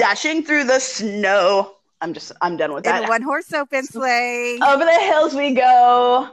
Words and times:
dashing 0.00 0.42
through 0.42 0.64
the 0.64 0.78
snow. 0.78 1.76
I'm 2.00 2.14
just, 2.14 2.32
I'm 2.40 2.56
done 2.56 2.72
with 2.72 2.84
that. 2.84 3.04
a 3.04 3.08
one 3.08 3.20
horse 3.20 3.52
open 3.52 3.84
sleigh. 3.84 4.58
Over 4.58 4.86
the 4.86 4.98
hills 4.98 5.34
we 5.34 5.52
go. 5.52 6.30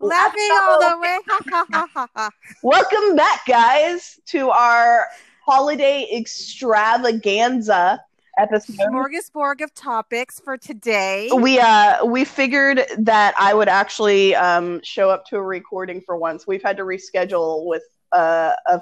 Laughing 0.00 0.48
all 0.62 0.80
the 0.80 0.98
way. 0.98 1.18
Ha 1.28 1.40
ha 1.50 1.66
ha 1.70 1.86
ha 1.94 2.08
ha. 2.16 2.30
Welcome 2.64 3.14
back, 3.14 3.46
guys, 3.46 4.18
to 4.26 4.50
our 4.50 5.06
holiday 5.46 6.08
extravaganza 6.12 8.02
episode. 8.36 8.76
Smorgasbord 8.78 9.60
of 9.60 9.72
topics 9.72 10.40
for 10.40 10.56
today. 10.56 11.30
We 11.32 11.60
uh 11.60 12.04
we 12.04 12.24
figured 12.24 12.86
that 12.98 13.34
I 13.38 13.54
would 13.54 13.68
actually 13.68 14.34
um 14.34 14.80
show 14.82 15.10
up 15.10 15.26
to 15.26 15.36
a 15.36 15.42
recording 15.42 16.00
for 16.00 16.16
once. 16.16 16.44
We've 16.44 16.62
had 16.62 16.76
to 16.78 16.82
reschedule 16.82 17.66
with 17.66 17.84
uh, 18.10 18.52
a 18.66 18.80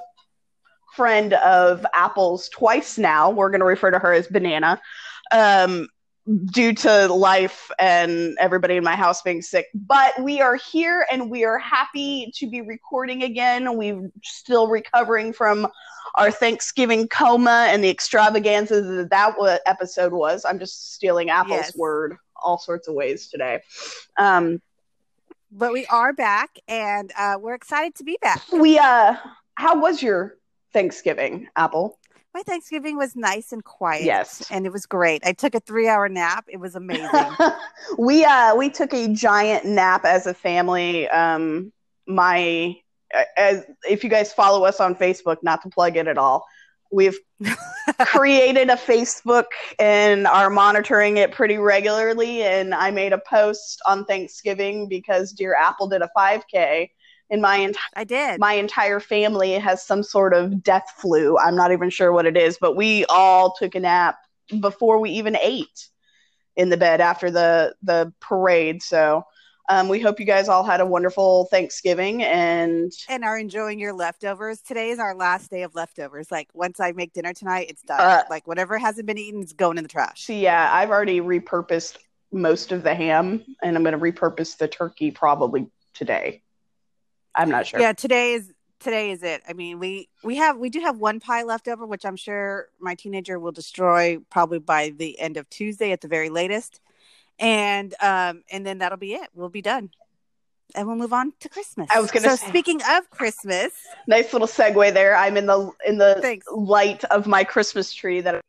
friend 0.99 1.31
of 1.35 1.85
Apple's 1.93 2.49
twice 2.49 2.97
now. 2.97 3.29
We're 3.29 3.49
going 3.49 3.61
to 3.61 3.65
refer 3.65 3.89
to 3.89 3.99
her 3.99 4.11
as 4.11 4.27
Banana. 4.27 4.81
Um 5.31 5.87
due 6.51 6.73
to 6.73 7.07
life 7.07 7.71
and 7.79 8.37
everybody 8.39 8.75
in 8.75 8.83
my 8.83 8.95
house 8.97 9.21
being 9.21 9.41
sick. 9.41 9.65
But 9.73 10.21
we 10.21 10.41
are 10.41 10.55
here 10.55 11.07
and 11.11 11.31
we 11.31 11.45
are 11.45 11.57
happy 11.57 12.31
to 12.35 12.49
be 12.49 12.61
recording 12.61 13.23
again. 13.23 13.77
We're 13.77 14.11
still 14.23 14.67
recovering 14.67 15.31
from 15.33 15.67
our 16.15 16.29
Thanksgiving 16.29 17.07
coma 17.07 17.67
and 17.69 17.81
the 17.83 17.89
extravaganza 17.89 18.81
that 18.81 19.09
that 19.09 19.61
episode 19.65 20.11
was. 20.13 20.43
I'm 20.45 20.59
just 20.59 20.93
stealing 20.93 21.29
Apple's 21.29 21.67
Yes. 21.71 21.75
word 21.77 22.17
all 22.43 22.57
sorts 22.59 22.87
of 22.89 22.93
ways 22.93 23.29
today. 23.29 23.61
Um, 24.17 24.61
but 25.51 25.71
we 25.71 25.85
are 25.87 26.13
back 26.13 26.59
and 26.67 27.11
uh, 27.17 27.37
we're 27.39 27.55
excited 27.55 27.95
to 27.95 28.03
be 28.03 28.17
back. 28.21 28.43
we 28.51 28.77
uh, 28.77 29.15
how 29.55 29.79
was 29.79 30.03
your 30.03 30.35
Thanksgiving, 30.73 31.47
Apple? 31.55 31.97
My 32.33 32.43
Thanksgiving 32.43 32.95
was 32.95 33.15
nice 33.15 33.51
and 33.51 33.63
quiet. 33.63 34.03
Yes. 34.03 34.45
And 34.51 34.65
it 34.65 34.71
was 34.71 34.85
great. 34.85 35.23
I 35.25 35.33
took 35.33 35.55
a 35.55 35.59
three 35.59 35.87
hour 35.87 36.07
nap. 36.07 36.45
It 36.47 36.57
was 36.57 36.75
amazing. 36.75 37.09
we 37.97 38.23
uh 38.23 38.55
we 38.55 38.69
took 38.69 38.93
a 38.93 39.07
giant 39.07 39.65
nap 39.65 40.05
as 40.05 40.27
a 40.27 40.33
family 40.33 41.09
um 41.09 41.71
my 42.07 42.75
as 43.37 43.65
if 43.87 44.03
you 44.03 44.09
guys 44.09 44.33
follow 44.33 44.65
us 44.65 44.79
on 44.79 44.95
facebook 44.95 45.37
not 45.41 45.61
to 45.61 45.69
plug 45.69 45.95
it 45.95 46.07
at 46.07 46.17
all 46.17 46.45
we've 46.91 47.17
created 47.99 48.69
a 48.69 48.75
facebook 48.75 49.45
and 49.77 50.27
are 50.27 50.49
monitoring 50.49 51.17
it 51.17 51.31
pretty 51.31 51.57
regularly 51.57 52.43
and 52.43 52.73
i 52.73 52.91
made 52.91 53.13
a 53.13 53.21
post 53.27 53.79
on 53.87 54.05
thanksgiving 54.05 54.87
because 54.87 55.31
dear 55.31 55.55
apple 55.55 55.87
did 55.87 56.01
a 56.01 56.09
5k 56.17 56.89
and 57.29 57.41
my 57.41 57.57
entire 57.57 57.81
I 57.95 58.03
did. 58.03 58.39
my 58.39 58.53
entire 58.53 58.99
family 58.99 59.53
has 59.53 59.85
some 59.85 60.03
sort 60.03 60.33
of 60.33 60.63
death 60.63 60.91
flu. 60.97 61.37
I'm 61.37 61.55
not 61.55 61.71
even 61.71 61.89
sure 61.89 62.11
what 62.11 62.25
it 62.25 62.37
is, 62.37 62.57
but 62.59 62.75
we 62.75 63.05
all 63.05 63.53
took 63.53 63.75
a 63.75 63.79
nap 63.79 64.17
before 64.59 64.99
we 64.99 65.11
even 65.11 65.35
ate 65.35 65.87
in 66.55 66.69
the 66.69 66.77
bed 66.77 67.01
after 67.01 67.31
the 67.31 67.75
the 67.83 68.11
parade. 68.19 68.81
So 68.81 69.23
um, 69.69 69.87
we 69.87 69.99
hope 69.99 70.19
you 70.19 70.25
guys 70.25 70.49
all 70.49 70.63
had 70.63 70.81
a 70.81 70.85
wonderful 70.85 71.45
Thanksgiving 71.51 72.23
and 72.23 72.91
and 73.07 73.23
are 73.23 73.37
enjoying 73.37 73.79
your 73.79 73.93
leftovers. 73.93 74.61
Today 74.61 74.89
is 74.89 74.97
our 74.97 75.13
last 75.13 75.51
day 75.51 75.61
of 75.61 75.75
leftovers. 75.75 76.31
Like 76.31 76.49
once 76.53 76.79
I 76.79 76.91
make 76.93 77.13
dinner 77.13 77.33
tonight, 77.33 77.67
it's 77.69 77.83
done. 77.83 78.01
Uh, 78.01 78.23
like 78.29 78.47
whatever 78.47 78.79
hasn't 78.79 79.05
been 79.05 79.19
eaten 79.19 79.43
is 79.43 79.53
going 79.53 79.77
in 79.77 79.83
the 79.83 79.89
trash. 79.89 80.25
so 80.25 80.33
yeah, 80.33 80.69
I've 80.73 80.89
already 80.89 81.21
repurposed 81.21 81.97
most 82.31 82.71
of 82.71 82.83
the 82.83 82.93
ham 82.93 83.43
and 83.63 83.75
I'm 83.75 83.83
going 83.83 83.97
to 83.97 83.99
repurpose 83.99 84.57
the 84.57 84.67
turkey 84.67 85.11
probably 85.11 85.67
today. 85.93 86.43
I'm 87.39 87.49
not 87.49 87.65
sure. 87.67 87.79
Yeah, 87.79 87.93
today 87.93 88.33
is 88.33 88.51
today 88.79 89.11
is 89.11 89.23
it. 89.23 89.41
I 89.47 89.53
mean, 89.53 89.79
we 89.79 90.09
we 90.23 90.35
have 90.37 90.57
we 90.57 90.69
do 90.69 90.79
have 90.81 90.97
one 90.97 91.19
pie 91.19 91.43
left 91.43 91.67
over, 91.67 91.85
which 91.85 92.05
I'm 92.05 92.15
sure 92.15 92.67
my 92.79 92.95
teenager 92.95 93.39
will 93.39 93.51
destroy 93.51 94.17
probably 94.29 94.59
by 94.59 94.89
the 94.95 95.19
end 95.19 95.37
of 95.37 95.49
Tuesday 95.49 95.91
at 95.91 96.01
the 96.01 96.07
very 96.07 96.29
latest, 96.29 96.81
and 97.39 97.93
um 98.01 98.43
and 98.51 98.65
then 98.65 98.79
that'll 98.79 98.97
be 98.97 99.13
it. 99.13 99.29
We'll 99.33 99.49
be 99.49 99.61
done, 99.61 99.89
and 100.75 100.85
we'll 100.87 100.97
move 100.97 101.13
on 101.13 101.33
to 101.39 101.49
Christmas. 101.49 101.87
I 101.91 101.99
was 102.01 102.11
gonna 102.11 102.29
So 102.29 102.35
say- 102.35 102.47
speaking 102.49 102.81
of 102.89 103.09
Christmas, 103.09 103.71
Nice 104.07 104.33
little 104.33 104.47
segue 104.47 104.93
there. 104.93 105.15
I'm 105.15 105.37
in 105.37 105.45
the 105.45 105.71
in 105.87 105.97
the 105.97 106.19
Thanks. 106.21 106.45
light 106.51 107.03
of 107.05 107.25
my 107.27 107.43
Christmas 107.43 107.93
tree 107.93 108.21
that 108.21 108.41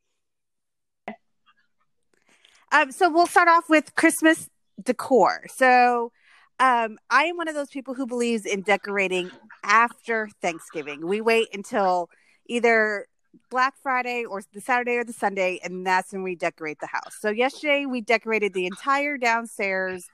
Um, 2.73 2.93
so 2.93 3.11
we'll 3.11 3.27
start 3.27 3.49
off 3.49 3.69
with 3.69 3.95
Christmas 3.97 4.49
decor. 4.81 5.47
So 5.53 6.13
um, 6.61 6.99
I 7.09 7.25
am 7.25 7.39
one 7.39 7.49
of 7.49 7.55
those 7.55 7.71
people 7.71 7.95
who 7.95 8.07
believes 8.07 8.45
in 8.45 8.61
decorating 8.61 9.31
after 9.65 10.29
Thanksgiving. 10.43 11.07
We 11.07 11.23
wait 11.23 11.49
until 11.55 12.11
either 12.47 13.07
Black 13.51 13.75
Friday 13.83 14.25
or 14.27 14.43
the 14.53 14.61
Saturday 14.61 14.97
or 14.97 15.05
the 15.05 15.15
Sunday, 15.15 15.59
and 15.65 15.87
that's 15.87 16.13
when 16.13 16.23
we 16.23 16.37
decorate 16.37 16.79
the 16.79 16.87
house. 16.87 17.17
So 17.19 17.31
yesterday 17.31 17.87
we 17.87 18.03
decorated 18.03 18.53
the 18.53 18.67
entire 18.67 19.17
downstairs, 19.17 20.07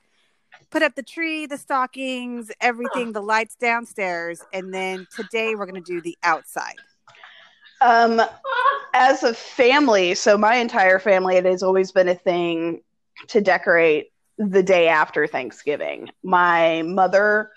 put 0.70 0.82
up 0.82 0.94
the 0.94 1.02
tree, 1.02 1.46
the 1.46 1.58
stockings, 1.58 2.52
everything, 2.60 3.12
the 3.12 3.22
lights 3.22 3.56
downstairs, 3.56 4.40
and 4.52 4.72
then 4.72 5.08
today 5.16 5.56
we're 5.56 5.66
going 5.66 5.82
to 5.82 5.92
do 5.92 6.00
the 6.00 6.16
outside. 6.22 6.76
Um, 7.80 8.22
as 8.94 9.24
a 9.24 9.34
family, 9.34 10.14
so 10.14 10.38
my 10.38 10.56
entire 10.56 11.00
family, 11.00 11.36
it 11.36 11.44
has 11.44 11.64
always 11.64 11.90
been 11.90 12.08
a 12.08 12.14
thing 12.14 12.82
to 13.28 13.40
decorate 13.40 14.12
the 14.38 14.62
day 14.62 14.88
after 14.88 15.26
Thanksgiving. 15.26 16.10
My 16.22 16.82
mother 16.82 17.50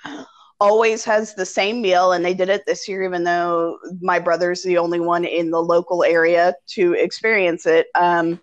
always 0.59 1.03
has 1.05 1.35
the 1.35 1.45
same 1.45 1.81
meal, 1.81 2.11
and 2.11 2.23
they 2.23 2.33
did 2.33 2.49
it 2.49 2.65
this 2.65 2.87
year, 2.87 3.03
even 3.03 3.23
though 3.23 3.77
my 4.01 4.19
brother's 4.19 4.63
the 4.63 4.77
only 4.77 4.99
one 4.99 5.25
in 5.25 5.51
the 5.51 5.61
local 5.61 6.03
area 6.03 6.53
to 6.67 6.93
experience 6.93 7.65
it. 7.65 7.87
Um, 7.95 8.39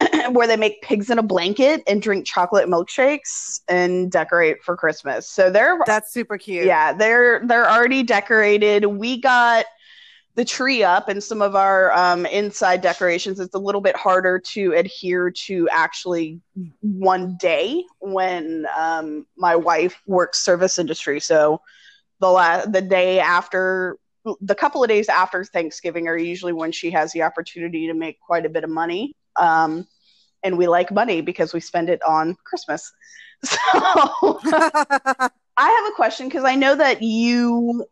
where 0.30 0.46
they 0.46 0.56
make 0.56 0.80
pigs 0.82 1.10
in 1.10 1.18
a 1.18 1.22
blanket 1.22 1.82
and 1.88 2.00
drink 2.00 2.24
chocolate 2.24 2.68
milkshakes 2.68 3.62
and 3.66 4.12
decorate 4.12 4.62
for 4.62 4.76
Christmas. 4.76 5.28
So 5.28 5.50
they're 5.50 5.76
That's 5.86 6.12
super 6.12 6.38
cute. 6.38 6.66
yeah, 6.66 6.92
they're 6.92 7.44
they're 7.46 7.68
already 7.68 8.04
decorated. 8.04 8.86
We 8.86 9.20
got 9.20 9.64
the 10.38 10.44
tree 10.44 10.84
up 10.84 11.08
and 11.08 11.20
some 11.20 11.42
of 11.42 11.56
our 11.56 11.92
um, 11.92 12.24
inside 12.24 12.80
decorations. 12.80 13.40
It's 13.40 13.56
a 13.56 13.58
little 13.58 13.80
bit 13.80 13.96
harder 13.96 14.38
to 14.38 14.72
adhere 14.72 15.32
to 15.32 15.68
actually 15.72 16.40
one 16.80 17.36
day 17.40 17.82
when 17.98 18.64
um, 18.78 19.26
my 19.36 19.56
wife 19.56 20.00
works 20.06 20.38
service 20.38 20.78
industry. 20.78 21.18
So 21.18 21.60
the 22.20 22.28
la- 22.28 22.66
the 22.66 22.80
day 22.80 23.18
after, 23.18 23.98
the 24.40 24.54
couple 24.54 24.80
of 24.84 24.88
days 24.88 25.08
after 25.08 25.42
Thanksgiving 25.42 26.06
are 26.06 26.16
usually 26.16 26.52
when 26.52 26.70
she 26.70 26.92
has 26.92 27.10
the 27.10 27.24
opportunity 27.24 27.88
to 27.88 27.94
make 27.94 28.20
quite 28.20 28.46
a 28.46 28.48
bit 28.48 28.62
of 28.62 28.70
money. 28.70 29.16
Um, 29.34 29.88
and 30.44 30.56
we 30.56 30.68
like 30.68 30.92
money 30.92 31.20
because 31.20 31.52
we 31.52 31.58
spend 31.58 31.90
it 31.90 32.00
on 32.04 32.36
Christmas. 32.44 32.92
So 33.44 33.58
I 34.44 35.30
have 35.56 35.92
a 35.92 35.96
question 35.96 36.28
because 36.28 36.44
I 36.44 36.54
know 36.54 36.76
that 36.76 37.02
you, 37.02 37.86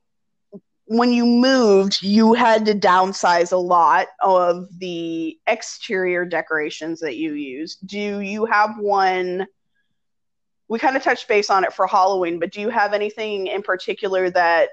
when 0.87 1.13
you 1.13 1.27
moved, 1.27 2.03
you 2.03 2.35
had 2.35 2.67
to 2.67 2.75
downsize 2.75 3.53
a 3.53 3.57
lot 3.57 4.09
of 4.23 4.67
the 4.79 5.39
exterior 5.47 6.25
decorations 6.25 7.01
that 7.01 7.17
you 7.17 7.35
use. 7.35 7.77
Do 7.77 8.21
you 8.21 8.45
have 8.47 8.79
one? 8.79 9.47
We 10.69 10.79
kind 10.79 10.97
of 10.97 11.03
touched 11.03 11.29
base 11.29 11.51
on 11.51 11.65
it 11.65 11.73
for 11.73 11.87
Halloween, 11.87 12.39
but 12.39 12.53
do 12.53 12.61
you 12.61 12.71
have 12.71 12.93
anything 12.93 13.47
in 13.47 13.63
particular 13.63 14.31
that 14.31 14.71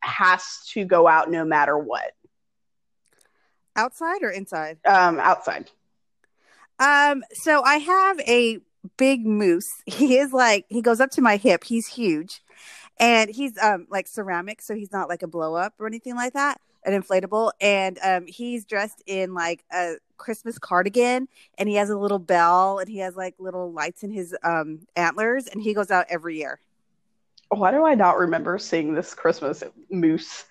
has 0.00 0.44
to 0.72 0.84
go 0.84 1.06
out 1.06 1.30
no 1.30 1.44
matter 1.44 1.76
what? 1.78 2.12
outside 3.76 4.22
or 4.22 4.30
inside? 4.30 4.78
Um, 4.84 5.20
outside. 5.20 5.70
Um, 6.78 7.22
so 7.32 7.62
I 7.62 7.76
have 7.76 8.18
a 8.20 8.58
big 8.96 9.24
moose. 9.26 9.68
He 9.86 10.18
is 10.18 10.32
like 10.32 10.66
he 10.68 10.82
goes 10.82 11.00
up 11.00 11.10
to 11.12 11.22
my 11.22 11.36
hip. 11.36 11.64
He's 11.64 11.86
huge. 11.86 12.42
And 12.98 13.30
he's 13.30 13.58
um 13.58 13.86
like 13.90 14.06
ceramic, 14.06 14.62
so 14.62 14.74
he's 14.74 14.92
not 14.92 15.08
like 15.08 15.22
a 15.22 15.26
blow 15.26 15.54
up 15.54 15.74
or 15.78 15.86
anything 15.86 16.16
like 16.16 16.32
that, 16.32 16.60
an 16.84 17.00
inflatable. 17.00 17.52
And 17.60 17.98
um 18.02 18.26
he's 18.26 18.64
dressed 18.64 19.02
in 19.06 19.34
like 19.34 19.64
a 19.72 19.96
Christmas 20.16 20.58
cardigan 20.58 21.28
and 21.58 21.68
he 21.68 21.74
has 21.74 21.90
a 21.90 21.98
little 21.98 22.18
bell 22.18 22.78
and 22.78 22.88
he 22.88 22.98
has 22.98 23.16
like 23.16 23.34
little 23.38 23.72
lights 23.72 24.02
in 24.02 24.10
his 24.10 24.34
um 24.42 24.86
antlers 24.96 25.46
and 25.46 25.60
he 25.60 25.74
goes 25.74 25.90
out 25.90 26.06
every 26.08 26.38
year. 26.38 26.58
Why 27.48 27.70
do 27.70 27.84
I 27.84 27.94
not 27.94 28.18
remember 28.18 28.58
seeing 28.58 28.94
this 28.94 29.14
Christmas 29.14 29.62
moose? 29.90 30.44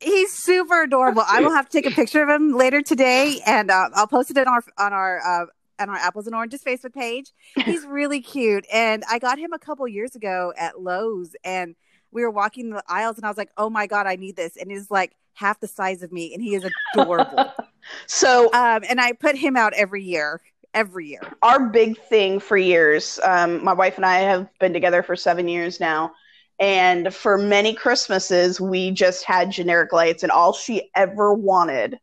He's 0.00 0.32
super 0.32 0.82
adorable. 0.82 1.22
I 1.26 1.40
will 1.40 1.52
have 1.52 1.68
to 1.68 1.72
take 1.72 1.90
a 1.90 1.94
picture 1.94 2.22
of 2.22 2.28
him 2.30 2.52
later 2.52 2.80
today, 2.80 3.40
and 3.46 3.70
uh, 3.70 3.90
I'll 3.94 4.06
post 4.06 4.30
it 4.30 4.38
on 4.38 4.48
our 4.48 4.62
on 4.78 4.92
our 4.94 5.42
uh, 5.42 5.46
on 5.80 5.88
our 5.88 5.96
Apples 5.96 6.26
and 6.26 6.34
Oranges 6.34 6.62
Facebook 6.62 6.94
page. 6.94 7.32
He's 7.64 7.84
really 7.86 8.20
cute, 8.20 8.66
and 8.72 9.02
I 9.10 9.18
got 9.18 9.38
him 9.38 9.52
a 9.52 9.58
couple 9.58 9.88
years 9.88 10.14
ago 10.14 10.52
at 10.56 10.80
Lowe's, 10.80 11.34
and 11.44 11.74
we 12.12 12.22
were 12.22 12.30
walking 12.30 12.70
the 12.70 12.82
aisles, 12.88 13.16
and 13.16 13.24
I 13.26 13.28
was 13.28 13.38
like, 13.38 13.50
"Oh 13.56 13.70
my 13.70 13.86
god, 13.86 14.06
I 14.06 14.16
need 14.16 14.36
this!" 14.36 14.56
And 14.56 14.70
he's 14.70 14.90
like 14.90 15.16
half 15.34 15.60
the 15.60 15.68
size 15.68 16.02
of 16.02 16.12
me, 16.12 16.34
and 16.34 16.42
he 16.42 16.54
is 16.54 16.68
adorable. 16.94 17.52
So 18.06 18.52
um, 18.52 18.82
and 18.88 19.00
I 19.00 19.12
put 19.12 19.36
him 19.36 19.56
out 19.56 19.72
every 19.72 20.04
year, 20.04 20.42
every 20.74 21.08
year. 21.08 21.22
our 21.42 21.58
big 21.68 21.98
thing 21.98 22.38
for 22.38 22.56
years 22.58 23.18
um, 23.24 23.64
my 23.64 23.72
wife 23.72 23.96
and 23.96 24.04
i 24.06 24.18
have 24.18 24.48
been 24.60 24.72
together 24.72 25.02
for 25.02 25.16
seven 25.16 25.48
years 25.48 25.80
now 25.80 26.12
and 26.60 27.12
for 27.12 27.38
many 27.38 27.74
christmases 27.74 28.60
we 28.60 28.90
just 28.90 29.24
had 29.24 29.50
generic 29.50 29.92
lights 29.92 30.22
and 30.22 30.30
all 30.30 30.52
she 30.52 30.90
ever 30.94 31.32
wanted 31.34 31.98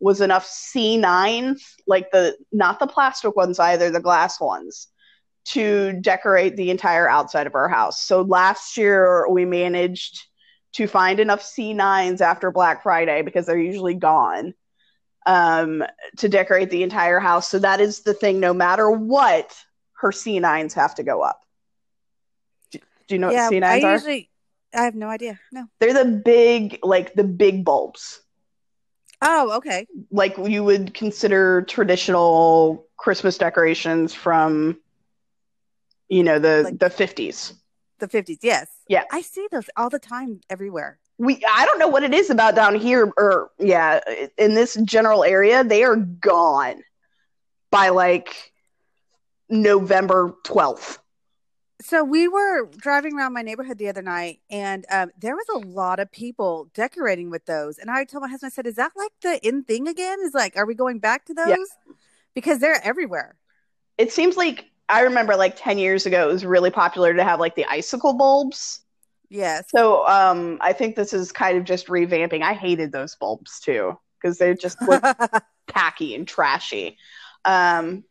was 0.00 0.20
enough 0.20 0.46
C9s, 0.48 1.60
like 1.86 2.10
the 2.10 2.36
not 2.52 2.78
the 2.78 2.86
plastic 2.86 3.36
ones 3.36 3.58
either, 3.58 3.90
the 3.90 4.00
glass 4.00 4.40
ones, 4.40 4.88
to 5.46 5.92
decorate 6.00 6.56
the 6.56 6.70
entire 6.70 7.08
outside 7.08 7.46
of 7.46 7.54
our 7.54 7.68
house. 7.68 8.02
So 8.02 8.22
last 8.22 8.76
year 8.76 9.28
we 9.28 9.44
managed 9.44 10.26
to 10.72 10.86
find 10.86 11.20
enough 11.20 11.42
C9s 11.42 12.20
after 12.20 12.50
Black 12.50 12.82
Friday 12.82 13.22
because 13.22 13.46
they're 13.46 13.58
usually 13.58 13.94
gone 13.94 14.54
um, 15.26 15.84
to 16.18 16.28
decorate 16.28 16.70
the 16.70 16.82
entire 16.82 17.20
house. 17.20 17.48
So 17.48 17.58
that 17.58 17.80
is 17.80 18.00
the 18.00 18.14
thing. 18.14 18.40
No 18.40 18.54
matter 18.54 18.90
what, 18.90 19.54
her 19.98 20.10
C9s 20.10 20.74
have 20.74 20.94
to 20.96 21.02
go 21.02 21.22
up. 21.22 21.40
Do, 22.70 22.78
do 23.08 23.14
you 23.14 23.18
know 23.18 23.30
yeah, 23.30 23.48
what 23.48 23.54
C9s 23.54 23.64
I 23.64 23.82
are? 23.82 23.92
usually 23.92 24.30
I 24.74 24.82
have 24.82 24.94
no 24.94 25.08
idea. 25.08 25.38
No. 25.52 25.66
They're 25.80 25.92
the 25.92 26.04
big, 26.04 26.78
like 26.82 27.14
the 27.14 27.24
big 27.24 27.64
bulbs, 27.64 28.20
Oh, 29.22 29.52
okay. 29.58 29.86
like 30.10 30.36
you 30.38 30.64
would 30.64 30.94
consider 30.94 31.62
traditional 31.62 32.86
Christmas 32.96 33.36
decorations 33.38 34.14
from, 34.14 34.78
you 36.08 36.22
know, 36.22 36.38
the 36.38 36.62
Like- 36.64 36.78
the 36.78 36.90
fifties. 36.90 37.54
The 37.98 38.08
50s. 38.08 38.38
Yes. 38.42 38.68
Yeah. 38.88 39.04
I 39.12 39.20
see 39.20 39.46
those 39.50 39.68
all 39.76 39.90
the 39.90 39.98
time 39.98 40.40
everywhere. 40.48 40.98
We 41.18 41.42
I 41.46 41.66
don't 41.66 41.78
know 41.78 41.88
what 41.88 42.02
it 42.02 42.14
is 42.14 42.30
about 42.30 42.54
down 42.54 42.74
here, 42.76 43.12
or 43.18 43.50
yeah, 43.58 44.00
in 44.38 44.54
this 44.54 44.74
general 44.84 45.22
area, 45.22 45.62
they 45.62 45.84
are 45.84 45.96
gone 45.96 46.82
by 47.70 47.90
like 47.90 48.52
November 49.50 50.34
twelfth. 50.44 50.98
So 51.80 52.04
we 52.04 52.28
were 52.28 52.66
driving 52.76 53.14
around 53.14 53.32
my 53.32 53.42
neighborhood 53.42 53.78
the 53.78 53.88
other 53.88 54.02
night, 54.02 54.40
and 54.50 54.84
um, 54.90 55.10
there 55.18 55.34
was 55.34 55.46
a 55.54 55.66
lot 55.66 55.98
of 55.98 56.12
people 56.12 56.68
decorating 56.74 57.30
with 57.30 57.46
those. 57.46 57.78
And 57.78 57.90
I 57.90 58.04
told 58.04 58.22
my 58.22 58.28
husband, 58.28 58.52
I 58.52 58.54
said, 58.54 58.66
"Is 58.66 58.76
that 58.76 58.92
like 58.96 59.12
the 59.22 59.46
in 59.46 59.64
thing 59.64 59.88
again? 59.88 60.18
Is 60.22 60.34
like, 60.34 60.56
are 60.56 60.66
we 60.66 60.74
going 60.74 60.98
back 60.98 61.24
to 61.26 61.34
those? 61.34 61.48
Yeah. 61.48 61.94
Because 62.34 62.60
they're 62.60 62.84
everywhere." 62.84 63.36
It 63.98 64.12
seems 64.12 64.36
like 64.36 64.66
I 64.88 65.02
remember 65.02 65.36
like 65.36 65.56
ten 65.56 65.78
years 65.78 66.06
ago, 66.06 66.28
it 66.28 66.32
was 66.32 66.44
really 66.44 66.70
popular 66.70 67.14
to 67.14 67.24
have 67.24 67.40
like 67.40 67.54
the 67.54 67.64
icicle 67.66 68.12
bulbs. 68.12 68.80
Yes. 69.30 69.66
So 69.70 70.06
um, 70.06 70.58
I 70.60 70.72
think 70.72 70.96
this 70.96 71.12
is 71.12 71.32
kind 71.32 71.56
of 71.56 71.64
just 71.64 71.86
revamping. 71.86 72.42
I 72.42 72.52
hated 72.52 72.92
those 72.92 73.14
bulbs 73.14 73.60
too 73.60 73.98
because 74.20 74.38
they 74.38 74.54
just 74.54 74.80
look 74.82 75.02
tacky 75.68 76.14
and 76.14 76.26
trashy. 76.26 76.98
Um, 77.44 78.04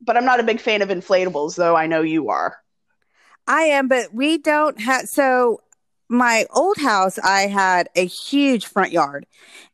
but 0.00 0.16
I'm 0.16 0.24
not 0.24 0.40
a 0.40 0.44
big 0.44 0.60
fan 0.60 0.82
of 0.82 0.88
inflatables, 0.88 1.54
though 1.56 1.76
I 1.76 1.86
know 1.86 2.02
you 2.02 2.30
are. 2.30 2.56
I 3.46 3.62
am, 3.62 3.88
but 3.88 4.14
we 4.14 4.38
don't 4.38 4.80
have. 4.80 5.08
So 5.08 5.62
my 6.08 6.46
old 6.50 6.76
house, 6.76 7.18
I 7.18 7.42
had 7.42 7.88
a 7.96 8.06
huge 8.06 8.66
front 8.66 8.92
yard, 8.92 9.26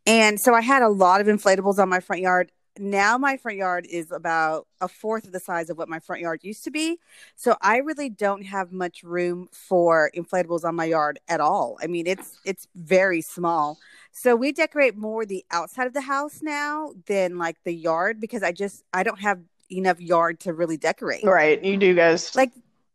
and 0.06 0.40
so 0.40 0.54
I 0.54 0.60
had 0.60 0.82
a 0.82 0.88
lot 0.88 1.20
of 1.20 1.26
inflatables 1.26 1.78
on 1.78 1.88
my 1.88 2.00
front 2.00 2.22
yard. 2.22 2.50
Now 2.80 3.18
my 3.18 3.36
front 3.36 3.58
yard 3.58 3.86
is 3.90 4.12
about 4.12 4.68
a 4.80 4.86
fourth 4.86 5.24
of 5.26 5.32
the 5.32 5.40
size 5.40 5.68
of 5.68 5.76
what 5.76 5.88
my 5.88 5.98
front 5.98 6.22
yard 6.22 6.44
used 6.44 6.62
to 6.62 6.70
be. 6.70 6.98
So 7.34 7.56
I 7.60 7.78
really 7.78 8.08
don't 8.08 8.42
have 8.42 8.72
much 8.72 9.02
room 9.02 9.48
for 9.50 10.12
inflatables 10.16 10.62
on 10.64 10.76
my 10.76 10.84
yard 10.84 11.18
at 11.28 11.40
all. 11.40 11.76
I 11.82 11.88
mean, 11.88 12.06
it's 12.06 12.38
it's 12.44 12.68
very 12.76 13.20
small. 13.20 13.78
So 14.12 14.36
we 14.36 14.52
decorate 14.52 14.96
more 14.96 15.26
the 15.26 15.44
outside 15.50 15.88
of 15.88 15.92
the 15.92 16.00
house 16.02 16.40
now 16.40 16.92
than 17.06 17.36
like 17.36 17.56
the 17.64 17.72
yard 17.72 18.20
because 18.20 18.42
I 18.44 18.52
just 18.52 18.84
I 18.92 19.02
don't 19.02 19.20
have 19.20 19.40
enough 19.70 20.00
yard 20.00 20.40
to 20.40 20.52
really 20.52 20.76
decorate 20.76 21.24
Right, 21.24 21.62
you 21.62 21.76
do 21.76 21.94
guys. 21.94 22.34
like 22.34 22.52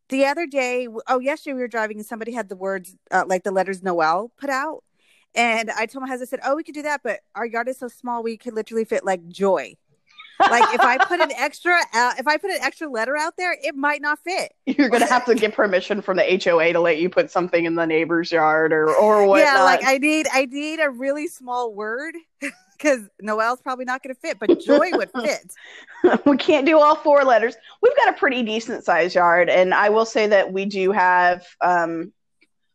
the 0.09 0.25
other 0.25 0.45
day 0.45 0.87
oh 1.07 1.19
yesterday 1.19 1.53
we 1.53 1.61
were 1.61 1.67
driving 1.67 1.97
and 1.97 2.05
somebody 2.05 2.31
had 2.31 2.49
the 2.49 2.55
words 2.55 2.95
uh, 3.11 3.23
like 3.27 3.43
the 3.43 3.51
letters 3.51 3.81
noel 3.83 4.31
put 4.37 4.49
out. 4.49 4.83
And 5.35 5.71
i 5.71 5.85
told 5.85 6.03
my 6.03 6.09
husband 6.09 6.27
I 6.27 6.29
said 6.29 6.39
oh 6.45 6.55
we 6.55 6.63
could 6.63 6.75
do 6.75 6.83
that 6.83 7.01
but 7.03 7.21
our 7.35 7.45
yard 7.45 7.67
is 7.67 7.79
so 7.79 7.87
small 7.87 8.23
we 8.23 8.37
could 8.37 8.53
literally 8.53 8.85
fit 8.85 9.05
like 9.05 9.27
joy. 9.27 9.75
Like 10.39 10.73
if 10.73 10.81
i 10.81 10.97
put 10.97 11.21
an 11.21 11.31
extra 11.37 11.79
uh, 11.93 12.13
if 12.17 12.27
i 12.27 12.37
put 12.37 12.51
an 12.51 12.59
extra 12.61 12.89
letter 12.89 13.15
out 13.17 13.37
there 13.37 13.55
it 13.61 13.75
might 13.75 14.01
not 14.01 14.19
fit. 14.19 14.53
You're 14.65 14.89
gonna 14.89 15.07
have 15.07 15.25
to 15.25 15.35
get 15.35 15.53
permission 15.53 16.01
from 16.01 16.17
the 16.17 16.41
HOA 16.43 16.73
to 16.73 16.79
let 16.79 16.99
you 16.99 17.09
put 17.09 17.31
something 17.31 17.65
in 17.65 17.75
the 17.75 17.85
neighbor's 17.85 18.31
yard 18.31 18.73
or 18.73 18.93
or 18.95 19.27
what. 19.27 19.39
yeah 19.39 19.63
like 19.63 19.81
i 19.85 19.97
need 19.97 20.27
i 20.33 20.45
need 20.45 20.79
a 20.79 20.89
really 20.89 21.27
small 21.27 21.73
word 21.73 22.15
because 22.83 23.07
noel's 23.21 23.61
probably 23.61 23.85
not 23.85 24.03
going 24.03 24.13
to 24.13 24.19
fit 24.19 24.37
but 24.39 24.59
joy 24.59 24.89
would 24.91 25.09
fit 25.23 25.53
we 26.25 26.37
can't 26.37 26.65
do 26.65 26.79
all 26.79 26.95
four 26.95 27.23
letters. 27.23 27.55
We've 27.81 27.95
got 27.95 28.09
a 28.09 28.17
pretty 28.17 28.43
decent 28.43 28.83
sized 28.83 29.15
yard, 29.15 29.49
and 29.49 29.73
I 29.73 29.89
will 29.89 30.05
say 30.05 30.27
that 30.27 30.51
we 30.51 30.65
do 30.65 30.91
have 30.91 31.45
um, 31.61 32.11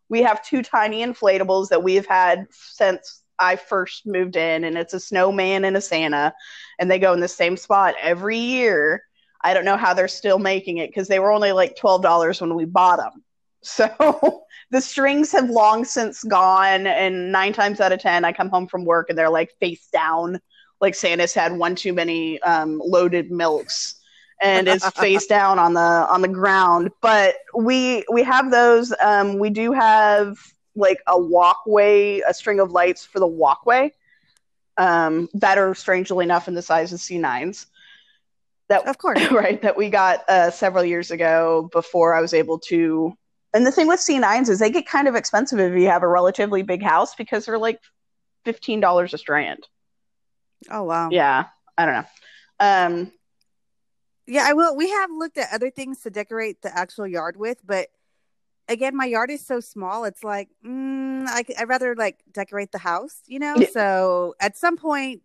we 0.08 0.22
have 0.22 0.44
two 0.44 0.62
tiny 0.62 1.04
inflatables 1.04 1.68
that 1.68 1.82
we 1.82 1.94
have 1.96 2.06
had 2.06 2.46
since 2.50 3.22
I 3.38 3.56
first 3.56 4.06
moved 4.06 4.36
in, 4.36 4.64
and 4.64 4.76
it's 4.78 4.94
a 4.94 5.00
snowman 5.00 5.64
and 5.64 5.76
a 5.76 5.80
Santa, 5.80 6.32
and 6.78 6.90
they 6.90 6.98
go 6.98 7.12
in 7.12 7.20
the 7.20 7.28
same 7.28 7.56
spot 7.56 7.94
every 8.00 8.38
year. 8.38 9.02
I 9.42 9.54
don't 9.54 9.64
know 9.64 9.76
how 9.76 9.94
they're 9.94 10.08
still 10.08 10.38
making 10.38 10.78
it 10.78 10.88
because 10.88 11.08
they 11.08 11.20
were 11.20 11.32
only 11.32 11.52
like 11.52 11.76
twelve 11.76 12.02
dollars 12.02 12.40
when 12.40 12.54
we 12.54 12.64
bought 12.64 12.98
them. 12.98 13.22
So 13.62 14.44
the 14.70 14.80
strings 14.80 15.32
have 15.32 15.50
long 15.50 15.84
since 15.84 16.22
gone, 16.24 16.86
and 16.86 17.32
nine 17.32 17.52
times 17.52 17.80
out 17.80 17.92
of 17.92 18.00
ten, 18.00 18.24
I 18.24 18.32
come 18.32 18.48
home 18.48 18.66
from 18.66 18.84
work 18.84 19.08
and 19.08 19.18
they're 19.18 19.30
like 19.30 19.52
face 19.60 19.88
down 19.92 20.40
like 20.80 20.94
Santa's 20.94 21.34
had 21.34 21.56
one 21.56 21.74
too 21.74 21.92
many 21.92 22.40
um, 22.42 22.80
loaded 22.84 23.30
milks 23.30 23.96
and 24.40 24.68
is 24.68 24.84
face 24.96 25.26
down 25.26 25.58
on 25.58 25.74
the 25.74 25.80
on 25.80 26.22
the 26.22 26.28
ground. 26.28 26.90
But 27.00 27.36
we 27.56 28.04
we 28.12 28.22
have 28.22 28.50
those. 28.50 28.92
Um, 29.02 29.38
we 29.38 29.50
do 29.50 29.72
have 29.72 30.38
like 30.76 30.98
a 31.06 31.18
walkway, 31.18 32.20
a 32.20 32.32
string 32.32 32.60
of 32.60 32.70
lights 32.70 33.04
for 33.04 33.18
the 33.18 33.26
walkway 33.26 33.92
um, 34.76 35.28
that 35.34 35.58
are 35.58 35.74
strangely 35.74 36.24
enough 36.24 36.46
in 36.48 36.54
the 36.54 36.62
size 36.62 36.92
of 36.92 37.00
C9s. 37.00 37.66
That 38.68 38.86
of 38.86 38.98
course 38.98 39.30
right 39.30 39.60
that 39.62 39.76
we 39.76 39.90
got 39.90 40.28
uh, 40.28 40.50
several 40.50 40.84
years 40.84 41.10
ago 41.10 41.68
before 41.72 42.14
I 42.14 42.20
was 42.20 42.34
able 42.34 42.58
to. 42.60 43.16
And 43.54 43.66
the 43.66 43.72
thing 43.72 43.86
with 43.86 44.00
C9s 44.00 44.48
is 44.48 44.58
they 44.58 44.70
get 44.70 44.86
kind 44.86 45.08
of 45.08 45.14
expensive 45.14 45.58
if 45.58 45.78
you 45.78 45.88
have 45.88 46.02
a 46.02 46.08
relatively 46.08 46.62
big 46.62 46.82
house 46.82 47.14
because 47.14 47.46
they're 47.46 47.58
like 47.58 47.80
fifteen 48.44 48.80
dollars 48.80 49.14
a 49.14 49.18
strand. 49.18 49.66
oh 50.70 50.84
wow 50.84 51.08
Yeah, 51.10 51.46
I 51.76 51.86
don't 51.86 51.94
know. 51.94 52.06
Um, 52.60 53.12
Yeah, 54.26 54.44
I 54.46 54.52
will. 54.52 54.76
We 54.76 54.90
have 54.90 55.10
looked 55.10 55.38
at 55.38 55.48
other 55.52 55.70
things 55.70 56.02
to 56.02 56.10
decorate 56.10 56.60
the 56.62 56.76
actual 56.76 57.06
yard 57.06 57.36
with, 57.36 57.58
but 57.64 57.88
again, 58.68 58.94
my 58.94 59.06
yard 59.06 59.30
is 59.30 59.44
so 59.44 59.60
small. 59.60 60.04
It's 60.04 60.22
like 60.22 60.48
mm, 60.64 61.26
I, 61.26 61.44
would 61.58 61.68
rather 61.68 61.94
like 61.96 62.18
decorate 62.32 62.72
the 62.72 62.78
house, 62.78 63.22
you 63.26 63.38
know. 63.38 63.54
Yeah. 63.56 63.68
So 63.72 64.34
at 64.40 64.56
some 64.56 64.76
point, 64.76 65.22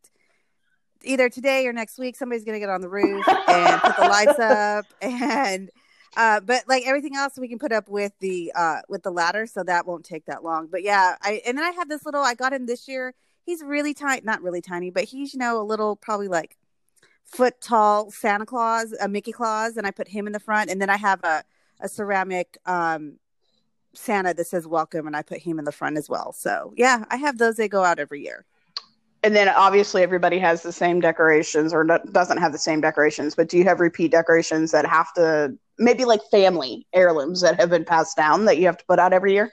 either 1.03 1.29
today 1.29 1.67
or 1.67 1.73
next 1.73 1.99
week, 1.99 2.15
somebody's 2.15 2.45
gonna 2.45 2.59
get 2.59 2.69
on 2.69 2.81
the 2.81 2.89
roof 2.89 3.27
and 3.47 3.81
put 3.81 3.97
the 3.97 4.07
lights 4.07 4.39
up, 4.39 4.85
and 5.01 5.69
uh, 6.15 6.39
but 6.41 6.63
like 6.67 6.83
everything 6.85 7.15
else, 7.15 7.33
we 7.37 7.47
can 7.47 7.59
put 7.59 7.71
up 7.71 7.89
with 7.89 8.13
the 8.19 8.51
uh 8.55 8.81
with 8.89 9.03
the 9.03 9.11
ladder, 9.11 9.47
so 9.47 9.63
that 9.63 9.85
won't 9.87 10.05
take 10.05 10.25
that 10.25 10.43
long. 10.43 10.67
But 10.67 10.83
yeah, 10.83 11.15
I 11.21 11.41
and 11.45 11.57
then 11.57 11.65
I 11.65 11.71
have 11.71 11.89
this 11.89 12.05
little. 12.05 12.21
I 12.21 12.35
got 12.35 12.53
him 12.53 12.65
this 12.67 12.87
year. 12.87 13.13
He's 13.45 13.63
really 13.63 13.93
tiny, 13.93 14.21
not 14.23 14.41
really 14.41 14.61
tiny, 14.61 14.89
but 14.91 15.05
he's 15.05 15.33
you 15.33 15.39
know 15.39 15.59
a 15.61 15.63
little, 15.63 15.95
probably 15.95 16.27
like 16.27 16.57
foot 17.25 17.59
tall 17.61 18.11
Santa 18.11 18.45
Claus, 18.45 18.93
a 19.01 19.07
Mickey 19.07 19.31
Claus, 19.31 19.77
and 19.77 19.87
I 19.87 19.91
put 19.91 20.07
him 20.09 20.27
in 20.27 20.33
the 20.33 20.39
front, 20.39 20.69
and 20.69 20.81
then 20.81 20.89
I 20.89 20.97
have 20.97 21.23
a 21.23 21.43
a 21.79 21.89
ceramic 21.89 22.57
um 22.65 23.19
Santa 23.95 24.33
that 24.35 24.47
says 24.47 24.67
welcome, 24.67 25.07
and 25.07 25.15
I 25.15 25.23
put 25.23 25.39
him 25.39 25.59
in 25.59 25.65
the 25.65 25.71
front 25.71 25.97
as 25.97 26.09
well. 26.09 26.33
So 26.33 26.73
yeah, 26.77 27.05
I 27.09 27.17
have 27.17 27.37
those. 27.39 27.55
They 27.57 27.67
go 27.69 27.83
out 27.83 27.99
every 27.99 28.23
year. 28.23 28.45
and 29.23 29.35
then 29.35 29.47
obviously 29.49 30.03
everybody 30.03 30.37
has 30.39 30.63
the 30.63 30.71
same 30.73 30.99
decorations 30.99 31.73
or 31.73 31.85
doesn't 32.11 32.37
have 32.39 32.51
the 32.51 32.57
same 32.57 32.81
decorations. 32.81 33.35
But 33.35 33.47
do 33.49 33.57
you 33.57 33.63
have 33.63 33.79
repeat 33.79 34.11
decorations 34.11 34.71
that 34.71 34.85
have 34.85 35.13
to 35.13 35.57
maybe 35.77 36.05
like 36.05 36.21
family 36.31 36.87
heirlooms 36.93 37.41
that 37.41 37.59
have 37.59 37.69
been 37.69 37.85
passed 37.85 38.15
down 38.17 38.45
that 38.45 38.57
you 38.57 38.65
have 38.65 38.77
to 38.77 38.85
put 38.85 38.99
out 38.99 39.13
every 39.13 39.33
year? 39.33 39.51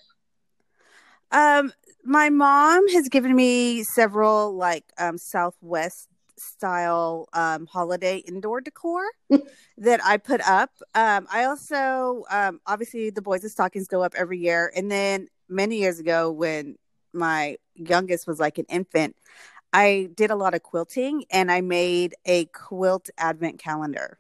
Um, 1.33 1.73
my 2.05 2.31
mom 2.31 2.89
has 2.89 3.09
given 3.09 3.35
me 3.35 3.83
several 3.85 4.55
like 4.57 4.85
um 4.99 5.19
Southwest 5.19 6.09
style 6.37 7.29
um 7.35 7.67
holiday 7.67 8.17
indoor 8.27 8.63
decor 8.63 9.03
that 9.79 10.01
I 10.05 10.17
put 10.17 10.41
up. 10.41 10.71
Um, 10.95 11.27
I 11.33 11.45
also 11.45 12.25
um 12.31 12.61
obviously 12.67 13.11
the 13.11 13.23
boys' 13.23 13.51
stockings 13.53 13.89
go 13.89 14.03
up 14.03 14.15
every 14.17 14.39
year, 14.39 14.73
and 14.75 14.91
then 14.91 15.29
many 15.49 15.77
years 15.79 15.99
ago 15.99 16.31
when 16.31 16.77
my 17.13 17.57
youngest 17.75 18.27
was 18.27 18.39
like 18.39 18.59
an 18.59 18.67
infant, 18.69 19.17
I 19.73 20.11
did 20.15 20.31
a 20.31 20.37
lot 20.37 20.55
of 20.55 20.63
quilting 20.63 21.25
and 21.31 21.51
I 21.51 21.61
made 21.61 22.15
a 22.25 22.47
quilt 22.47 23.11
advent 23.19 23.59
calendar. 23.59 24.20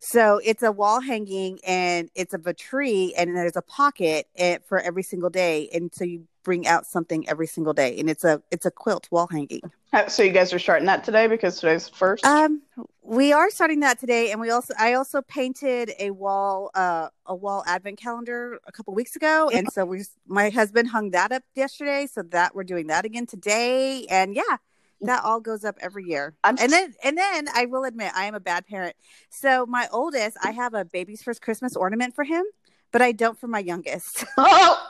So 0.00 0.40
it's 0.44 0.62
a 0.62 0.70
wall 0.72 1.00
hanging 1.00 1.58
and 1.66 2.08
it's 2.14 2.34
of 2.34 2.46
a 2.46 2.54
tree 2.54 3.14
and 3.16 3.36
there's 3.36 3.56
a 3.56 3.62
pocket 3.62 4.26
eh, 4.36 4.58
for 4.66 4.80
every 4.80 5.02
single 5.02 5.30
day. 5.30 5.68
And 5.72 5.92
so 5.92 6.04
you 6.04 6.24
bring 6.44 6.66
out 6.66 6.86
something 6.86 7.28
every 7.28 7.46
single 7.46 7.74
day 7.74 7.98
and 7.98 8.08
it's 8.08 8.24
a 8.24 8.42
it's 8.50 8.64
a 8.64 8.70
quilt 8.70 9.08
wall 9.10 9.26
hanging. 9.30 9.60
So 10.08 10.22
you 10.22 10.32
guys 10.32 10.52
are 10.52 10.58
starting 10.58 10.86
that 10.86 11.02
today 11.02 11.26
because 11.26 11.60
today's 11.60 11.88
first. 11.88 12.24
Um 12.24 12.62
we 13.02 13.32
are 13.32 13.50
starting 13.50 13.80
that 13.80 13.98
today 13.98 14.30
and 14.30 14.40
we 14.40 14.50
also 14.50 14.72
I 14.78 14.94
also 14.94 15.20
painted 15.22 15.92
a 15.98 16.10
wall 16.10 16.70
uh 16.74 17.08
a 17.26 17.34
wall 17.34 17.64
advent 17.66 17.98
calendar 17.98 18.60
a 18.66 18.72
couple 18.72 18.94
weeks 18.94 19.16
ago 19.16 19.50
and 19.52 19.66
so 19.72 19.84
we 19.84 20.04
my 20.26 20.48
husband 20.50 20.88
hung 20.88 21.10
that 21.10 21.32
up 21.32 21.42
yesterday 21.54 22.06
so 22.06 22.22
that 22.22 22.54
we're 22.54 22.64
doing 22.64 22.86
that 22.86 23.04
again 23.04 23.26
today 23.26 24.06
and 24.08 24.34
yeah 24.34 24.58
that 25.02 25.24
all 25.24 25.40
goes 25.40 25.64
up 25.64 25.76
every 25.80 26.04
year. 26.04 26.34
I'm 26.44 26.58
and 26.58 26.72
then 26.72 26.94
and 27.04 27.16
then 27.16 27.48
I 27.54 27.66
will 27.66 27.84
admit 27.84 28.12
I 28.14 28.24
am 28.24 28.34
a 28.34 28.40
bad 28.40 28.66
parent. 28.66 28.96
So 29.30 29.66
my 29.66 29.88
oldest, 29.92 30.36
I 30.42 30.50
have 30.52 30.74
a 30.74 30.84
baby's 30.84 31.22
first 31.22 31.42
Christmas 31.42 31.76
ornament 31.76 32.14
for 32.14 32.24
him, 32.24 32.44
but 32.92 33.02
I 33.02 33.12
don't 33.12 33.38
for 33.38 33.48
my 33.48 33.60
youngest. 33.60 34.24
Oh, 34.38 34.84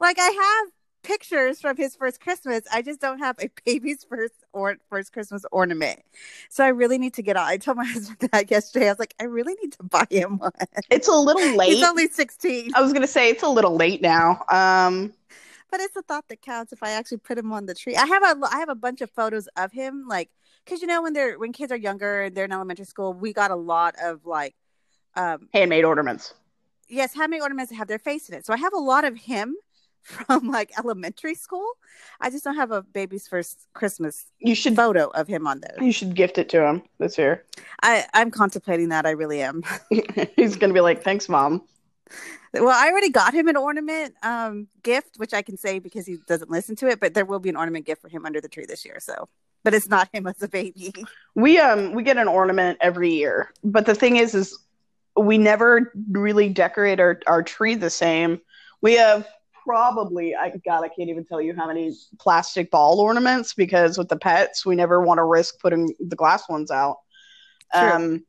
like 0.00 0.18
I 0.18 0.30
have 0.30 0.72
pictures 1.02 1.60
from 1.60 1.76
his 1.76 1.96
first 1.96 2.20
Christmas. 2.20 2.62
I 2.72 2.82
just 2.82 3.00
don't 3.00 3.18
have 3.18 3.36
a 3.40 3.50
baby's 3.64 4.04
first 4.04 4.34
or 4.52 4.76
first 4.88 5.12
Christmas 5.12 5.44
ornament. 5.50 6.00
So 6.48 6.64
I 6.64 6.68
really 6.68 6.98
need 6.98 7.14
to 7.14 7.22
get 7.22 7.36
on. 7.36 7.46
I 7.46 7.56
told 7.56 7.76
my 7.76 7.84
husband 7.92 8.30
that 8.32 8.50
yesterday. 8.50 8.86
I 8.86 8.92
was 8.92 8.98
like, 8.98 9.14
I 9.20 9.24
really 9.24 9.54
need 9.62 9.72
to 9.72 9.82
buy 9.82 10.06
him 10.10 10.38
one. 10.38 10.52
it's 10.90 11.08
a 11.08 11.12
little 11.12 11.56
late. 11.56 11.74
He's 11.74 11.84
only 11.84 12.08
16. 12.08 12.72
I 12.74 12.80
was 12.80 12.92
gonna 12.92 13.06
say 13.06 13.30
it's 13.30 13.42
a 13.42 13.48
little 13.48 13.74
late 13.74 14.02
now. 14.02 14.44
Um, 14.48 15.12
But 15.70 15.80
it's 15.80 15.96
a 15.96 16.02
thought 16.02 16.24
that 16.28 16.40
counts 16.42 16.72
if 16.72 16.82
I 16.82 16.90
actually 16.90 17.18
put 17.18 17.36
him 17.38 17.52
on 17.52 17.66
the 17.66 17.74
tree. 17.74 17.94
I 17.96 18.06
have 18.06 18.22
a 18.22 18.46
I 18.50 18.58
have 18.58 18.68
a 18.70 18.74
bunch 18.74 19.00
of 19.00 19.10
photos 19.10 19.48
of 19.56 19.72
him, 19.72 20.06
like 20.08 20.30
because 20.64 20.80
you 20.80 20.86
know 20.86 21.02
when 21.02 21.12
they're 21.12 21.38
when 21.38 21.52
kids 21.52 21.70
are 21.72 21.76
younger 21.76 22.22
and 22.22 22.34
they're 22.34 22.44
in 22.46 22.52
elementary 22.52 22.86
school, 22.86 23.12
we 23.12 23.32
got 23.32 23.50
a 23.50 23.56
lot 23.56 23.94
of 24.02 24.24
like 24.24 24.54
um 25.14 25.48
handmade 25.52 25.84
ornaments. 25.84 26.34
yes, 26.88 27.14
handmade 27.14 27.42
ornaments 27.42 27.70
that 27.70 27.76
have 27.76 27.88
their 27.88 27.98
face 27.98 28.28
in 28.28 28.34
it. 28.34 28.46
So 28.46 28.52
I 28.54 28.56
have 28.56 28.72
a 28.72 28.78
lot 28.78 29.04
of 29.04 29.16
him 29.18 29.56
from 30.02 30.48
like 30.50 30.70
elementary 30.78 31.34
school. 31.34 31.66
I 32.20 32.30
just 32.30 32.44
don't 32.44 32.54
have 32.56 32.70
a 32.70 32.80
baby's 32.82 33.28
first 33.28 33.66
Christmas 33.74 34.26
You 34.38 34.54
should 34.54 34.74
photo 34.76 35.08
of 35.08 35.28
him 35.28 35.46
on 35.46 35.60
there. 35.60 35.76
you 35.84 35.92
should 35.92 36.14
gift 36.14 36.38
it 36.38 36.48
to 36.50 36.64
him 36.66 36.82
this 36.98 37.18
year. 37.18 37.44
I 37.82 38.06
I'm 38.14 38.30
contemplating 38.30 38.88
that. 38.88 39.04
I 39.04 39.10
really 39.10 39.42
am. 39.42 39.62
He's 40.36 40.56
gonna 40.56 40.72
be 40.72 40.80
like, 40.80 41.02
"Thanks, 41.02 41.28
mom." 41.28 41.62
Well, 42.54 42.68
I 42.68 42.88
already 42.90 43.10
got 43.10 43.34
him 43.34 43.48
an 43.48 43.56
ornament 43.56 44.14
um 44.22 44.68
gift, 44.82 45.16
which 45.16 45.34
I 45.34 45.42
can 45.42 45.56
say 45.56 45.78
because 45.78 46.06
he 46.06 46.18
doesn't 46.26 46.50
listen 46.50 46.76
to 46.76 46.88
it. 46.88 47.00
But 47.00 47.14
there 47.14 47.24
will 47.24 47.40
be 47.40 47.48
an 47.48 47.56
ornament 47.56 47.86
gift 47.86 48.02
for 48.02 48.08
him 48.08 48.24
under 48.24 48.40
the 48.40 48.48
tree 48.48 48.66
this 48.66 48.84
year. 48.84 48.98
So, 49.00 49.28
but 49.64 49.74
it's 49.74 49.88
not 49.88 50.08
him 50.12 50.26
as 50.26 50.42
a 50.42 50.48
baby. 50.48 50.92
We 51.34 51.58
um 51.58 51.92
we 51.92 52.02
get 52.02 52.16
an 52.16 52.28
ornament 52.28 52.78
every 52.80 53.10
year, 53.10 53.50
but 53.62 53.86
the 53.86 53.94
thing 53.94 54.16
is, 54.16 54.34
is 54.34 54.58
we 55.16 55.38
never 55.38 55.92
really 56.10 56.48
decorate 56.48 57.00
our 57.00 57.20
our 57.26 57.42
tree 57.42 57.74
the 57.74 57.90
same. 57.90 58.40
We 58.80 58.94
have 58.94 59.28
probably 59.64 60.34
I 60.34 60.50
God 60.64 60.84
I 60.84 60.88
can't 60.88 61.10
even 61.10 61.24
tell 61.24 61.40
you 61.40 61.54
how 61.54 61.66
many 61.66 61.92
plastic 62.18 62.70
ball 62.70 63.00
ornaments 63.00 63.52
because 63.52 63.98
with 63.98 64.08
the 64.08 64.16
pets 64.16 64.64
we 64.64 64.74
never 64.74 65.02
want 65.02 65.18
to 65.18 65.24
risk 65.24 65.60
putting 65.60 65.94
the 66.00 66.16
glass 66.16 66.48
ones 66.48 66.70
out. 66.70 66.98
True. 67.74 67.92
Um, 67.92 68.24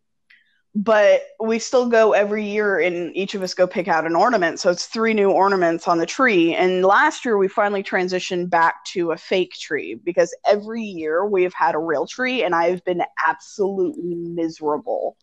but 0.75 1.23
we 1.39 1.57
still 1.59 1.89
go 1.89 2.13
every 2.13 2.45
year 2.45 2.79
and 2.79 3.15
each 3.15 3.33
of 3.33 3.41
us 3.41 3.53
go 3.53 3.65
pick 3.65 3.87
out 3.87 4.05
an 4.05 4.15
ornament. 4.15 4.59
So 4.59 4.69
it's 4.69 4.85
three 4.85 5.13
new 5.13 5.31
ornaments 5.31 5.87
on 5.87 5.97
the 5.97 6.05
tree. 6.05 6.53
And 6.53 6.85
last 6.85 7.25
year 7.25 7.37
we 7.37 7.47
finally 7.47 7.81
transitioned 7.83 8.49
back 8.49 8.85
to 8.85 9.11
a 9.11 9.17
fake 9.17 9.53
tree 9.53 9.95
because 9.95 10.35
every 10.47 10.83
year 10.83 11.25
we've 11.25 11.53
had 11.53 11.75
a 11.75 11.79
real 11.79 12.05
tree 12.05 12.43
and 12.43 12.53
I've 12.53 12.83
been 12.85 13.01
absolutely 13.25 14.15
miserable 14.15 15.17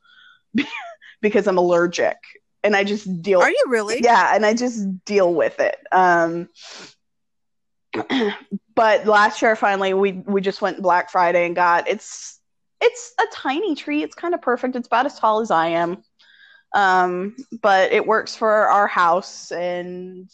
because 1.21 1.47
I'm 1.47 1.59
allergic 1.59 2.17
and 2.67 2.75
I 2.75 2.85
just 2.85 3.23
deal 3.23 3.41
Are 3.41 3.51
you 3.51 3.65
really? 3.69 4.01
yeah, 4.03 4.35
and 4.35 4.45
I 4.45 4.53
just 4.53 5.05
deal 5.05 5.33
with 5.33 5.61
it. 5.61 5.79
Um, 5.93 6.49
but 8.75 9.07
last 9.07 9.41
year, 9.41 9.55
finally, 9.57 9.95
we 9.95 10.13
we 10.13 10.41
just 10.41 10.61
went 10.61 10.83
Black 10.83 11.11
Friday 11.11 11.47
and 11.47 11.55
got 11.55 11.89
it's 11.89 12.36
it's 12.81 13.15
a 13.21 13.25
tiny 13.33 13.75
tree. 13.75 14.03
It's 14.03 14.15
kind 14.15 14.35
of 14.35 14.43
perfect. 14.43 14.77
It's 14.77 14.87
about 14.87 15.07
as 15.07 15.19
tall 15.19 15.41
as 15.41 15.51
I 15.51 15.69
am, 15.69 16.03
um, 16.75 17.37
but 17.63 17.93
it 17.93 18.07
works 18.07 18.35
for 18.35 18.51
our 18.51 18.87
house, 18.87 19.51
and 19.51 20.31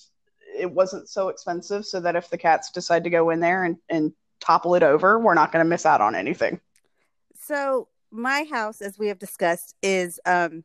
it 0.59 0.71
wasn't 0.71 1.09
so 1.09 1.29
expensive. 1.29 1.85
So 1.87 2.01
that 2.01 2.17
if 2.17 2.29
the 2.31 2.39
cats 2.39 2.71
decide 2.71 3.05
to 3.05 3.11
go 3.11 3.31
in 3.31 3.41
there 3.41 3.65
and 3.65 3.77
and 3.89 4.13
topple 4.41 4.75
it 4.75 4.83
over, 4.83 5.19
we're 5.19 5.35
not 5.35 5.53
going 5.53 5.65
to 5.65 5.69
miss 5.69 5.87
out 5.87 6.01
on 6.01 6.15
anything. 6.15 6.61
So 7.39 7.89
my 8.11 8.45
house, 8.51 8.81
as 8.81 8.99
we 8.99 9.09
have 9.09 9.19
discussed, 9.19 9.75
is 9.83 10.21
um 10.27 10.65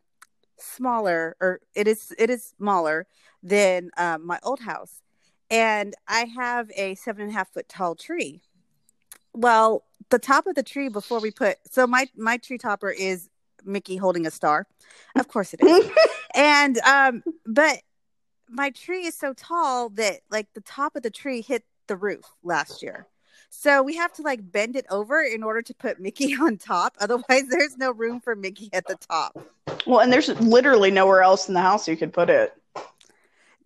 smaller, 0.60 1.36
or 1.40 1.62
it 1.76 1.88
is 1.88 2.14
it 2.18 2.30
is 2.30 2.54
smaller 2.58 3.08
than 3.44 3.92
um, 3.98 4.26
my 4.26 4.40
old 4.44 4.60
house, 4.60 5.02
and 5.50 5.94
I 6.08 6.26
have 6.36 6.70
a 6.76 6.96
seven 6.96 7.24
and 7.24 7.32
a 7.32 7.34
half 7.34 7.54
foot 7.54 7.70
tall 7.70 7.96
tree. 7.96 8.42
Well, 9.34 9.84
the 10.10 10.20
top 10.20 10.48
of 10.48 10.56
the 10.56 10.64
tree 10.64 10.90
before 10.90 11.20
we 11.20 11.32
put 11.32 11.58
so 11.70 11.86
my 11.88 12.08
my 12.16 12.38
tree 12.38 12.58
topper 12.58 12.90
is 12.90 13.30
Mickey 13.66 13.98
holding 13.98 14.26
a 14.26 14.32
star, 14.32 14.68
of 15.18 15.28
course 15.28 15.54
it 15.54 15.62
is, 15.62 15.90
and 16.36 16.78
um, 16.80 17.24
but 17.46 17.82
my 18.50 18.70
tree 18.70 19.06
is 19.06 19.16
so 19.16 19.34
tall 19.34 19.90
that 19.90 20.22
like 20.32 20.48
the 20.54 20.62
top 20.62 20.96
of 20.96 21.04
the 21.04 21.10
tree 21.10 21.42
hit 21.42 21.64
the 21.88 21.96
roof 21.96 22.26
last 22.44 22.82
year. 22.82 23.08
So 23.50 23.82
we 23.82 23.96
have 23.96 24.12
to 24.14 24.22
like 24.22 24.52
bend 24.52 24.76
it 24.76 24.86
over 24.90 25.22
in 25.22 25.44
order 25.44 25.62
to 25.62 25.74
put 25.74 26.00
Mickey 26.00 26.36
on 26.42 26.58
top. 26.58 26.96
Otherwise, 27.00 27.44
there's 27.50 27.78
no 27.78 27.92
room 27.92 28.20
for 28.20 28.36
Mickey 28.36 28.70
at 28.74 28.86
the 28.88 28.96
top. 29.10 29.38
Well, 29.86 30.00
and 30.00 30.12
there's 30.12 30.30
literally 30.42 30.92
nowhere 30.92 31.22
else 31.22 31.48
in 31.48 31.54
the 31.54 31.62
house 31.62 31.88
you 31.88 31.98
could 31.98 32.14
put 32.14 32.30
it. 32.30 32.54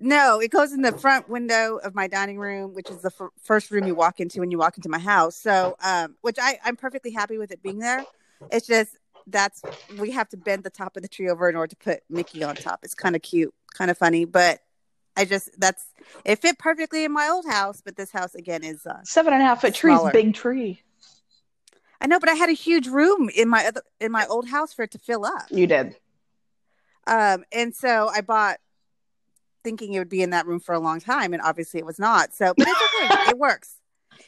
No, 0.04 0.40
it 0.40 0.50
goes 0.50 0.74
in 0.74 0.82
the 0.82 0.92
front 0.94 1.30
window 1.30 1.78
of 1.78 1.94
my 1.94 2.08
dining 2.08 2.40
room, 2.40 2.74
which 2.74 2.90
is 2.90 3.04
the 3.04 3.12
f- 3.20 3.30
first 3.40 3.70
room 3.70 3.86
you 3.86 3.94
walk 3.94 4.20
into 4.20 4.40
when 4.40 4.50
you 4.50 4.58
walk 4.58 4.76
into 4.76 4.90
my 4.90 4.98
house. 4.98 5.36
So, 5.36 5.76
um, 5.84 6.16
which 6.22 6.38
I, 6.42 6.58
I'm 6.66 6.76
perfectly 6.76 7.12
happy 7.12 7.38
with 7.38 7.52
it 7.52 7.62
being 7.62 7.78
there. 7.78 8.04
It's 8.52 8.66
just 8.66 8.98
that's 9.28 9.64
we 10.00 10.10
have 10.10 10.28
to 10.30 10.38
bend 10.38 10.64
the 10.64 10.72
top 10.72 10.98
of 10.98 11.04
the 11.04 11.08
tree 11.08 11.30
over 11.30 11.48
in 11.48 11.56
order 11.56 11.68
to 11.68 11.76
put 11.76 12.00
Mickey 12.10 12.44
on 12.44 12.56
top. 12.56 12.80
It's 12.82 12.96
kind 12.96 13.16
of 13.16 13.22
cute, 13.22 13.54
kind 13.76 13.92
of 13.92 13.98
funny, 13.98 14.26
but 14.26 14.62
I 15.16 15.26
just 15.26 15.52
that's 15.60 15.86
it 16.26 16.42
fit 16.42 16.58
perfectly 16.58 17.06
in 17.06 17.12
my 17.12 17.28
old 17.28 17.46
house. 17.46 17.84
But 17.86 17.96
this 17.96 18.12
house 18.12 18.34
again 18.34 18.64
is 18.64 18.88
uh, 18.88 19.02
Seven 19.04 19.34
and 19.34 19.44
a 19.44 19.46
half 19.46 19.62
foot 19.62 19.76
tree 19.76 19.96
big 20.12 20.34
tree. 20.34 20.82
I 22.02 22.08
know, 22.08 22.20
but 22.20 22.28
I 22.30 22.34
had 22.34 22.50
a 22.50 22.54
huge 22.54 22.88
room 22.88 23.30
in 23.36 23.48
my 23.48 23.68
other 23.68 23.84
in 24.00 24.12
my 24.12 24.26
old 24.26 24.48
house 24.48 24.74
for 24.74 24.82
it 24.82 24.92
to 24.92 24.98
fill 24.98 25.26
up. 25.26 25.46
You 25.52 25.68
did. 25.68 25.96
Um, 27.06 27.44
and 27.52 27.76
so 27.76 28.10
I 28.10 28.22
bought 28.22 28.58
thinking 29.64 29.94
it 29.94 30.00
would 30.00 30.10
be 30.10 30.22
in 30.22 30.32
that 30.32 30.46
room 30.48 30.60
for 30.60 30.74
a 30.74 30.80
long 30.80 31.00
time, 31.00 31.34
and 31.34 31.42
obviously 31.42 31.80
it 31.80 31.86
was 31.86 32.00
not. 32.00 32.34
So, 32.34 32.54
but 32.58 32.68
it's 32.68 32.80
okay, 33.12 33.30
it 33.32 33.38
works. 33.38 33.76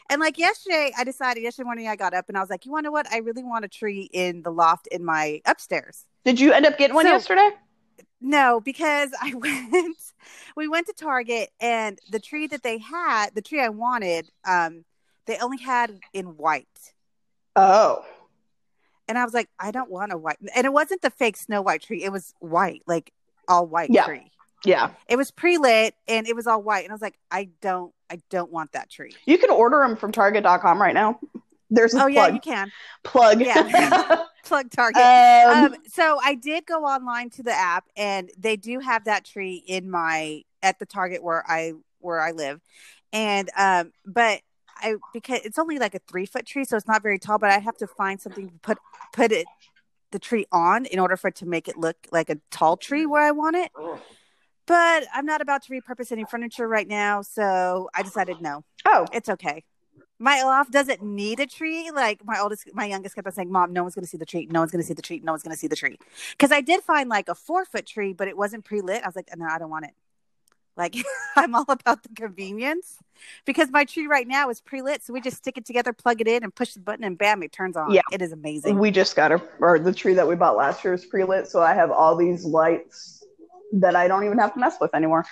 And 0.10 0.20
like 0.20 0.38
yesterday, 0.38 0.92
I 0.98 1.04
decided 1.04 1.44
yesterday 1.44 1.66
morning 1.66 1.88
I 1.88 1.96
got 1.96 2.14
up 2.14 2.26
and 2.28 2.38
I 2.38 2.42
was 2.42 2.50
like, 2.50 2.66
you 2.66 2.72
want 2.72 2.86
to 2.86 2.92
what? 2.92 3.12
I 3.12 3.18
really 3.18 3.44
want 3.44 3.66
a 3.66 3.68
tree 3.68 4.10
in 4.12 4.42
the 4.42 4.52
loft 4.52 4.88
in 4.88 5.04
my 5.06 5.42
upstairs. 5.46 6.06
Did 6.26 6.40
you 6.40 6.52
end 6.52 6.66
up 6.66 6.78
getting 6.78 6.96
one 6.96 7.06
So- 7.06 7.12
yesterday? 7.12 7.50
No, 8.26 8.62
because 8.62 9.12
I 9.22 9.34
went, 9.36 9.98
we 10.56 10.68
went 10.70 10.88
to 10.88 10.94
Target 10.94 11.50
and 11.60 12.00
the 12.10 12.20
tree 12.20 12.48
that 12.48 12.64
they 12.64 12.78
had, 12.78 13.36
the 13.36 13.42
tree 13.42 13.60
I 13.62 13.70
wanted, 13.70 14.30
um, 14.46 14.86
they 15.26 15.38
only 15.40 15.58
had 15.62 16.00
in 16.14 16.38
white. 16.38 16.68
Oh. 17.56 18.04
And 19.08 19.18
I 19.18 19.26
was 19.26 19.34
like, 19.34 19.50
I 19.60 19.72
don't 19.72 19.92
want 19.92 20.14
a 20.14 20.18
white. 20.18 20.38
And 20.56 20.66
it 20.66 20.72
wasn't 20.74 21.02
the 21.02 21.10
fake 21.10 21.36
Snow 21.38 21.62
White 21.62 21.82
tree. 21.84 22.04
It 22.04 22.12
was 22.12 22.34
white, 22.40 22.82
like 22.88 23.12
all 23.48 23.68
white 23.68 23.90
Yeah. 23.92 24.06
tree. 24.06 24.32
Yeah. 24.66 24.92
It 25.08 25.18
was 25.18 25.32
pre-lit 25.32 25.96
and 26.08 26.28
it 26.28 26.36
was 26.36 26.48
all 26.48 26.62
white. 26.62 26.84
And 26.84 26.92
I 26.92 26.94
was 26.94 27.02
like, 27.02 27.18
I 27.30 27.50
don't, 27.62 27.94
I 28.10 28.20
don't 28.30 28.52
want 28.52 28.72
that 28.74 28.90
tree. 28.90 29.16
You 29.26 29.38
can 29.38 29.50
order 29.50 29.80
them 29.80 29.96
from 29.96 30.12
Target.com 30.12 30.82
right 30.82 30.94
now. 30.94 31.20
There's 31.70 31.94
a 31.96 32.04
Oh 32.04 32.08
yeah, 32.08 32.28
you 32.28 32.40
can 32.40 32.72
plug. 33.04 33.42
Yeah. 33.42 34.26
plug 34.46 34.70
Target. 34.70 35.02
um, 35.02 35.74
um, 35.74 35.76
so 35.88 36.20
I 36.24 36.36
did 36.36 36.66
go 36.68 36.84
online 36.84 37.32
to 37.32 37.44
the 37.44 37.52
app, 37.52 37.86
and 37.98 38.30
they 38.38 38.56
do 38.58 38.80
have 38.80 39.06
that 39.06 39.26
tree 39.26 39.64
in 39.66 39.90
my 39.90 40.44
at 40.62 40.78
the 40.78 40.86
Target 40.86 41.24
where 41.24 41.44
I 41.50 41.74
where 42.00 42.20
I 42.20 42.32
live, 42.32 42.62
and 43.12 43.50
um, 43.58 43.92
but 44.06 44.42
I 44.78 44.98
because 45.14 45.40
it's 45.44 45.58
only 45.58 45.80
like 45.80 45.96
a 45.96 46.00
three 46.08 46.28
foot 46.28 46.46
tree, 46.46 46.64
so 46.64 46.78
it's 46.78 46.88
not 46.88 47.02
very 47.02 47.18
tall. 47.18 47.40
But 47.40 47.50
I 47.50 47.58
have 47.58 47.78
to 47.78 47.88
find 47.88 48.22
something 48.22 48.50
to 48.50 48.60
put 48.60 48.78
put 49.12 49.32
it 49.32 49.48
the 50.12 50.20
tree 50.20 50.46
on 50.52 50.86
in 50.86 51.00
order 51.00 51.18
for 51.18 51.30
it 51.30 51.36
to 51.38 51.48
make 51.48 51.68
it 51.68 51.76
look 51.76 51.98
like 52.12 52.30
a 52.30 52.38
tall 52.52 52.78
tree 52.78 53.08
where 53.08 53.24
I 53.24 53.32
want 53.32 53.56
it. 53.56 53.72
But 54.66 55.06
I'm 55.14 55.26
not 55.26 55.42
about 55.42 55.64
to 55.64 55.72
repurpose 55.72 56.12
any 56.12 56.26
furniture 56.26 56.68
right 56.68 56.88
now, 56.88 57.22
so 57.22 57.90
I 57.94 58.02
decided 58.02 58.42
no, 58.42 58.64
oh, 58.86 59.06
it's 59.12 59.30
okay. 59.30 59.64
My 60.20 60.44
loft 60.44 60.72
doesn't 60.72 61.02
need 61.04 61.40
a 61.42 61.46
tree. 61.46 61.92
Like 61.92 62.26
my 62.26 62.40
oldest, 62.40 62.70
my 62.74 62.86
youngest 62.86 63.16
kept 63.16 63.28
on 63.28 63.34
saying, 63.34 63.52
"Mom, 63.52 63.74
no 63.74 63.84
one's 63.84 63.96
going 63.96 64.06
to 64.06 64.10
see 64.10 64.18
the 64.18 64.26
tree. 64.26 64.48
No 64.50 64.62
one's 64.62 64.72
going 64.72 64.82
to 64.82 64.88
see 64.88 64.94
the 64.94 65.02
tree. 65.02 65.22
No 65.24 65.34
one's 65.34 65.44
going 65.44 65.54
to 65.54 65.60
see 65.60 65.68
the 65.68 65.76
tree." 65.76 65.98
Because 66.32 66.52
I 66.52 66.62
did 66.62 66.82
find 66.82 67.10
like 67.10 67.28
a 67.28 67.36
four 67.36 67.66
foot 67.66 67.86
tree, 67.86 68.14
but 68.14 68.28
it 68.28 68.38
wasn't 68.38 68.64
pre 68.64 68.82
lit. 68.82 69.04
I 69.04 69.08
was 69.08 69.16
like, 69.16 69.30
"No, 69.36 69.46
I 69.46 69.58
don't 69.60 69.70
want 69.70 69.86
it." 69.86 69.92
Like 70.76 70.96
I'm 71.36 71.56
all 71.56 71.66
about 71.68 72.04
the 72.04 72.10
convenience 72.16 72.98
because 73.46 73.70
my 73.70 73.86
tree 73.86 74.08
right 74.08 74.28
now 74.28 74.50
is 74.50 74.62
pre 74.62 74.82
lit, 74.82 75.04
so 75.04 75.14
we 75.14 75.22
just 75.22 75.38
stick 75.38 75.58
it 75.58 75.66
together, 75.66 75.94
plug 75.94 76.22
it 76.22 76.28
in, 76.28 76.44
and 76.44 76.54
push 76.54 76.74
the 76.74 76.80
button, 76.80 77.04
and 77.04 77.18
bam, 77.18 77.44
it 77.44 77.52
turns 77.52 77.76
on. 77.76 77.92
Yeah. 77.92 78.02
it 78.12 78.22
is 78.22 78.32
amazing. 78.32 78.78
we 78.78 78.92
just 78.92 79.16
got 79.16 79.32
a 79.32 79.42
or 79.60 79.80
the 79.80 79.94
tree 79.94 80.14
that 80.14 80.28
we 80.28 80.36
bought 80.36 80.56
last 80.56 80.84
year 80.84 80.94
is 80.94 81.06
pre 81.06 81.24
lit, 81.24 81.48
so 81.48 81.62
I 81.62 81.74
have 81.74 81.92
all 81.92 82.16
these 82.16 82.46
lights 82.46 83.23
that 83.74 83.96
I 83.96 84.08
don't 84.08 84.24
even 84.24 84.38
have 84.38 84.54
to 84.54 84.60
mess 84.60 84.78
with 84.80 84.94
anymore. 84.94 85.26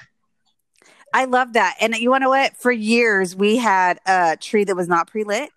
I 1.13 1.25
love 1.25 1.53
that. 1.53 1.75
And 1.79 1.95
you 1.95 2.09
want 2.09 2.23
to 2.23 2.29
what? 2.29 2.55
For 2.57 2.71
years, 2.71 3.35
we 3.35 3.57
had 3.57 3.99
a 4.05 4.37
tree 4.39 4.63
that 4.63 4.75
was 4.75 4.87
not 4.87 5.07
pre 5.07 5.23
lit, 5.23 5.49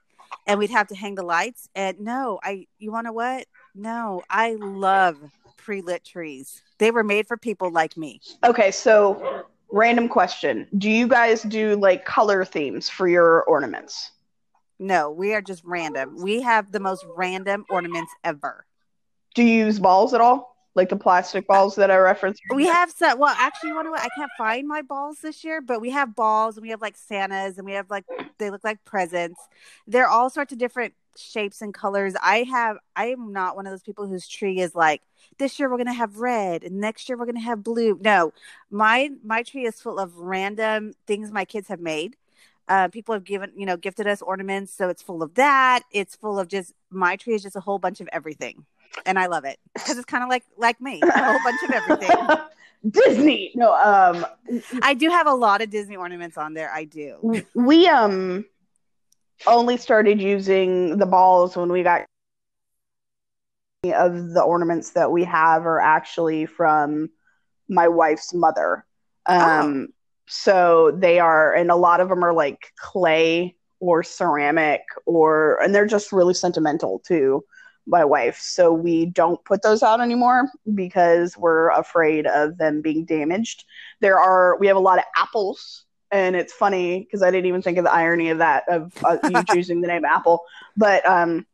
and 0.47 0.59
we'd 0.59 0.71
have 0.71 0.89
to 0.89 0.97
hang 0.97 1.15
the 1.15 1.23
lights. 1.23 1.69
And 1.75 2.01
no, 2.01 2.41
I. 2.43 2.67
You 2.79 2.93
want 2.93 3.07
to 3.07 3.13
what? 3.13 3.47
No, 3.75 4.23
I 4.29 4.55
love 4.55 5.17
pre 5.57 5.81
lit 5.81 6.05
trees. 6.05 6.63
They 6.79 6.91
were 6.91 7.05
made 7.05 7.27
for 7.27 7.37
people 7.37 7.71
like 7.71 7.97
me. 7.97 8.21
Okay, 8.43 8.71
so 8.71 9.45
random 9.71 10.09
question: 10.09 10.67
Do 10.77 10.91
you 10.91 11.07
guys 11.07 11.43
do 11.43 11.77
like 11.77 12.05
color 12.05 12.45
themes 12.45 12.89
for 12.89 13.07
your 13.07 13.45
ornaments? 13.45 14.11
No, 14.81 15.11
we 15.11 15.35
are 15.35 15.41
just 15.41 15.63
random. 15.65 16.21
We 16.21 16.43
have 16.43 16.73
the 16.73 16.81
most 16.81 17.07
random 17.17 17.65
ornaments 17.71 18.13
ever. 18.25 18.67
Do 19.37 19.45
you 19.45 19.67
use 19.67 19.79
balls 19.79 20.15
at 20.15 20.21
all? 20.21 20.54
Like 20.75 20.89
the 20.89 20.97
plastic 20.97 21.47
balls 21.47 21.77
that 21.77 21.91
I 21.91 21.97
referenced? 21.99 22.43
We 22.53 22.67
have 22.67 22.91
some. 22.91 23.19
Well, 23.19 23.35
actually, 23.39 23.71
you 23.71 23.83
know 23.83 23.91
what? 23.91 24.01
I 24.01 24.09
can't 24.17 24.31
find 24.37 24.67
my 24.67 24.83
balls 24.83 25.19
this 25.23 25.45
year, 25.45 25.61
but 25.61 25.81
we 25.81 25.91
have 25.91 26.17
balls 26.17 26.57
and 26.57 26.63
we 26.63 26.71
have 26.71 26.83
like 26.83 26.97
Santas 26.97 27.59
and 27.59 27.65
we 27.65 27.73
have 27.73 27.91
like 27.91 28.05
they 28.39 28.51
look 28.51 28.65
like 28.65 28.85
presents. 28.85 29.41
They're 29.87 30.09
all 30.09 30.31
sorts 30.31 30.53
of 30.53 30.59
different 30.59 30.95
shapes 31.17 31.63
and 31.63 31.73
colors. 31.73 32.15
I 32.21 32.39
have. 32.43 32.79
I 32.97 33.07
am 33.07 33.33
not 33.33 33.55
one 33.55 33.67
of 33.67 33.73
those 33.73 33.83
people 33.83 34.09
whose 34.09 34.27
tree 34.27 34.59
is 34.59 34.75
like 34.75 35.03
this 35.39 35.59
year 35.59 35.71
we're 35.71 35.79
gonna 35.79 35.93
have 35.93 36.19
red 36.19 36.65
and 36.65 36.81
next 36.81 37.09
year 37.09 37.17
we're 37.17 37.27
gonna 37.27 37.41
have 37.41 37.63
blue. 37.63 37.99
No, 38.03 38.33
my 38.71 39.11
my 39.23 39.43
tree 39.43 39.67
is 39.67 39.81
full 39.81 39.99
of 40.01 40.17
random 40.19 40.95
things 41.07 41.31
my 41.31 41.45
kids 41.45 41.69
have 41.69 41.81
made. 41.81 42.17
Uh, 42.67 42.89
people 42.89 43.13
have 43.13 43.25
given, 43.25 43.53
you 43.55 43.67
know, 43.67 43.77
gifted 43.77 44.07
us 44.07 44.23
ornaments, 44.23 44.73
so 44.73 44.89
it's 44.89 45.03
full 45.03 45.23
of 45.23 45.35
that. 45.35 45.83
It's 45.93 46.17
full 46.17 46.39
of 46.39 46.49
just 46.49 46.73
my 46.91 47.15
tree 47.17 47.35
is 47.35 47.43
just 47.43 47.57
a 47.57 47.61
whole 47.61 47.79
bunch 47.79 48.01
of 48.01 48.09
everything 48.13 48.65
and 49.07 49.19
I 49.19 49.27
love 49.27 49.45
it 49.45 49.59
because 49.75 49.97
it's 49.97 50.07
kind 50.07 50.23
of 50.23 50.31
like 50.31 50.45
like 50.57 50.81
me, 50.81 51.01
a 51.03 51.25
whole 51.25 51.39
bunch 51.45 51.63
of 51.63 51.71
everything. 51.71 52.37
Disney. 52.91 53.53
No, 53.55 53.73
um, 53.75 54.27
I 54.83 54.95
do 54.95 55.09
have 55.09 55.27
a 55.27 55.33
lot 55.33 55.63
of 55.63 55.71
Disney 55.71 55.97
ornaments 55.97 56.37
on 56.37 56.55
there. 56.55 56.71
I 56.71 56.85
do. 56.85 57.43
We 57.55 57.89
um 57.89 58.45
only 59.47 59.77
started 59.77 60.21
using 60.21 60.99
the 60.99 61.07
balls 61.07 61.57
when 61.57 61.71
we 61.71 61.83
got 61.83 62.05
of 63.85 64.31
the 64.31 64.43
ornaments 64.43 64.91
that 64.91 65.11
we 65.11 65.25
have 65.25 65.67
are 65.67 65.81
actually 65.81 66.47
from 66.47 67.11
my 67.69 67.89
wife's 67.89 68.33
mother. 68.33 68.85
Um, 69.27 69.89
oh. 69.89 69.93
so 70.27 70.91
they 70.97 71.19
are, 71.19 71.55
and 71.55 71.71
a 71.71 71.77
lot 71.77 72.01
of 72.01 72.09
them 72.09 72.23
are 72.23 72.33
like 72.33 72.73
clay 72.79 73.57
or 73.81 74.03
ceramic, 74.03 74.83
or 75.07 75.61
and 75.63 75.75
they're 75.75 75.87
just 75.87 76.13
really 76.13 76.35
sentimental 76.35 77.01
too 77.01 77.45
my 77.87 78.05
wife. 78.05 78.39
So 78.39 78.73
we 78.73 79.07
don't 79.07 79.45
put 79.45 79.63
those 79.63 79.83
out 79.83 80.01
anymore 80.01 80.51
because 80.75 81.37
we're 81.37 81.71
afraid 81.71 82.27
of 82.27 82.57
them 82.57 82.81
being 82.81 83.05
damaged. 83.05 83.65
There 84.01 84.19
are 84.19 84.57
we 84.59 84.67
have 84.69 84.77
a 84.77 84.81
lot 84.81 84.99
of 84.99 85.05
apples 85.17 85.85
and 86.11 86.37
it's 86.37 86.53
funny 86.53 87.01
because 87.01 87.23
I 87.23 87.31
didn't 87.31 87.47
even 87.47 87.61
think 87.61 87.77
of 87.77 87.85
the 87.85 87.93
irony 87.93 88.31
of 88.31 88.39
that 88.39 88.65
of 88.69 88.93
uh, 89.05 89.19
you 89.25 89.43
choosing 89.53 89.81
the 89.81 89.89
name 89.89 90.05
Apple, 90.05 90.45
but 90.77 91.07
um 91.07 91.47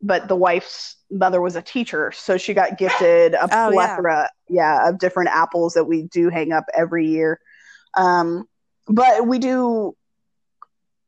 but 0.00 0.26
the 0.26 0.34
wife's 0.34 0.96
mother 1.10 1.40
was 1.40 1.54
a 1.54 1.62
teacher, 1.62 2.10
so 2.10 2.36
she 2.36 2.54
got 2.54 2.76
gifted 2.76 3.34
a 3.34 3.44
oh, 3.44 3.70
plethora 3.70 4.28
yeah. 4.48 4.78
yeah 4.80 4.88
of 4.88 4.98
different 4.98 5.30
apples 5.30 5.74
that 5.74 5.84
we 5.84 6.02
do 6.04 6.28
hang 6.28 6.52
up 6.52 6.64
every 6.74 7.06
year. 7.06 7.38
Um 7.96 8.48
but 8.88 9.26
we 9.26 9.38
do 9.38 9.94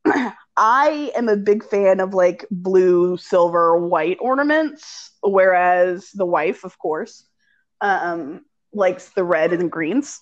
I 0.57 1.11
am 1.15 1.27
a 1.27 1.35
big 1.35 1.63
fan 1.63 1.99
of 1.99 2.13
like 2.13 2.45
blue, 2.49 3.17
silver, 3.17 3.77
white 3.77 4.17
ornaments, 4.21 5.11
whereas 5.21 6.11
the 6.11 6.25
wife, 6.25 6.63
of 6.63 6.77
course, 6.79 7.25
um, 7.81 8.45
likes 8.73 9.09
the 9.09 9.23
red 9.23 9.51
and 9.51 9.71
greens. 9.71 10.21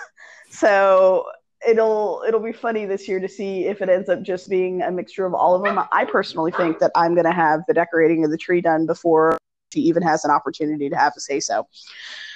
so 0.50 1.26
it'll 1.66 2.24
it'll 2.26 2.40
be 2.40 2.52
funny 2.52 2.86
this 2.86 3.08
year 3.08 3.20
to 3.20 3.28
see 3.28 3.66
if 3.66 3.82
it 3.82 3.88
ends 3.88 4.08
up 4.08 4.22
just 4.22 4.48
being 4.48 4.82
a 4.82 4.90
mixture 4.90 5.26
of 5.26 5.34
all 5.34 5.54
of 5.54 5.62
them. 5.62 5.84
I 5.92 6.04
personally 6.04 6.52
think 6.52 6.78
that 6.78 6.90
I'm 6.94 7.14
going 7.14 7.26
to 7.26 7.32
have 7.32 7.60
the 7.68 7.74
decorating 7.74 8.24
of 8.24 8.30
the 8.30 8.38
tree 8.38 8.60
done 8.60 8.86
before 8.86 9.36
she 9.72 9.80
even 9.80 10.02
has 10.02 10.24
an 10.24 10.30
opportunity 10.30 10.88
to 10.88 10.96
have 10.96 11.12
a 11.16 11.20
say 11.20 11.40
so. 11.40 11.66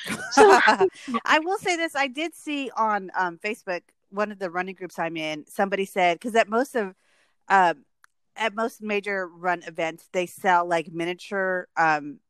I 0.36 1.38
will 1.42 1.58
say 1.58 1.76
this: 1.76 1.94
I 1.94 2.08
did 2.08 2.34
see 2.34 2.70
on 2.76 3.10
um, 3.16 3.38
Facebook 3.38 3.82
one 4.10 4.32
of 4.32 4.38
the 4.38 4.50
running 4.50 4.74
groups 4.74 4.98
I'm 4.98 5.16
in. 5.16 5.46
Somebody 5.46 5.84
said 5.84 6.18
because 6.18 6.34
at 6.34 6.48
most 6.48 6.74
of 6.74 6.94
um, 7.48 7.84
at 8.36 8.54
most 8.54 8.82
major 8.82 9.26
run 9.26 9.62
events, 9.66 10.08
they 10.12 10.26
sell 10.26 10.66
like 10.66 10.92
miniature 10.92 11.68
um, 11.76 12.20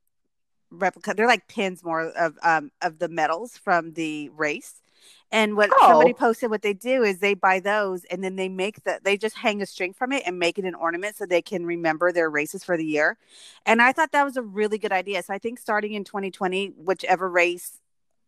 replica. 0.71 1.15
They're 1.15 1.27
like 1.27 1.49
pins 1.49 1.85
more 1.85 2.09
of 2.11 2.39
um, 2.43 2.71
of 2.83 2.99
the 2.99 3.09
medals 3.09 3.57
from 3.57 3.93
the 3.93 4.31
race. 4.31 4.83
And 5.31 5.57
what 5.57 5.71
oh. 5.73 5.89
somebody 5.89 6.15
posted, 6.15 6.51
what 6.51 6.63
they 6.63 6.73
do 6.73 7.03
is 7.03 7.19
they 7.19 7.35
buy 7.35 7.61
those 7.61 8.05
and 8.05 8.25
then 8.25 8.37
they 8.37 8.49
make 8.49 8.83
the 8.85 8.99
they 9.03 9.17
just 9.19 9.37
hang 9.37 9.61
a 9.61 9.67
string 9.67 9.93
from 9.93 10.13
it 10.13 10.23
and 10.27 10.39
make 10.39 10.59
it 10.59 10.65
an 10.65 10.75
ornament 10.75 11.17
so 11.17 11.27
they 11.27 11.43
can 11.43 11.67
remember 11.67 12.13
their 12.13 12.31
races 12.31 12.65
for 12.65 12.77
the 12.77 12.85
year. 12.85 13.19
And 13.67 13.83
I 13.83 13.93
thought 13.93 14.13
that 14.13 14.25
was 14.25 14.37
a 14.37 14.43
really 14.43 14.79
good 14.79 14.93
idea. 14.93 15.23
So 15.23 15.35
I 15.35 15.39
think 15.39 15.59
starting 15.59 15.93
in 15.93 16.05
2020, 16.05 16.69
whichever 16.77 17.29
race 17.29 17.79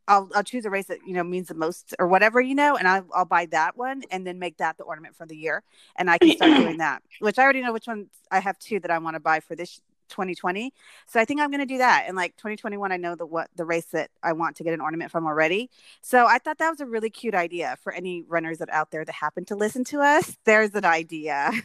I'll 0.08 0.28
I'll 0.34 0.42
choose 0.42 0.64
a 0.64 0.70
race 0.70 0.86
that 0.86 0.98
you 1.06 1.14
know 1.14 1.24
means 1.24 1.48
the 1.48 1.54
most 1.54 1.94
or 1.98 2.06
whatever 2.06 2.40
you 2.40 2.54
know, 2.54 2.76
and 2.76 2.88
I'll 2.88 3.06
I'll 3.14 3.24
buy 3.24 3.46
that 3.46 3.76
one 3.76 4.02
and 4.10 4.26
then 4.26 4.38
make 4.38 4.56
that 4.58 4.76
the 4.76 4.84
ornament 4.84 5.16
for 5.16 5.26
the 5.26 5.36
year, 5.36 5.62
and 5.96 6.10
I 6.10 6.18
can 6.18 6.32
start 6.36 6.56
doing 6.56 6.78
that. 6.78 7.02
Which 7.20 7.38
I 7.38 7.42
already 7.42 7.62
know 7.62 7.72
which 7.72 7.86
one 7.86 8.06
I 8.30 8.40
have 8.40 8.58
two 8.58 8.80
that 8.80 8.90
I 8.90 8.98
want 8.98 9.14
to 9.14 9.20
buy 9.20 9.40
for 9.40 9.54
this 9.54 9.80
2020. 10.10 10.74
So 11.06 11.20
I 11.20 11.24
think 11.24 11.40
I'm 11.40 11.50
going 11.50 11.60
to 11.60 11.66
do 11.66 11.78
that. 11.78 12.04
And 12.06 12.16
like 12.16 12.36
2021, 12.36 12.92
I 12.92 12.96
know 12.96 13.14
the 13.14 13.24
what 13.24 13.48
the 13.56 13.64
race 13.64 13.86
that 13.86 14.10
I 14.22 14.32
want 14.34 14.56
to 14.56 14.64
get 14.64 14.74
an 14.74 14.80
ornament 14.80 15.10
from 15.10 15.26
already. 15.26 15.70
So 16.02 16.26
I 16.26 16.38
thought 16.38 16.58
that 16.58 16.70
was 16.70 16.80
a 16.80 16.86
really 16.86 17.10
cute 17.10 17.34
idea 17.34 17.76
for 17.82 17.92
any 17.92 18.22
runners 18.28 18.58
that 18.58 18.68
out 18.70 18.90
there 18.90 19.04
that 19.04 19.14
happen 19.14 19.44
to 19.46 19.56
listen 19.56 19.84
to 19.84 20.00
us. 20.00 20.36
There's 20.44 20.74
an 20.74 20.84
idea. 20.84 21.52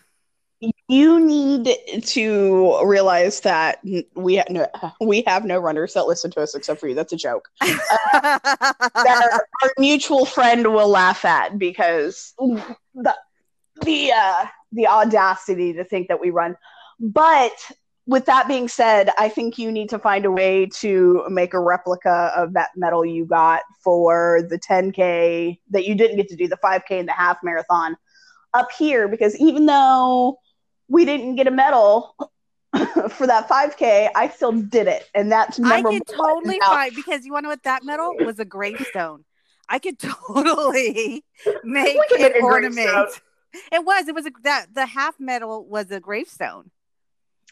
you 0.87 1.19
need 1.19 1.75
to 2.03 2.79
realize 2.85 3.41
that 3.41 3.79
we 4.15 4.37
ha- 4.37 4.45
no, 4.49 4.67
we 5.01 5.23
have 5.27 5.45
no 5.45 5.59
runners 5.59 5.93
that 5.93 6.05
listen 6.05 6.31
to 6.31 6.41
us 6.41 6.55
except 6.55 6.79
for 6.79 6.87
you. 6.87 6.95
That's 6.95 7.13
a 7.13 7.17
joke. 7.17 7.49
Uh, 7.61 7.75
that 8.13 9.29
our, 9.31 9.47
our, 9.63 9.73
mutual 9.77 10.25
friend 10.25 10.73
will 10.73 10.89
laugh 10.89 11.25
at 11.25 11.57
because 11.57 12.33
the 12.37 13.15
the 13.81 14.11
uh, 14.11 14.45
the 14.71 14.87
audacity 14.87 15.73
to 15.73 15.83
think 15.83 16.07
that 16.07 16.21
we 16.21 16.29
run. 16.29 16.55
But 16.99 17.53
with 18.07 18.25
that 18.25 18.47
being 18.47 18.67
said, 18.67 19.09
I 19.17 19.29
think 19.29 19.57
you 19.57 19.71
need 19.71 19.89
to 19.89 19.99
find 19.99 20.25
a 20.25 20.31
way 20.31 20.67
to 20.77 21.25
make 21.29 21.53
a 21.53 21.59
replica 21.59 22.31
of 22.35 22.53
that 22.53 22.69
medal 22.75 23.03
you 23.03 23.25
got 23.25 23.63
for 23.83 24.43
the 24.47 24.59
10K 24.59 25.59
that 25.71 25.85
you 25.85 25.95
didn't 25.95 26.17
get 26.17 26.29
to 26.29 26.35
do, 26.35 26.47
the 26.47 26.57
5K 26.63 26.99
and 26.99 27.07
the 27.07 27.13
half 27.13 27.37
marathon 27.43 27.97
up 28.53 28.71
here 28.71 29.07
because 29.07 29.35
even 29.37 29.65
though 29.65 30.39
we 30.87 31.05
didn't 31.05 31.35
get 31.35 31.47
a 31.47 31.51
medal 31.51 32.15
for 33.09 33.27
that 33.27 33.47
5K, 33.47 34.09
I 34.15 34.27
still 34.29 34.51
did 34.51 34.87
it, 34.87 35.09
and 35.13 35.31
that's 35.31 35.59
memorable. 35.59 35.89
I 35.89 35.99
could 35.99 36.07
totally 36.07 36.59
find 36.59 36.95
because 36.95 37.25
you 37.25 37.31
want 37.31 37.43
to 37.43 37.47
know 37.47 37.51
what 37.51 37.63
that 37.63 37.83
medal 37.83 38.15
was 38.17 38.39
a 38.39 38.45
gravestone. 38.45 39.23
I 39.69 39.79
could 39.79 39.99
totally 40.27 41.23
make 41.63 41.97
an 42.19 42.33
ornament. 42.41 43.21
It 43.71 43.85
was. 43.85 44.07
It 44.07 44.15
was 44.15 44.25
a, 44.25 44.31
that 44.43 44.67
the 44.73 44.85
half 44.85 45.15
medal 45.19 45.65
was 45.65 45.89
a 45.91 45.99
gravestone. 45.99 46.71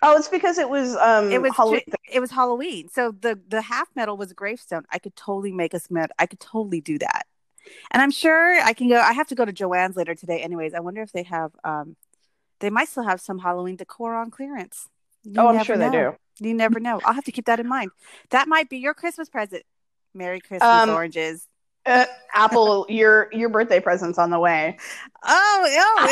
Oh, 0.01 0.17
it's 0.17 0.27
because 0.27 0.57
it 0.57 0.69
was 0.69 0.95
um 0.97 1.31
it 1.31 1.41
was 1.41 1.55
Halloween. 1.55 1.81
it 2.11 2.19
was 2.19 2.29
Halloween. 2.29 2.89
So 2.89 3.11
the 3.11 3.39
the 3.47 3.61
half 3.61 3.87
medal 3.95 4.17
was 4.17 4.31
a 4.31 4.33
gravestone. 4.33 4.83
I 4.91 4.99
could 4.99 5.15
totally 5.15 5.53
make 5.53 5.73
a 5.73 5.79
med. 5.89 6.11
I 6.19 6.25
could 6.25 6.41
totally 6.41 6.81
do 6.81 6.99
that. 6.99 7.25
And 7.91 8.01
I'm 8.01 8.11
sure 8.11 8.59
I 8.61 8.73
can 8.73 8.89
go 8.89 8.99
I 8.99 9.13
have 9.13 9.27
to 9.27 9.35
go 9.35 9.45
to 9.45 9.53
Joann's 9.53 9.95
later 9.95 10.13
today 10.13 10.41
anyways. 10.41 10.73
I 10.73 10.81
wonder 10.81 11.01
if 11.01 11.13
they 11.13 11.23
have 11.23 11.51
um 11.63 11.95
they 12.63 12.69
might 12.69 12.87
still 12.87 13.03
have 13.03 13.19
some 13.19 13.39
Halloween 13.39 13.75
decor 13.75 14.15
on 14.15 14.31
clearance. 14.31 14.87
You 15.23 15.33
oh, 15.37 15.49
I'm 15.49 15.65
sure 15.65 15.75
know. 15.75 15.91
they 15.91 15.97
do. 15.97 16.47
You 16.47 16.53
never 16.53 16.79
know. 16.79 17.01
I'll 17.03 17.13
have 17.13 17.25
to 17.25 17.31
keep 17.31 17.45
that 17.45 17.59
in 17.59 17.67
mind. 17.67 17.91
That 18.29 18.47
might 18.47 18.69
be 18.69 18.77
your 18.77 18.93
Christmas 18.93 19.27
present. 19.27 19.63
Merry 20.13 20.39
Christmas, 20.39 20.63
um, 20.63 20.89
oranges. 20.89 21.45
Uh, 21.85 22.05
Apple, 22.33 22.85
your 22.87 23.27
your 23.33 23.49
birthday 23.49 23.81
present's 23.81 24.17
on 24.17 24.29
the 24.29 24.39
way. 24.39 24.77
Oh, 25.25 25.65
oh, 25.65 26.05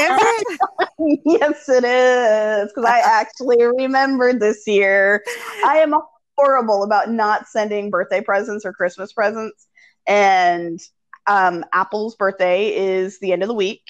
it? 1.00 1.22
yes, 1.26 1.70
it 1.70 1.86
is. 1.86 2.74
Because 2.74 2.90
I 2.90 3.00
actually 3.00 3.64
remembered 3.64 4.42
this 4.42 4.68
year. 4.68 5.24
I 5.66 5.78
am 5.78 5.96
horrible 6.38 6.84
about 6.84 7.10
not 7.10 7.48
sending 7.48 7.90
birthday 7.90 8.20
presents 8.20 8.66
or 8.66 8.74
Christmas 8.74 9.14
presents, 9.14 9.68
and 10.06 10.82
um, 11.28 11.64
Apple's 11.72 12.18
birthday 12.18 12.76
is 12.76 13.20
the 13.20 13.32
end 13.32 13.42
of 13.42 13.48
the 13.48 13.54
week. 13.54 13.84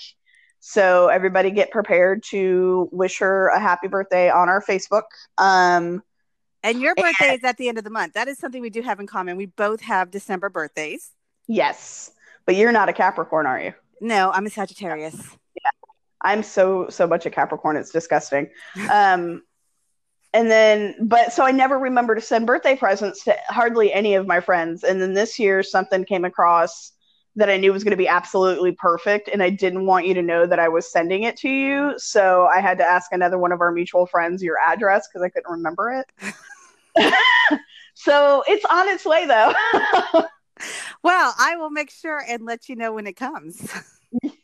So 0.62 1.08
everybody 1.08 1.50
get 1.50 1.72
prepared 1.72 2.24
to 2.30 2.88
wish 2.92 3.18
her 3.18 3.48
a 3.48 3.60
happy 3.60 3.88
birthday 3.88 4.30
on 4.30 4.48
our 4.48 4.62
Facebook. 4.62 5.04
Um, 5.40 6.04
and 6.64 6.80
your 6.80 6.94
birthday 6.94 7.30
and, 7.30 7.40
is 7.40 7.44
at 7.44 7.58
the 7.58 7.68
end 7.68 7.80
of 7.80 7.84
the 7.84 7.90
month. 7.90 8.14
That 8.14 8.28
is 8.28 8.38
something 8.38 8.62
we 8.62 8.70
do 8.70 8.84
have 8.84 9.00
in 9.00 9.08
common. 9.08 9.38
We 9.38 9.48
both 9.48 9.82
have 9.82 10.12
December 10.12 10.50
birthdays. 10.50 11.12
Yes, 11.48 12.12
but 12.46 12.56
you're 12.56 12.72
not 12.72 12.90
a 12.90 12.94
Capricorn, 12.94 13.48
are 13.48 13.60
you? 13.60 13.74
No, 14.00 14.32
I'm 14.32 14.46
a 14.46 14.52
Sagittarius. 14.52 15.16
Yeah, 15.56 15.72
I'm 16.22 16.44
so 16.44 16.88
so 16.90 17.08
much 17.08 17.26
a 17.26 17.32
Capricorn. 17.32 17.76
It's 17.76 17.90
disgusting. 17.90 18.50
um, 18.92 19.42
and 20.34 20.50
then, 20.50 20.96
but 21.02 21.34
so 21.34 21.44
I 21.44 21.52
never 21.52 21.78
remember 21.78 22.14
to 22.14 22.22
send 22.22 22.46
birthday 22.46 22.76
presents 22.76 23.24
to 23.24 23.36
hardly 23.48 23.92
any 23.92 24.14
of 24.14 24.28
my 24.28 24.40
friends. 24.40 24.84
And 24.84 25.02
then 25.02 25.16
this 25.16 25.40
year, 25.40 25.64
something 25.64 26.06
came 26.06 26.24
across 26.24 26.94
that 27.36 27.50
I 27.50 27.58
knew 27.58 27.72
was 27.72 27.84
going 27.84 27.92
to 27.92 27.98
be 27.98 28.08
absolutely 28.08 28.74
perfect, 28.74 29.30
and 29.30 29.42
I 29.42 29.50
didn't 29.50 29.86
want 29.86 30.06
you 30.06 30.14
to 30.14 30.22
know 30.22 30.46
that 30.46 30.60
I 30.60 30.68
was 30.68 30.92
sending 30.92 31.24
it 31.24 31.38
to 31.38 31.50
you. 31.50 31.94
So 31.98 32.48
I 32.48 32.60
had 32.60 32.78
to 32.80 32.84
ask 32.84 33.12
another 33.14 33.38
one 33.38 33.52
of 33.52 33.62
our 33.62 33.72
mutual 33.72 34.06
friends 34.06 34.44
your 34.44 34.58
address 34.60 35.08
because 35.08 35.24
I 35.24 35.30
couldn't 35.30 35.52
remember 35.52 36.04
it. 36.04 36.34
so 37.94 38.44
it's 38.48 38.66
on 38.66 38.90
its 38.90 39.06
way, 39.06 39.26
though. 39.26 39.54
well, 41.04 41.34
I 41.40 41.56
will 41.56 41.72
make 41.72 41.90
sure 41.90 42.22
and 42.28 42.46
let 42.46 42.68
you 42.68 42.76
know 42.76 42.94
when 42.94 43.08
it 43.08 43.16
comes. 43.16 43.72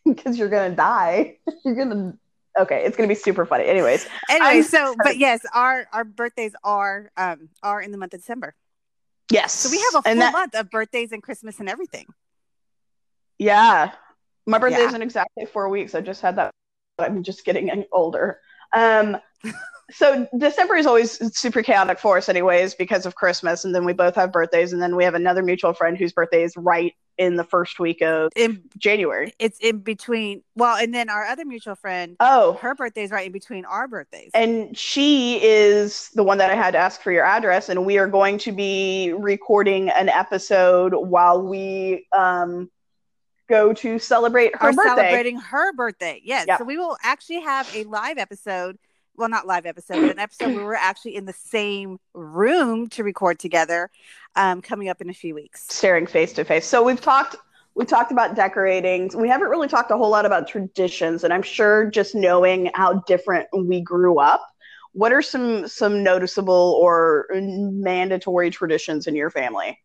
Because 0.06 0.38
you're 0.38 0.48
going 0.48 0.70
to 0.70 0.76
die. 0.78 1.36
You're 1.66 1.76
going 1.76 1.90
to 1.90 2.18
Okay, 2.58 2.84
it's 2.86 2.98
gonna 2.98 3.08
be 3.08 3.16
super 3.16 3.46
funny. 3.46 3.66
Anyways, 3.66 4.08
Anyway, 4.30 4.58
I'm 4.58 4.64
so 4.64 4.96
but 5.04 5.18
yes, 5.18 5.42
our 5.54 5.88
our 5.94 6.04
birthdays 6.04 6.54
are 6.64 7.12
um 7.16 7.50
are 7.62 7.82
in 7.82 7.92
the 7.92 7.98
month 7.98 8.14
of 8.14 8.22
December. 8.22 8.56
yes. 9.30 9.54
So 9.54 9.70
we 9.70 9.78
have 9.78 9.96
a 9.96 10.10
full 10.10 10.16
that, 10.16 10.34
month 10.34 10.56
of 10.56 10.70
birthdays 10.70 11.12
and 11.12 11.22
Christmas 11.22 11.60
and 11.60 11.70
everything. 11.70 12.08
Yeah, 13.40 13.92
my 14.46 14.58
birthday 14.58 14.80
Yeah. 14.82 14.88
is 14.88 14.94
in 14.94 15.02
exactly 15.02 15.46
four 15.46 15.70
weeks. 15.70 15.96
I 15.96 16.02
just 16.02 16.22
had 16.22 16.36
that. 16.38 16.52
I'm 17.00 17.22
just 17.24 17.46
getting 17.46 17.86
older. 17.92 18.40
Um, 18.74 19.18
so 19.92 20.28
December 20.38 20.76
is 20.76 20.86
always 20.88 21.38
super 21.38 21.62
chaotic 21.62 22.00
for 22.00 22.18
us, 22.18 22.28
anyways, 22.30 22.74
because 22.76 23.06
of 23.06 23.16
Christmas, 23.16 23.64
and 23.66 23.74
then 23.76 23.86
we 23.86 23.94
both 23.94 24.16
have 24.16 24.32
birthdays, 24.32 24.74
and 24.74 24.82
then 24.82 24.96
we 24.96 25.04
have 25.04 25.14
another 25.14 25.44
mutual 25.44 25.74
friend 25.74 25.98
whose 25.98 26.12
birthday 26.12 26.44
is 26.44 26.58
right 26.58 26.94
in 27.20 27.36
the 27.36 27.44
first 27.44 27.80
week 27.80 28.02
of 28.02 28.30
In 28.36 28.62
January. 28.78 29.34
it's 29.40 29.58
in 29.60 29.80
between 29.80 30.44
well, 30.56 30.76
and 30.78 30.94
then 30.94 31.10
our 31.10 31.26
other 31.26 31.46
mutual 31.46 31.76
friend, 31.76 32.16
Oh, 32.20 32.54
her 32.62 32.76
birthday 32.76 33.04
is 33.04 33.12
right 33.12 33.28
in 33.28 33.32
between 33.32 33.66
our 33.66 33.88
birthdays. 33.88 34.32
and 34.34 34.76
she 34.78 35.40
is 35.44 36.10
the 36.16 36.24
one 36.24 36.38
that 36.40 36.50
I 36.52 36.56
had 36.56 36.72
to 36.72 36.78
ask 36.80 37.02
for 37.02 37.12
your 37.12 37.24
address, 37.24 37.70
and 37.70 37.86
we 37.86 37.98
are 38.00 38.08
going 38.08 38.38
to 38.40 38.52
be 38.52 39.14
recording 39.18 39.90
an 39.90 40.10
episode 40.10 40.94
while 40.96 41.42
we 41.42 42.08
um, 42.18 42.70
go 43.48 43.74
to 43.74 44.00
celebrate 44.00 44.56
her 44.56 44.70
are 44.70 44.74
birthday. 44.74 44.96
celebrating 44.96 45.38
her 45.40 45.74
birthday. 45.74 46.22
Yes. 46.24 46.48
So 46.58 46.64
we 46.66 46.78
will 46.78 46.98
actually 47.04 47.42
have 47.42 47.70
a 47.76 47.84
live 47.86 48.18
episode. 48.18 48.78
Well, 49.16 49.30
not 49.30 49.48
live 49.48 49.66
episode, 49.66 50.02
but 50.02 50.12
an 50.12 50.20
episode 50.20 50.54
where 50.56 50.64
we're 50.64 50.76
actually 50.76 51.16
in 51.16 51.26
the 51.26 51.34
same 51.34 52.00
room 52.14 52.88
to 52.90 53.04
record 53.04 53.40
together 53.40 53.90
um, 54.36 54.62
coming 54.62 54.90
up 54.90 55.02
in 55.02 55.10
a 55.10 55.14
few 55.14 55.34
weeks. 55.34 55.66
staring 55.70 56.06
face 56.06 56.34
to 56.34 56.44
face. 56.46 56.68
So 56.68 56.84
we've 56.84 57.02
talked 57.02 57.36
we 57.74 57.86
talked 57.86 58.12
about 58.12 58.36
decorating. 58.36 59.10
We 59.16 59.28
haven't 59.30 59.50
really 59.50 59.68
talked 59.68 59.92
a 59.92 59.98
whole 59.98 60.10
lot 60.10 60.26
about 60.26 60.48
traditions, 60.48 61.24
and 61.24 61.32
I'm 61.34 61.42
sure 61.44 61.90
just 61.90 62.14
knowing 62.16 62.70
how 62.76 63.02
different 63.08 63.48
we 63.54 63.82
grew 63.82 64.20
up, 64.20 64.48
what 64.94 65.12
are 65.12 65.22
some 65.24 65.68
some 65.68 66.04
noticeable 66.04 66.78
or 66.82 67.28
mandatory 67.34 68.50
traditions 68.52 69.08
in 69.08 69.16
your 69.16 69.30
family? 69.32 69.80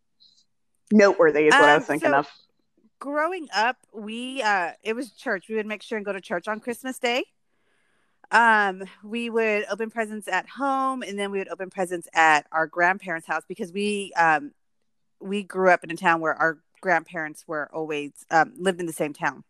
Noteworthy 0.91 1.47
is 1.47 1.53
what 1.55 1.65
I 1.65 1.75
was 1.77 1.85
Um, 1.85 1.87
thinking 1.87 2.11
so- 2.11 2.19
of. 2.19 2.29
Growing 3.03 3.49
up, 3.53 3.79
we 3.93 4.43
uh, 4.43 4.75
it 4.85 4.95
was 4.95 5.11
church. 5.11 5.49
We 5.49 5.57
would 5.57 5.67
make 5.67 5.83
sure 5.83 5.99
and 5.99 6.07
go 6.07 6.13
to 6.13 6.21
church 6.21 6.47
on 6.47 6.61
Christmas 6.61 7.01
Day. 7.01 7.25
Um, 8.31 8.85
we 9.03 9.29
would 9.29 9.65
open 9.69 9.91
presents 9.91 10.29
at 10.29 10.49
home, 10.49 11.03
and 11.03 11.19
then 11.19 11.33
we 11.33 11.39
would 11.39 11.49
open 11.49 11.69
presents 11.69 12.07
at 12.15 12.47
our 12.53 12.69
grandparents' 12.69 13.27
house 13.27 13.43
because 13.49 13.73
we 13.73 14.13
um, 14.17 14.53
we 15.21 15.43
grew 15.43 15.71
up 15.71 15.83
in 15.83 15.91
a 15.91 15.97
town 15.97 16.21
where 16.21 16.35
our 16.35 16.59
grandparents 16.81 17.43
were 17.49 17.69
always 17.75 18.13
um, 18.31 18.53
lived 18.57 18.79
in 18.79 18.87
the 18.87 18.93
same 18.93 19.13
town. 19.13 19.43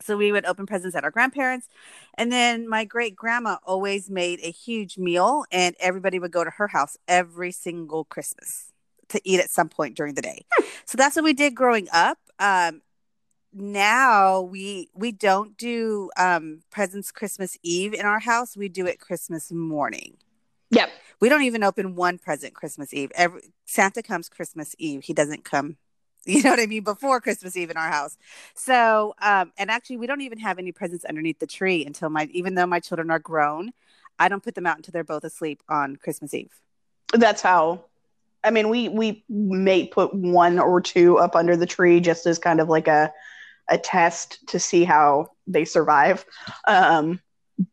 So 0.00 0.16
we 0.16 0.30
would 0.30 0.46
open 0.46 0.64
presents 0.64 0.94
at 0.94 1.02
our 1.02 1.10
grandparents, 1.10 1.66
and 2.14 2.30
then 2.30 2.68
my 2.68 2.84
great 2.84 3.16
grandma 3.16 3.56
always 3.66 4.08
made 4.08 4.38
a 4.44 4.52
huge 4.52 4.96
meal, 4.96 5.44
and 5.50 5.74
everybody 5.80 6.20
would 6.20 6.30
go 6.30 6.44
to 6.44 6.50
her 6.50 6.68
house 6.68 6.96
every 7.08 7.50
single 7.50 8.04
Christmas 8.04 8.70
to 9.08 9.20
eat 9.24 9.40
at 9.40 9.50
some 9.50 9.68
point 9.68 9.96
during 9.96 10.14
the 10.14 10.22
day. 10.22 10.46
so 10.84 10.96
that's 10.96 11.16
what 11.16 11.24
we 11.24 11.32
did 11.32 11.56
growing 11.56 11.88
up. 11.92 12.18
Um, 12.38 12.82
now 13.52 14.42
we 14.42 14.90
we 14.94 15.12
don't 15.12 15.56
do 15.56 16.10
um, 16.18 16.62
presents 16.70 17.10
Christmas 17.10 17.56
Eve 17.62 17.94
in 17.94 18.04
our 18.04 18.20
house. 18.20 18.56
We 18.56 18.68
do 18.68 18.86
it 18.86 19.00
Christmas 19.00 19.50
morning. 19.50 20.18
Yep. 20.70 20.90
We 21.20 21.28
don't 21.28 21.42
even 21.42 21.62
open 21.62 21.94
one 21.94 22.18
present 22.18 22.54
Christmas 22.54 22.92
Eve. 22.92 23.10
Every 23.14 23.40
Santa 23.64 24.02
comes 24.02 24.28
Christmas 24.28 24.74
Eve. 24.78 25.04
He 25.04 25.12
doesn't 25.12 25.44
come, 25.44 25.76
you 26.26 26.42
know 26.42 26.50
what 26.50 26.60
I 26.60 26.66
mean, 26.66 26.82
before 26.82 27.20
Christmas 27.20 27.56
Eve 27.56 27.70
in 27.70 27.76
our 27.76 27.88
house. 27.88 28.16
So, 28.54 29.14
um, 29.20 29.52
and 29.56 29.70
actually, 29.70 29.96
we 29.98 30.06
don't 30.06 30.20
even 30.20 30.38
have 30.40 30.58
any 30.58 30.72
presents 30.72 31.04
underneath 31.04 31.38
the 31.38 31.46
tree 31.46 31.84
until 31.86 32.10
my, 32.10 32.28
even 32.32 32.54
though 32.54 32.66
my 32.66 32.80
children 32.80 33.10
are 33.10 33.18
grown, 33.18 33.72
I 34.18 34.28
don't 34.28 34.42
put 34.42 34.54
them 34.54 34.66
out 34.66 34.76
until 34.76 34.92
they're 34.92 35.04
both 35.04 35.24
asleep 35.24 35.62
on 35.68 35.96
Christmas 35.96 36.34
Eve. 36.34 36.60
That's 37.12 37.42
how. 37.42 37.84
I 38.46 38.50
mean, 38.50 38.68
we 38.68 38.88
we 38.88 39.24
may 39.28 39.86
put 39.86 40.14
one 40.14 40.58
or 40.58 40.80
two 40.80 41.18
up 41.18 41.34
under 41.34 41.56
the 41.56 41.66
tree 41.66 42.00
just 42.00 42.26
as 42.26 42.38
kind 42.38 42.60
of 42.60 42.68
like 42.68 42.86
a 42.86 43.12
a 43.68 43.76
test 43.76 44.46
to 44.48 44.60
see 44.60 44.84
how 44.84 45.28
they 45.46 45.64
survive. 45.64 46.24
Um, 46.68 47.20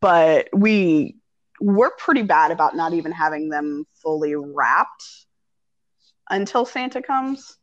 but 0.00 0.48
we 0.52 1.16
we're 1.60 1.92
pretty 1.92 2.22
bad 2.22 2.50
about 2.50 2.74
not 2.74 2.92
even 2.92 3.12
having 3.12 3.48
them 3.48 3.86
fully 4.02 4.34
wrapped 4.34 5.26
until 6.28 6.66
Santa 6.66 7.00
comes. 7.00 7.56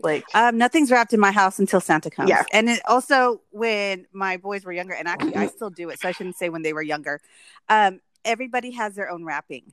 Like, 0.00 0.24
Um, 0.34 0.58
nothing's 0.58 0.90
wrapped 0.90 1.12
in 1.12 1.20
my 1.20 1.30
house 1.30 1.60
until 1.60 1.80
Santa 1.80 2.10
comes. 2.10 2.28
Yeah. 2.28 2.42
And 2.52 2.68
it 2.68 2.80
also 2.86 3.40
when 3.50 4.06
my 4.12 4.36
boys 4.38 4.64
were 4.64 4.72
younger, 4.72 4.92
and 4.92 5.06
actually 5.06 5.36
I 5.36 5.46
still 5.46 5.70
do 5.70 5.88
it, 5.90 6.00
so 6.00 6.08
I 6.08 6.12
shouldn't 6.12 6.36
say 6.36 6.48
when 6.48 6.62
they 6.62 6.72
were 6.72 6.82
younger. 6.82 7.20
Um, 7.68 8.00
everybody 8.24 8.72
has 8.72 8.96
their 8.96 9.08
own 9.08 9.24
wrapping. 9.24 9.72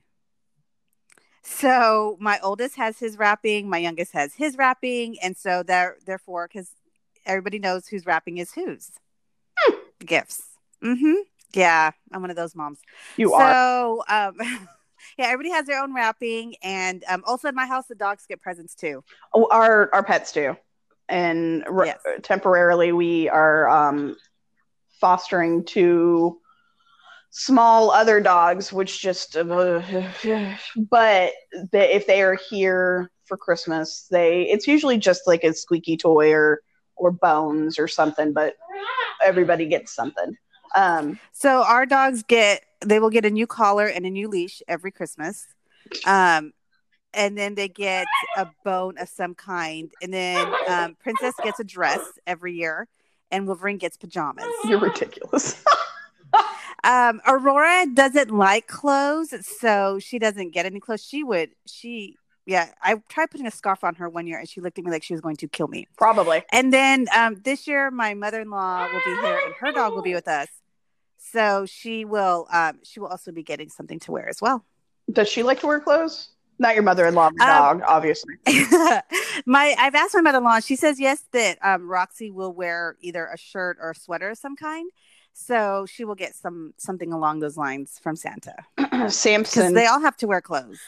So 1.42 2.16
my 2.20 2.38
oldest 2.40 2.76
has 2.76 2.98
his 2.98 3.18
wrapping, 3.18 3.68
my 3.68 3.78
youngest 3.78 4.12
has 4.12 4.34
his 4.34 4.56
wrapping, 4.56 5.16
and 5.22 5.36
so 5.36 5.62
there 5.62 5.96
therefore 6.06 6.48
because 6.48 6.70
everybody 7.26 7.58
knows 7.58 7.88
whose 7.88 8.06
wrapping 8.06 8.38
is 8.38 8.52
whose 8.52 8.90
gifts. 10.04 10.42
Mm-hmm. 10.82 11.14
Yeah, 11.54 11.90
I'm 12.12 12.20
one 12.22 12.30
of 12.30 12.36
those 12.36 12.54
moms 12.56 12.78
you 13.16 13.32
are. 13.34 13.52
so 13.52 14.02
um 14.08 14.36
yeah 15.18 15.26
everybody 15.26 15.50
has 15.50 15.66
their 15.66 15.82
own 15.82 15.92
wrapping 15.94 16.54
and 16.62 17.04
um 17.08 17.22
also 17.26 17.48
in 17.48 17.54
my 17.54 17.66
house 17.66 17.86
the 17.88 17.94
dogs 17.94 18.24
get 18.26 18.40
presents 18.40 18.74
too 18.74 19.04
Oh, 19.34 19.48
our 19.50 19.90
our 19.92 20.02
pets 20.02 20.32
do, 20.32 20.56
and 21.08 21.64
re- 21.68 21.88
Yes. 21.88 22.00
temporarily 22.22 22.92
we 22.92 23.28
are 23.28 23.68
um, 23.68 24.16
fostering 25.00 25.64
two 25.64 26.40
small 27.32 27.90
other 27.90 28.20
dogs, 28.20 28.72
which 28.72 29.00
just. 29.00 29.36
Uh, 29.36 29.82
but 30.76 31.32
they, 31.72 31.92
if 31.92 32.06
they 32.06 32.22
are 32.22 32.38
here 32.48 33.10
for 33.24 33.36
Christmas, 33.36 34.06
they 34.10 34.42
it's 34.42 34.68
usually 34.68 34.98
just 34.98 35.22
like 35.26 35.42
a 35.42 35.52
squeaky 35.52 35.96
toy 35.96 36.32
or 36.32 36.60
or 36.96 37.10
bones 37.10 37.78
or 37.78 37.88
something. 37.88 38.32
But 38.32 38.54
everybody 39.24 39.66
gets 39.66 39.92
something. 39.92 40.36
Um, 40.76 41.18
so 41.32 41.62
our 41.64 41.84
dogs 41.84 42.22
get 42.22 42.62
they 42.84 42.98
will 42.98 43.10
get 43.10 43.24
a 43.24 43.30
new 43.30 43.46
collar 43.46 43.86
and 43.86 44.04
a 44.06 44.10
new 44.10 44.28
leash 44.28 44.62
every 44.68 44.90
christmas 44.90 45.46
um 46.06 46.52
and 47.14 47.36
then 47.36 47.54
they 47.54 47.68
get 47.68 48.06
a 48.36 48.48
bone 48.64 48.96
of 48.98 49.08
some 49.08 49.34
kind 49.34 49.92
and 50.02 50.12
then 50.12 50.52
um, 50.68 50.96
princess 51.00 51.34
gets 51.42 51.60
a 51.60 51.64
dress 51.64 52.00
every 52.26 52.54
year 52.54 52.88
and 53.30 53.46
wolverine 53.46 53.78
gets 53.78 53.96
pajamas 53.96 54.46
you're 54.64 54.80
ridiculous. 54.80 55.62
um 56.84 57.20
aurora 57.26 57.86
doesn't 57.92 58.30
like 58.30 58.66
clothes 58.66 59.34
so 59.46 59.98
she 59.98 60.18
doesn't 60.18 60.50
get 60.50 60.66
any 60.66 60.80
clothes 60.80 61.04
she 61.04 61.22
would 61.22 61.50
she 61.66 62.16
yeah 62.46 62.68
i 62.82 62.94
tried 63.08 63.30
putting 63.30 63.46
a 63.46 63.50
scarf 63.50 63.84
on 63.84 63.94
her 63.94 64.08
one 64.08 64.26
year 64.26 64.38
and 64.38 64.48
she 64.48 64.60
looked 64.60 64.78
at 64.78 64.84
me 64.84 64.90
like 64.90 65.02
she 65.02 65.14
was 65.14 65.20
going 65.20 65.36
to 65.36 65.46
kill 65.48 65.68
me 65.68 65.86
Probably. 65.96 66.42
And 66.50 66.72
then 66.72 67.06
um, 67.16 67.40
this 67.44 67.66
year, 67.68 67.90
my 67.90 68.14
mother-in-law 68.14 68.88
will 68.92 69.00
be 69.04 69.20
here, 69.20 69.40
and 69.44 69.54
her 69.60 69.70
dog 69.72 69.94
will 69.94 70.02
be 70.02 70.14
with 70.14 70.26
us. 70.26 70.48
So 71.18 71.66
she 71.66 72.04
will, 72.04 72.48
um, 72.52 72.80
she 72.82 72.98
will 72.98 73.06
also 73.06 73.30
be 73.30 73.42
getting 73.42 73.68
something 73.68 74.00
to 74.00 74.12
wear 74.12 74.28
as 74.28 74.40
well. 74.42 74.64
Does 75.12 75.28
she 75.28 75.42
like 75.44 75.60
to 75.60 75.66
wear 75.68 75.78
clothes? 75.80 76.30
Not 76.58 76.74
your 76.74 76.82
mother-in-law, 76.82 77.26
Um, 77.28 77.36
dog, 77.38 77.82
obviously. 77.86 78.34
my, 79.46 79.74
I've 79.78 79.94
asked 79.94 80.14
my 80.14 80.20
mother-in-law. 80.20 80.60
She 80.60 80.76
says 80.76 80.98
yes 80.98 81.22
that 81.32 81.58
um, 81.62 81.88
Roxy 81.88 82.30
will 82.30 82.52
wear 82.52 82.96
either 83.00 83.26
a 83.32 83.38
shirt 83.38 83.78
or 83.80 83.90
a 83.90 83.94
sweater 83.94 84.30
of 84.30 84.38
some 84.38 84.56
kind. 84.56 84.90
So 85.34 85.86
she 85.88 86.04
will 86.04 86.14
get 86.14 86.34
some 86.34 86.74
something 86.76 87.12
along 87.12 87.40
those 87.40 87.56
lines 87.56 87.98
from 88.02 88.16
Santa 88.16 88.54
Samson. 89.08 89.74
they 89.74 89.86
all 89.86 90.00
have 90.00 90.16
to 90.18 90.26
wear 90.26 90.40
clothes. 90.40 90.78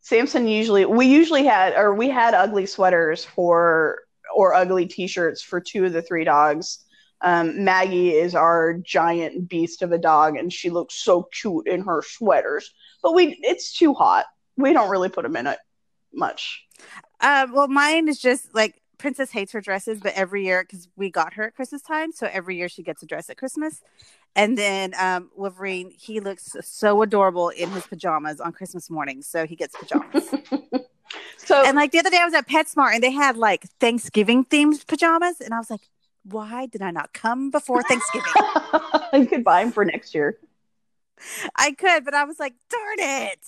Samson 0.00 0.46
usually 0.46 0.84
we 0.86 1.06
usually 1.06 1.44
had 1.44 1.74
or 1.74 1.94
we 1.94 2.08
had 2.08 2.34
ugly 2.34 2.66
sweaters 2.66 3.24
for 3.24 3.98
or 4.34 4.54
ugly 4.54 4.86
t-shirts 4.86 5.42
for 5.42 5.60
two 5.60 5.84
of 5.84 5.92
the 5.92 6.02
three 6.02 6.24
dogs. 6.24 6.84
Um, 7.22 7.64
Maggie 7.64 8.10
is 8.10 8.34
our 8.34 8.74
giant 8.74 9.48
beast 9.48 9.82
of 9.82 9.92
a 9.92 9.98
dog, 9.98 10.36
and 10.36 10.52
she 10.52 10.70
looks 10.70 10.94
so 10.94 11.24
cute 11.24 11.66
in 11.66 11.82
her 11.82 12.02
sweaters. 12.02 12.72
But 13.02 13.14
we, 13.14 13.38
it's 13.42 13.76
too 13.76 13.92
hot. 13.92 14.24
We 14.56 14.72
don't 14.72 14.88
really 14.88 15.10
put 15.10 15.24
them 15.24 15.36
in 15.36 15.46
it 15.46 15.58
much. 16.14 16.64
Um, 17.20 17.52
well, 17.52 17.68
mine 17.68 18.08
is 18.08 18.18
just 18.18 18.54
like 18.54 18.80
Princess 19.00 19.30
hates 19.30 19.52
her 19.52 19.60
dresses, 19.60 19.98
but 20.00 20.12
every 20.14 20.44
year 20.44 20.62
because 20.62 20.88
we 20.94 21.10
got 21.10 21.34
her 21.34 21.44
at 21.44 21.54
Christmas 21.54 21.80
time, 21.82 22.12
so 22.12 22.28
every 22.30 22.56
year 22.56 22.68
she 22.68 22.82
gets 22.82 23.02
a 23.02 23.06
dress 23.06 23.30
at 23.30 23.38
Christmas. 23.38 23.82
And 24.36 24.56
then 24.56 24.94
um, 24.98 25.30
Wolverine, 25.34 25.90
he 25.90 26.20
looks 26.20 26.54
so 26.60 27.02
adorable 27.02 27.48
in 27.48 27.70
his 27.70 27.86
pajamas 27.86 28.40
on 28.40 28.52
Christmas 28.52 28.90
morning, 28.90 29.22
so 29.22 29.46
he 29.46 29.56
gets 29.56 29.74
pajamas. 29.76 30.34
So 31.36 31.64
and 31.64 31.76
like 31.76 31.90
the 31.90 31.98
other 31.98 32.10
day, 32.10 32.20
I 32.20 32.24
was 32.24 32.34
at 32.34 32.46
PetSmart 32.46 32.94
and 32.94 33.02
they 33.02 33.10
had 33.10 33.36
like 33.36 33.64
Thanksgiving 33.80 34.44
themed 34.44 34.86
pajamas, 34.86 35.40
and 35.40 35.52
I 35.52 35.58
was 35.58 35.68
like, 35.68 35.80
why 36.24 36.66
did 36.66 36.82
I 36.82 36.92
not 36.92 37.12
come 37.12 37.50
before 37.50 37.82
Thanksgiving? 37.82 38.32
you 39.14 39.26
could 39.26 39.42
buy 39.42 39.64
them 39.64 39.72
for 39.72 39.84
next 39.84 40.14
year. 40.14 40.38
I 41.56 41.72
could, 41.72 42.04
but 42.04 42.14
I 42.14 42.24
was 42.24 42.38
like, 42.38 42.54
darn 42.70 42.96
it. 42.98 43.40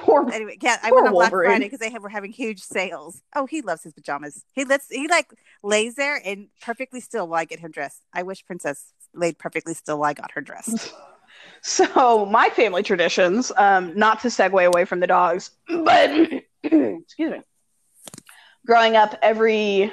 Poor 0.00 0.30
Anyway, 0.32 0.56
yeah, 0.60 0.78
I 0.82 0.90
went 0.90 1.06
on 1.06 1.12
Black 1.12 1.30
Wolverine. 1.30 1.50
Friday 1.50 1.64
because 1.66 1.78
they 1.78 1.90
have, 1.90 2.02
were 2.02 2.08
having 2.08 2.32
huge 2.32 2.60
sales. 2.60 3.22
Oh, 3.36 3.46
he 3.46 3.60
loves 3.60 3.82
his 3.82 3.92
pajamas. 3.92 4.44
He 4.52 4.64
lets 4.64 4.88
he 4.88 5.08
like 5.08 5.30
lays 5.62 5.94
there 5.94 6.20
and 6.24 6.48
perfectly 6.62 7.00
still 7.00 7.28
while 7.28 7.40
I 7.40 7.44
get 7.44 7.60
him 7.60 7.70
dressed. 7.70 8.02
I 8.12 8.22
wish 8.22 8.44
Princess 8.44 8.92
laid 9.14 9.38
perfectly 9.38 9.74
still 9.74 9.98
while 9.98 10.10
I 10.10 10.14
got 10.14 10.32
her 10.32 10.40
dressed. 10.40 10.92
So 11.62 12.26
my 12.26 12.48
family 12.50 12.82
traditions, 12.82 13.52
um, 13.56 13.94
not 13.96 14.20
to 14.20 14.28
segue 14.28 14.66
away 14.66 14.84
from 14.84 15.00
the 15.00 15.06
dogs, 15.06 15.50
but 15.68 16.10
excuse 16.62 17.30
me. 17.30 17.42
Growing 18.66 18.96
up, 18.96 19.14
every 19.22 19.92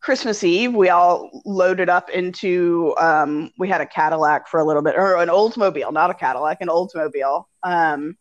Christmas 0.00 0.42
Eve, 0.44 0.74
we 0.74 0.88
all 0.88 1.42
loaded 1.44 1.88
up 1.88 2.10
into. 2.10 2.94
Um, 2.98 3.50
we 3.58 3.68
had 3.68 3.80
a 3.80 3.86
Cadillac 3.86 4.48
for 4.48 4.60
a 4.60 4.64
little 4.64 4.82
bit, 4.82 4.94
or 4.96 5.16
an 5.16 5.28
Oldsmobile, 5.28 5.92
not 5.92 6.10
a 6.10 6.14
Cadillac, 6.14 6.58
an 6.60 6.68
Oldsmobile, 6.68 7.44
um, 7.62 8.16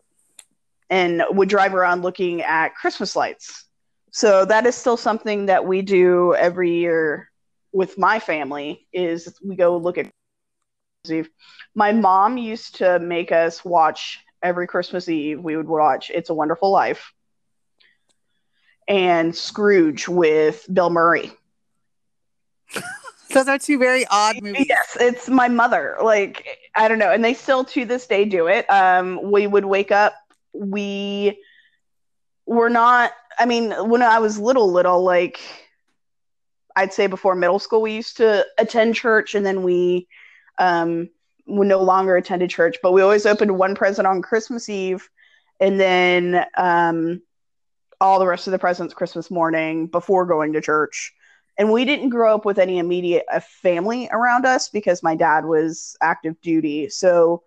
and 0.90 1.24
would 1.32 1.50
drive 1.50 1.74
around 1.74 2.04
looking 2.04 2.42
at 2.42 2.76
Christmas 2.76 3.16
lights. 3.16 3.66
So 4.12 4.46
that 4.46 4.66
is 4.66 4.76
still 4.76 4.98
something 4.98 5.48
that 5.48 5.66
we 5.66 5.82
do 5.82 6.34
every 6.36 6.74
year 6.76 7.30
with 7.72 7.98
my 7.98 8.20
family. 8.20 8.88
Is 8.94 9.38
we 9.44 9.56
go 9.56 9.78
look 9.78 9.98
at 9.98 10.10
Christmas 11.04 11.28
Eve. 11.28 11.34
My 11.76 11.92
mom 11.92 12.38
used 12.38 12.76
to 12.76 13.00
make 13.00 13.32
us 13.32 13.64
watch 13.64 14.20
every 14.42 14.68
Christmas 14.68 15.10
Eve. 15.10 15.42
We 15.42 15.58
would 15.58 15.68
watch 15.68 16.10
It's 16.14 16.30
a 16.30 16.34
Wonderful 16.34 16.72
Life 16.72 17.14
and 18.88 19.36
Scrooge 19.36 20.08
with 20.08 20.66
Bill 20.72 20.90
Murray. 20.90 21.32
Those 23.34 23.48
are 23.48 23.60
two 23.60 23.78
very 23.78 24.06
odd 24.08 24.42
movies. 24.42 24.68
Yes, 24.70 24.98
it's 25.00 25.28
my 25.28 25.50
mother. 25.50 25.98
Like 26.02 26.48
I 26.76 26.88
don't 26.88 27.00
know, 27.00 27.12
and 27.12 27.24
they 27.24 27.34
still 27.34 27.66
to 27.66 27.86
this 27.86 28.08
day 28.08 28.26
do 28.26 28.48
it. 28.48 28.70
Um, 28.70 29.32
we 29.32 29.48
would 29.48 29.66
wake 29.66 29.92
up. 29.92 30.14
We 30.58 31.42
were 32.46 32.70
not. 32.70 33.12
I 33.40 33.46
mean, 33.46 33.72
when 33.90 34.02
I 34.02 34.20
was 34.20 34.40
little, 34.40 34.72
little 34.72 35.04
like 35.04 35.40
I'd 36.76 36.94
say 36.94 37.08
before 37.08 37.36
middle 37.36 37.60
school, 37.60 37.82
we 37.82 37.94
used 37.94 38.18
to 38.18 38.46
attend 38.58 38.96
church, 38.96 39.36
and 39.36 39.46
then 39.46 39.64
we 39.64 40.08
um, 40.58 41.10
we 41.48 41.66
no 41.68 41.82
longer 41.82 42.16
attended 42.16 42.50
church. 42.50 42.78
But 42.82 42.94
we 42.94 43.02
always 43.02 43.26
opened 43.26 43.58
one 43.58 43.76
present 43.76 44.08
on 44.08 44.22
Christmas 44.22 44.70
Eve, 44.70 45.10
and 45.60 45.80
then 45.80 46.46
um, 46.58 47.22
all 48.00 48.20
the 48.20 48.28
rest 48.28 48.48
of 48.48 48.52
the 48.52 48.60
presents 48.60 48.94
Christmas 48.94 49.32
morning 49.32 49.88
before 49.88 50.26
going 50.26 50.54
to 50.54 50.62
church. 50.62 51.14
And 51.60 51.72
we 51.72 51.86
didn't 51.86 52.10
grow 52.10 52.36
up 52.36 52.46
with 52.46 52.60
any 52.60 52.78
immediate 52.78 53.26
uh, 53.32 53.40
family 53.40 54.08
around 54.12 54.46
us 54.46 54.70
because 54.70 55.02
my 55.02 55.16
dad 55.16 55.46
was 55.46 55.96
active 56.02 56.40
duty. 56.42 56.90
So 56.90 57.42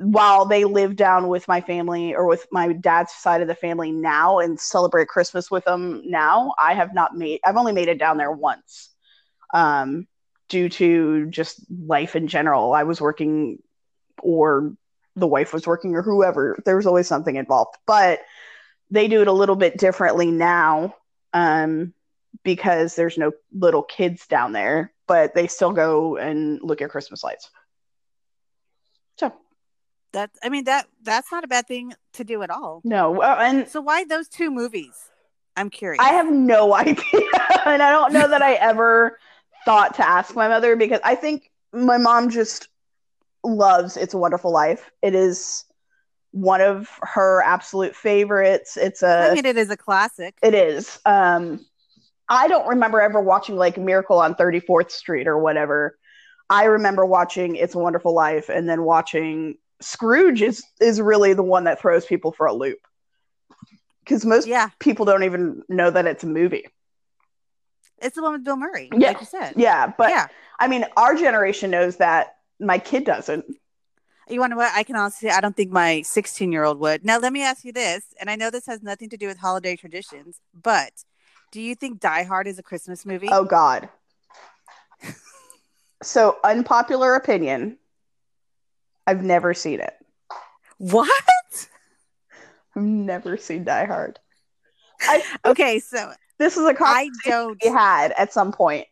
while 0.00 0.46
they 0.46 0.64
live 0.64 0.96
down 0.96 1.28
with 1.28 1.46
my 1.46 1.60
family 1.60 2.14
or 2.14 2.26
with 2.26 2.46
my 2.50 2.72
dad's 2.72 3.12
side 3.12 3.42
of 3.42 3.48
the 3.48 3.54
family 3.54 3.92
now 3.92 4.38
and 4.38 4.58
celebrate 4.58 5.08
Christmas 5.08 5.50
with 5.50 5.64
them 5.66 6.00
now, 6.06 6.54
I 6.58 6.72
have 6.72 6.94
not 6.94 7.14
made, 7.14 7.40
I've 7.44 7.58
only 7.58 7.72
made 7.72 7.88
it 7.88 7.98
down 7.98 8.16
there 8.16 8.32
once 8.32 8.88
um, 9.52 10.06
due 10.48 10.70
to 10.70 11.26
just 11.26 11.60
life 11.70 12.16
in 12.16 12.28
general. 12.28 12.72
I 12.72 12.84
was 12.84 12.98
working 12.98 13.58
or 14.22 14.72
the 15.16 15.26
wife 15.26 15.52
was 15.52 15.66
working 15.66 15.94
or 15.94 16.02
whoever. 16.02 16.58
There 16.64 16.76
was 16.76 16.86
always 16.86 17.06
something 17.06 17.36
involved. 17.36 17.76
But 17.86 18.20
they 18.90 19.06
do 19.06 19.20
it 19.20 19.28
a 19.28 19.32
little 19.32 19.56
bit 19.56 19.76
differently 19.76 20.30
now 20.30 20.94
um, 21.34 21.92
because 22.42 22.94
there's 22.94 23.18
no 23.18 23.32
little 23.52 23.82
kids 23.82 24.26
down 24.26 24.52
there, 24.52 24.94
but 25.06 25.34
they 25.34 25.46
still 25.46 25.72
go 25.72 26.16
and 26.16 26.58
look 26.62 26.80
at 26.80 26.88
Christmas 26.88 27.22
lights. 27.22 27.50
That 30.12 30.30
I 30.42 30.48
mean 30.48 30.64
that 30.64 30.86
that's 31.02 31.30
not 31.30 31.44
a 31.44 31.48
bad 31.48 31.66
thing 31.66 31.94
to 32.14 32.24
do 32.24 32.42
at 32.42 32.50
all. 32.50 32.80
no, 32.84 33.22
and 33.22 33.68
So 33.68 33.80
why 33.80 34.04
those 34.04 34.28
two 34.28 34.50
movies? 34.50 34.92
I'm 35.56 35.70
curious. 35.70 36.02
I 36.02 36.10
have 36.10 36.30
no 36.30 36.74
idea, 36.88 37.04
and 37.66 37.82
I 37.82 37.90
don't 37.90 38.12
know 38.12 38.28
that 38.28 38.42
I 38.42 38.54
ever 38.54 39.18
thought 39.64 39.94
to 39.94 40.08
ask 40.08 40.34
my 40.34 40.48
mother 40.48 40.74
because 40.76 41.00
I 41.04 41.14
think 41.14 41.50
my 41.72 41.98
mom 41.98 42.30
just 42.30 42.68
loves 43.44 43.96
"It's 43.96 44.14
a 44.14 44.18
Wonderful 44.18 44.50
Life." 44.52 44.90
It 45.02 45.14
is 45.14 45.64
one 46.32 46.60
of 46.60 46.88
her 47.02 47.42
absolute 47.42 47.94
favorites. 47.94 48.76
It's 48.76 49.02
a 49.02 49.30
I 49.30 49.34
mean, 49.34 49.46
it 49.46 49.56
is 49.56 49.70
a 49.70 49.76
classic. 49.76 50.38
It 50.42 50.54
is. 50.54 50.98
Um, 51.04 51.64
I 52.28 52.46
don't 52.48 52.68
remember 52.68 53.00
ever 53.00 53.20
watching 53.20 53.56
like 53.56 53.76
Miracle 53.76 54.18
on 54.20 54.34
34th 54.36 54.92
Street 54.92 55.26
or 55.26 55.38
whatever. 55.38 55.98
I 56.48 56.64
remember 56.64 57.04
watching 57.04 57.56
It's 57.56 57.74
a 57.74 57.78
Wonderful 57.78 58.14
Life 58.14 58.48
and 58.48 58.68
then 58.68 58.82
watching 58.84 59.56
Scrooge 59.80 60.42
is 60.42 60.62
is 60.80 61.00
really 61.00 61.32
the 61.34 61.42
one 61.42 61.64
that 61.64 61.80
throws 61.80 62.04
people 62.06 62.32
for 62.32 62.46
a 62.46 62.52
loop. 62.52 62.78
Because 64.04 64.24
most 64.24 64.46
Yeah, 64.46 64.70
people 64.78 65.04
don't 65.04 65.24
even 65.24 65.62
know 65.68 65.90
that 65.90 66.06
it's 66.06 66.24
a 66.24 66.26
movie. 66.26 66.66
it's 67.98 68.16
the 68.16 68.22
one 68.22 68.32
with 68.32 68.44
Bill 68.44 68.56
Murray, 68.56 68.90
Yeah. 68.96 69.08
like 69.08 69.20
you 69.20 69.26
said. 69.26 69.54
Yeah, 69.56 69.92
but 69.96 70.10
yeah. 70.10 70.26
I 70.58 70.68
mean, 70.68 70.84
our 70.96 71.14
generation 71.14 71.70
knows 71.70 71.96
that. 71.96 72.36
My 72.58 72.78
kid 72.78 73.04
doesn't. 73.04 73.44
You 74.28 74.38
want 74.38 74.52
to 74.52 74.56
what? 74.56 74.70
I 74.74 74.82
can 74.82 74.96
honestly, 74.96 75.28
say 75.28 75.34
I 75.34 75.40
don't 75.40 75.56
think 75.56 75.70
my 75.72 76.02
16 76.02 76.52
year 76.52 76.64
old 76.64 76.78
would. 76.80 77.04
Now, 77.04 77.18
let 77.18 77.32
me 77.32 77.42
ask 77.42 77.64
you 77.64 77.72
this, 77.72 78.04
and 78.20 78.28
I 78.30 78.36
know 78.36 78.50
this 78.50 78.66
has 78.66 78.82
nothing 78.82 79.08
to 79.10 79.16
do 79.16 79.26
with 79.26 79.38
holiday 79.38 79.76
traditions, 79.76 80.40
but 80.54 80.92
do 81.52 81.60
you 81.60 81.74
think 81.74 82.00
Die 82.00 82.22
Hard 82.24 82.46
is 82.46 82.58
a 82.58 82.62
Christmas 82.62 83.04
movie? 83.06 83.28
Oh 83.30 83.44
God. 83.44 83.88
so 86.02 86.38
unpopular 86.44 87.14
opinion. 87.14 87.78
I've 89.06 89.22
never 89.24 89.54
seen 89.54 89.80
it. 89.80 89.94
What? 90.78 91.10
I've 92.76 92.82
never 92.82 93.36
seen 93.36 93.64
Die 93.64 93.84
Hard. 93.84 94.18
I, 95.02 95.22
Okay, 95.44 95.78
so 95.80 96.12
this 96.38 96.56
is 96.56 96.64
a 96.64 96.70
I 96.70 96.72
conversation 96.74 97.12
don't. 97.30 97.58
we 97.64 97.70
had 97.70 98.12
at 98.12 98.32
some 98.32 98.52
point. 98.52 98.86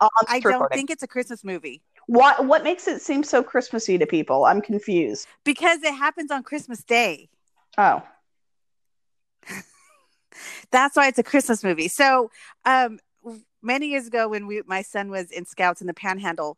I 0.00 0.38
don't 0.40 0.44
recording. 0.44 0.76
think 0.76 0.90
it's 0.90 1.02
a 1.02 1.06
Christmas 1.08 1.42
movie 1.44 1.82
what 2.06 2.44
what 2.44 2.62
makes 2.64 2.86
it 2.86 3.00
seem 3.00 3.22
so 3.24 3.42
Christmassy 3.42 3.96
to 3.96 4.04
people. 4.06 4.44
I'm 4.44 4.60
confused. 4.60 5.26
because 5.44 5.82
it 5.82 5.94
happens 5.94 6.30
on 6.30 6.42
Christmas 6.42 6.82
Day. 6.84 7.30
Oh, 7.78 8.02
That's 10.70 10.96
why 10.96 11.08
it's 11.08 11.18
a 11.18 11.22
Christmas 11.22 11.62
movie. 11.64 11.88
So, 11.88 12.30
um, 12.64 12.98
many 13.64 13.88
years 13.88 14.06
ago, 14.06 14.28
when 14.28 14.46
we 14.46 14.62
my 14.66 14.82
son 14.82 15.10
was 15.10 15.30
in 15.30 15.44
Scouts 15.46 15.80
in 15.80 15.86
the 15.88 15.94
Panhandle, 15.94 16.56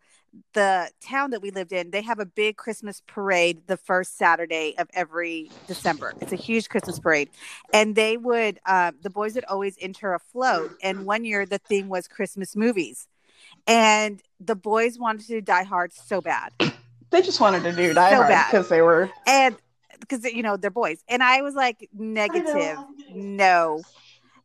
the 0.53 0.90
town 1.01 1.31
that 1.31 1.40
we 1.40 1.51
lived 1.51 1.73
in, 1.73 1.90
they 1.92 2.03
have 2.03 2.19
a 2.19 2.27
big 2.27 2.57
Christmas 2.57 3.01
parade 3.07 3.62
the 3.69 3.77
first 3.79 4.19
Saturday 4.19 4.75
of 4.77 4.88
every 4.92 5.51
December. 5.66 6.12
It's 6.21 6.33
a 6.33 6.37
huge 6.37 6.69
Christmas 6.69 6.99
parade, 6.99 7.31
and 7.73 7.95
they 7.95 8.16
would 8.19 8.59
um, 8.66 8.97
the 9.03 9.11
boys 9.11 9.35
would 9.35 9.45
always 9.47 9.77
enter 9.81 10.12
a 10.12 10.19
float. 10.19 10.73
And 10.83 11.07
one 11.07 11.25
year, 11.25 11.47
the 11.47 11.59
theme 11.59 11.88
was 11.88 12.07
Christmas 12.09 12.55
movies, 12.57 13.07
and 13.66 14.21
the 14.40 14.57
boys 14.57 14.99
wanted 14.99 15.23
to 15.23 15.29
do 15.29 15.40
Die 15.40 15.62
Hard 15.62 15.92
so 15.92 16.21
bad. 16.21 16.53
they 17.11 17.23
just 17.23 17.40
wanted 17.40 17.62
to 17.62 17.73
do 17.73 17.95
Die 17.95 18.11
So 18.11 18.16
Hard 18.16 18.47
because 18.51 18.69
they 18.69 18.83
were. 18.83 19.11
and 19.27 19.57
because 20.01 20.25
you 20.25 20.42
know 20.42 20.59
they're 20.59 20.71
boys 20.71 21.03
and 21.09 21.23
i 21.23 21.40
was 21.40 21.55
like 21.55 21.88
negative 21.97 22.79
no 23.14 23.81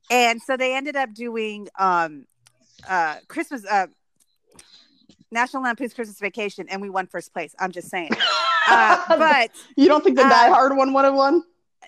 and 0.09 0.41
so 0.41 0.55
they 0.55 0.73
ended 0.73 0.95
up 0.95 1.13
doing 1.13 1.67
um 1.77 2.25
uh 2.87 3.15
christmas 3.27 3.65
uh 3.65 3.87
national 5.31 5.63
lampoon's 5.63 5.93
christmas 5.93 6.19
vacation 6.19 6.67
and 6.69 6.81
we 6.81 6.89
won 6.89 7.07
first 7.07 7.33
place. 7.33 7.55
I'm 7.59 7.71
just 7.71 7.89
saying. 7.89 8.11
Uh, 8.69 9.17
but 9.17 9.49
you 9.75 9.87
don't 9.87 10.03
think 10.03 10.15
the 10.15 10.23
uh, 10.23 10.29
Die 10.29 10.49
Hard 10.49 10.77
one 10.77 10.93
would 10.93 11.03
have 11.03 11.15
won? 11.15 11.43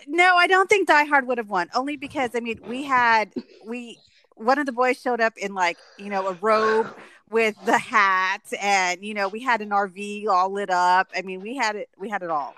no 0.08 0.36
i 0.36 0.46
don't 0.46 0.68
think 0.68 0.88
die 0.88 1.04
hard 1.04 1.26
would 1.26 1.38
have 1.38 1.48
won 1.48 1.68
only 1.74 1.96
because 1.96 2.30
i 2.34 2.40
mean 2.40 2.58
we 2.66 2.82
had 2.82 3.32
we 3.64 3.98
one 4.36 4.58
of 4.58 4.66
the 4.66 4.72
boys 4.72 5.00
showed 5.00 5.20
up 5.20 5.32
in 5.36 5.54
like 5.54 5.78
you 5.98 6.10
know 6.10 6.26
a 6.26 6.32
robe 6.34 6.92
with 7.30 7.54
the 7.64 7.78
hat 7.78 8.42
and 8.60 9.04
you 9.04 9.14
know 9.14 9.28
we 9.28 9.40
had 9.40 9.60
an 9.60 9.70
rv 9.70 10.26
all 10.28 10.50
lit 10.50 10.70
up. 10.70 11.08
I 11.16 11.22
mean 11.22 11.40
we 11.40 11.56
had 11.56 11.76
it 11.76 11.88
we 11.98 12.08
had 12.08 12.22
it 12.22 12.30
all. 12.30 12.54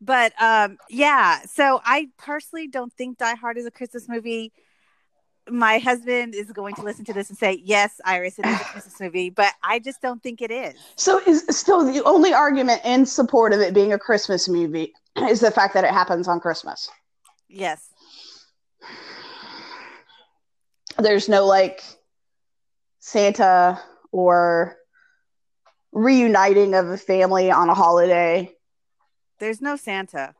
But 0.00 0.32
um 0.42 0.78
yeah 0.88 1.42
so 1.46 1.80
i 1.84 2.08
personally 2.18 2.66
don't 2.66 2.92
think 2.92 3.18
die 3.18 3.34
hard 3.34 3.56
is 3.56 3.66
a 3.66 3.70
christmas 3.70 4.08
movie 4.08 4.52
my 5.50 5.78
husband 5.78 6.34
is 6.34 6.50
going 6.52 6.74
to 6.74 6.82
listen 6.82 7.04
to 7.04 7.12
this 7.12 7.28
and 7.30 7.38
say 7.38 7.60
yes 7.64 8.00
iris 8.04 8.38
it 8.38 8.46
is 8.46 8.60
a 8.60 8.64
christmas 8.64 9.00
movie 9.00 9.30
but 9.30 9.52
i 9.62 9.78
just 9.78 10.00
don't 10.02 10.22
think 10.22 10.40
it 10.42 10.50
is 10.50 10.74
So 10.96 11.20
is 11.26 11.44
still 11.50 11.84
the 11.84 12.02
only 12.04 12.32
argument 12.32 12.80
in 12.84 13.06
support 13.06 13.52
of 13.52 13.60
it 13.60 13.72
being 13.74 13.92
a 13.92 13.98
Christmas 13.98 14.48
movie 14.48 14.92
is 15.28 15.40
the 15.40 15.50
fact 15.50 15.74
that 15.74 15.84
it 15.84 15.90
happens 15.90 16.28
on 16.28 16.40
Christmas. 16.40 16.88
yes 17.48 17.88
There's 20.98 21.28
no 21.28 21.46
like 21.46 21.82
Santa 22.98 23.80
or 24.12 24.76
reuniting 25.92 26.74
of 26.74 26.88
a 26.88 26.98
family 26.98 27.50
on 27.50 27.68
a 27.70 27.74
holiday. 27.74 28.52
there's 29.38 29.60
no 29.60 29.76
santa 29.76 30.34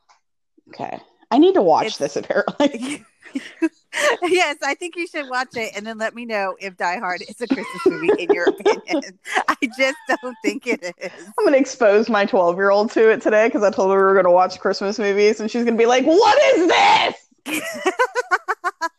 Okay. 0.69 1.01
I 1.31 1.39
need 1.39 1.55
to 1.55 1.63
watch 1.63 1.87
It's- 1.87 1.99
this 1.99 2.17
apparently. 2.17 3.05
yes, 4.23 4.57
I 4.63 4.75
think 4.75 4.97
you 4.97 5.07
should 5.07 5.29
watch 5.29 5.57
it 5.57 5.73
and 5.77 5.87
then 5.87 5.99
let 5.99 6.15
me 6.15 6.25
know 6.25 6.57
if 6.61 6.77
Die 6.77 6.99
Hard 6.99 7.23
is 7.23 7.41
a 7.41 7.47
Christmas 7.47 7.87
movie 7.87 8.23
in 8.23 8.33
your 8.33 8.49
opinion. 8.49 9.19
I 9.49 9.57
just 9.79 9.97
don't 10.09 10.37
think 10.45 10.67
it 10.67 10.83
is. 10.83 11.11
I'm 11.39 11.45
gonna 11.45 11.57
expose 11.57 12.09
my 12.09 12.27
12 12.27 12.57
year 12.57 12.71
old 12.71 12.91
to 12.93 13.11
it 13.11 13.23
today 13.23 13.49
because 13.49 13.63
I 13.63 13.71
told 13.71 13.91
her 13.91 13.97
we 13.97 14.03
were 14.03 14.15
gonna 14.15 14.31
watch 14.31 14.59
Christmas 14.61 14.99
movies, 14.99 15.41
and 15.41 15.51
she's 15.51 15.65
gonna 15.65 15.77
be 15.77 15.87
like, 15.87 16.05
"What 16.05 16.39
is 16.57 16.69
this?" 16.69 17.63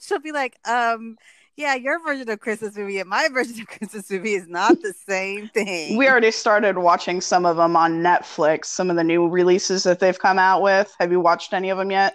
She'll 0.00 0.20
be 0.20 0.32
like, 0.32 0.58
um, 0.66 1.16
Yeah, 1.56 1.74
your 1.74 2.02
version 2.02 2.28
of 2.30 2.40
Christmas 2.40 2.76
movie 2.76 2.98
and 2.98 3.08
my 3.08 3.28
version 3.32 3.60
of 3.60 3.66
Christmas 3.66 4.10
movie 4.10 4.34
is 4.34 4.46
not 4.48 4.80
the 4.82 4.94
same 5.06 5.48
thing. 5.48 5.96
We 5.96 6.08
already 6.08 6.30
started 6.30 6.78
watching 6.78 7.20
some 7.20 7.44
of 7.44 7.56
them 7.56 7.76
on 7.76 8.02
Netflix. 8.02 8.66
Some 8.66 8.90
of 8.90 8.96
the 8.96 9.04
new 9.04 9.28
releases 9.28 9.82
that 9.82 9.98
they've 9.98 10.18
come 10.18 10.38
out 10.38 10.62
with. 10.62 10.94
Have 11.00 11.10
you 11.10 11.20
watched 11.20 11.52
any 11.52 11.70
of 11.70 11.78
them 11.78 11.90
yet? 11.90 12.14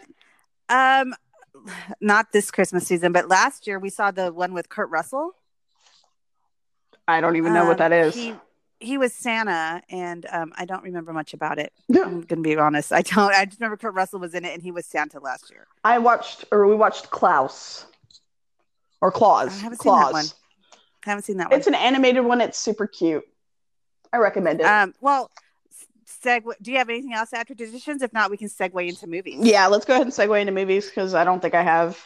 um 0.70 1.14
not 2.02 2.32
this 2.32 2.52
Christmas 2.52 2.86
season, 2.88 3.12
but 3.12 3.28
last 3.30 3.68
year 3.68 3.80
we 3.80 3.90
saw 3.90 4.12
the 4.12 4.32
one 4.32 4.54
with 4.54 4.70
Kurt 4.70 4.90
Russell. 4.90 5.32
I 7.08 7.22
don't 7.22 7.36
even 7.38 7.54
know 7.54 7.66
what 7.66 7.80
Um, 7.82 7.90
that 7.90 7.92
is. 7.94 8.16
He 8.16 8.36
he 8.80 8.98
was 9.00 9.12
Santa, 9.12 9.82
and 9.90 10.28
um, 10.32 10.54
I 10.56 10.66
don't 10.66 10.84
remember 10.84 11.12
much 11.12 11.34
about 11.34 11.58
it. 11.58 11.74
Yeah. 11.88 12.04
I'm 12.04 12.22
gonna 12.22 12.42
be 12.42 12.56
honest. 12.58 12.92
I 12.94 13.02
don't. 13.02 13.34
I 13.34 13.46
just 13.46 13.60
remember 13.60 13.78
Kurt 13.78 13.94
Russell 13.96 14.20
was 14.20 14.36
in 14.36 14.46
it, 14.46 14.54
and 14.54 14.62
he 14.62 14.72
was 14.72 14.86
Santa 14.86 15.20
last 15.20 15.50
year. 15.50 15.66
I 15.84 15.98
watched, 15.98 16.46
or 16.52 16.68
we 16.68 16.76
watched 16.76 17.10
Klaus, 17.10 17.86
or 19.02 19.12
Claus. 19.12 19.58
I 19.58 19.62
haven't 19.64 19.82
seen 19.82 19.94
that 19.94 20.12
one. 20.14 20.26
I 21.06 21.10
haven't 21.10 21.24
seen 21.24 21.38
that 21.38 21.50
one. 21.50 21.58
It's 21.58 21.68
an 21.68 21.74
animated 21.76 22.24
one. 22.24 22.40
It's 22.42 22.58
super 22.60 22.86
cute. 22.86 23.24
I 24.14 24.18
recommend 24.18 24.62
it. 24.62 24.66
Um, 24.66 24.94
well, 25.02 25.32
segue. 26.28 26.54
Do 26.62 26.72
you 26.72 26.78
have 26.78 26.90
anything 26.90 27.14
else 27.14 27.34
after 27.34 27.56
traditions? 27.56 28.02
If 28.02 28.12
not, 28.14 28.30
we 28.32 28.38
can 28.38 28.48
segue 28.50 28.88
into 28.88 29.08
movies. 29.08 29.40
yeah, 29.42 29.68
let's 29.68 29.86
go 29.86 29.94
ahead 29.94 30.08
and 30.08 30.14
segue 30.16 30.40
into 30.40 30.52
movies 30.54 30.86
because 30.88 31.14
I 31.14 31.24
don't 31.24 31.42
think 31.42 31.56
I 31.56 31.64
have 31.64 31.98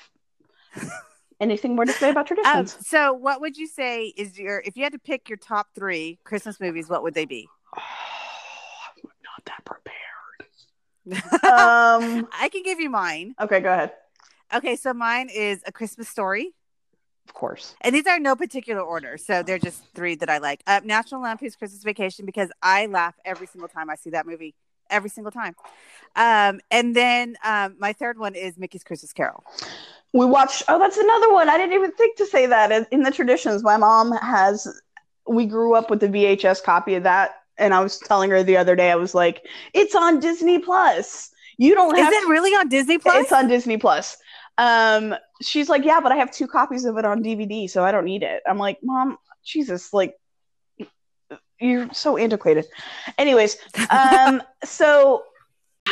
anything 1.40 1.76
more 1.76 1.86
to 1.86 1.92
say 1.94 2.10
about 2.12 2.30
Um, 2.32 2.38
traditions. 2.38 2.88
so, 2.88 3.14
what 3.14 3.42
would 3.42 3.58
you 3.58 3.68
say 3.68 4.14
is 4.18 4.38
your 4.38 4.62
if 4.66 4.78
you 4.78 4.84
had 4.84 4.94
to 4.94 5.00
pick 5.00 5.30
your 5.30 5.38
top 5.38 5.68
three 5.76 6.20
Christmas 6.24 6.60
movies? 6.60 6.90
What 6.90 7.04
would 7.04 7.14
they 7.14 7.26
be? 7.26 7.48
I'm 7.78 9.10
not 9.24 9.46
that 9.46 9.66
prepared. 9.66 9.98
Um. 11.44 12.28
I 12.40 12.50
can 12.52 12.62
give 12.64 12.80
you 12.80 12.90
mine. 12.90 13.34
Okay, 13.42 13.60
go 13.60 13.72
ahead. 13.74 13.92
Okay, 14.54 14.76
so 14.76 14.94
mine 14.94 15.30
is 15.34 15.62
A 15.66 15.72
Christmas 15.72 16.08
Story. 16.08 16.54
Of 17.32 17.36
course. 17.36 17.76
And 17.80 17.96
these 17.96 18.08
are 18.08 18.20
no 18.20 18.36
particular 18.36 18.82
order. 18.82 19.18
So 19.18 19.42
they're 19.42 19.58
just 19.58 19.82
three 19.96 20.16
that 20.16 20.30
I 20.30 20.40
like. 20.40 20.62
Uh, 20.68 20.82
National 20.84 21.22
Lampoon's 21.22 21.56
Christmas 21.56 21.82
Vacation 21.82 22.26
because 22.26 22.50
I 22.62 22.88
laugh 22.88 23.16
every 23.24 23.48
single 23.48 23.70
time 23.70 23.90
I 23.90 23.96
see 23.96 24.10
that 24.10 24.26
movie. 24.26 24.54
Every 24.90 25.10
single 25.10 25.32
time. 25.32 25.56
Um, 26.18 26.60
and 26.72 26.94
then 26.94 27.38
um, 27.46 27.78
my 27.80 27.94
third 27.94 28.20
one 28.20 28.36
is 28.36 28.58
Mickey's 28.58 28.84
Christmas 28.84 29.14
Carol. 29.14 29.46
We 30.12 30.26
watched. 30.26 30.64
Oh, 30.68 30.78
that's 30.78 30.98
another 30.98 31.32
one. 31.32 31.48
I 31.48 31.58
didn't 31.58 31.72
even 31.72 31.94
think 31.94 32.18
to 32.18 32.26
say 32.26 32.48
that 32.48 32.90
in- 32.92 33.04
the 33.04 33.12
traditions. 33.12 33.64
My 33.64 33.78
mom 33.78 34.12
has. 34.12 34.68
We 35.26 35.46
grew 35.46 35.74
up 35.74 35.90
with 35.90 36.02
the 36.02 36.10
VHS 36.10 36.62
copy 36.62 36.96
of 36.96 37.04
that, 37.04 37.36
and 37.58 37.74
I 37.74 37.80
was 37.80 37.98
telling 37.98 38.30
her 38.32 38.44
the 38.44 38.58
other 38.58 38.76
day. 38.76 38.92
I 38.92 38.96
was 38.96 39.16
like, 39.16 39.48
"It's 39.74 39.96
on 39.96 40.20
Disney 40.20 40.60
Plus. 40.60 41.32
You 41.56 41.76
don't 41.76 41.96
Is 41.98 42.04
have. 42.04 42.12
it 42.12 42.28
really 42.28 42.52
on 42.52 42.68
Disney 42.68 42.98
Plus? 42.98 43.24
It's 43.24 43.32
on 43.32 43.48
Disney 43.48 43.78
Plus." 43.78 44.18
Um, 44.58 45.16
she's 45.42 45.70
like, 45.70 45.84
"Yeah, 45.84 46.00
but 46.00 46.12
I 46.12 46.16
have 46.16 46.32
two 46.32 46.48
copies 46.48 46.86
of 46.86 46.98
it 46.98 47.06
on 47.06 47.24
DVD, 47.24 47.70
so 47.70 47.84
I 47.84 47.92
don't 47.92 48.06
need 48.06 48.24
it." 48.24 48.42
I'm 48.48 48.58
like, 48.58 48.80
"Mom, 48.84 49.18
Jesus, 49.44 49.94
like." 49.94 50.16
You're 51.60 51.94
so 51.94 52.18
antiquated. 52.18 52.66
Anyways, 53.20 53.56
um, 53.92 54.42
so 54.64 55.22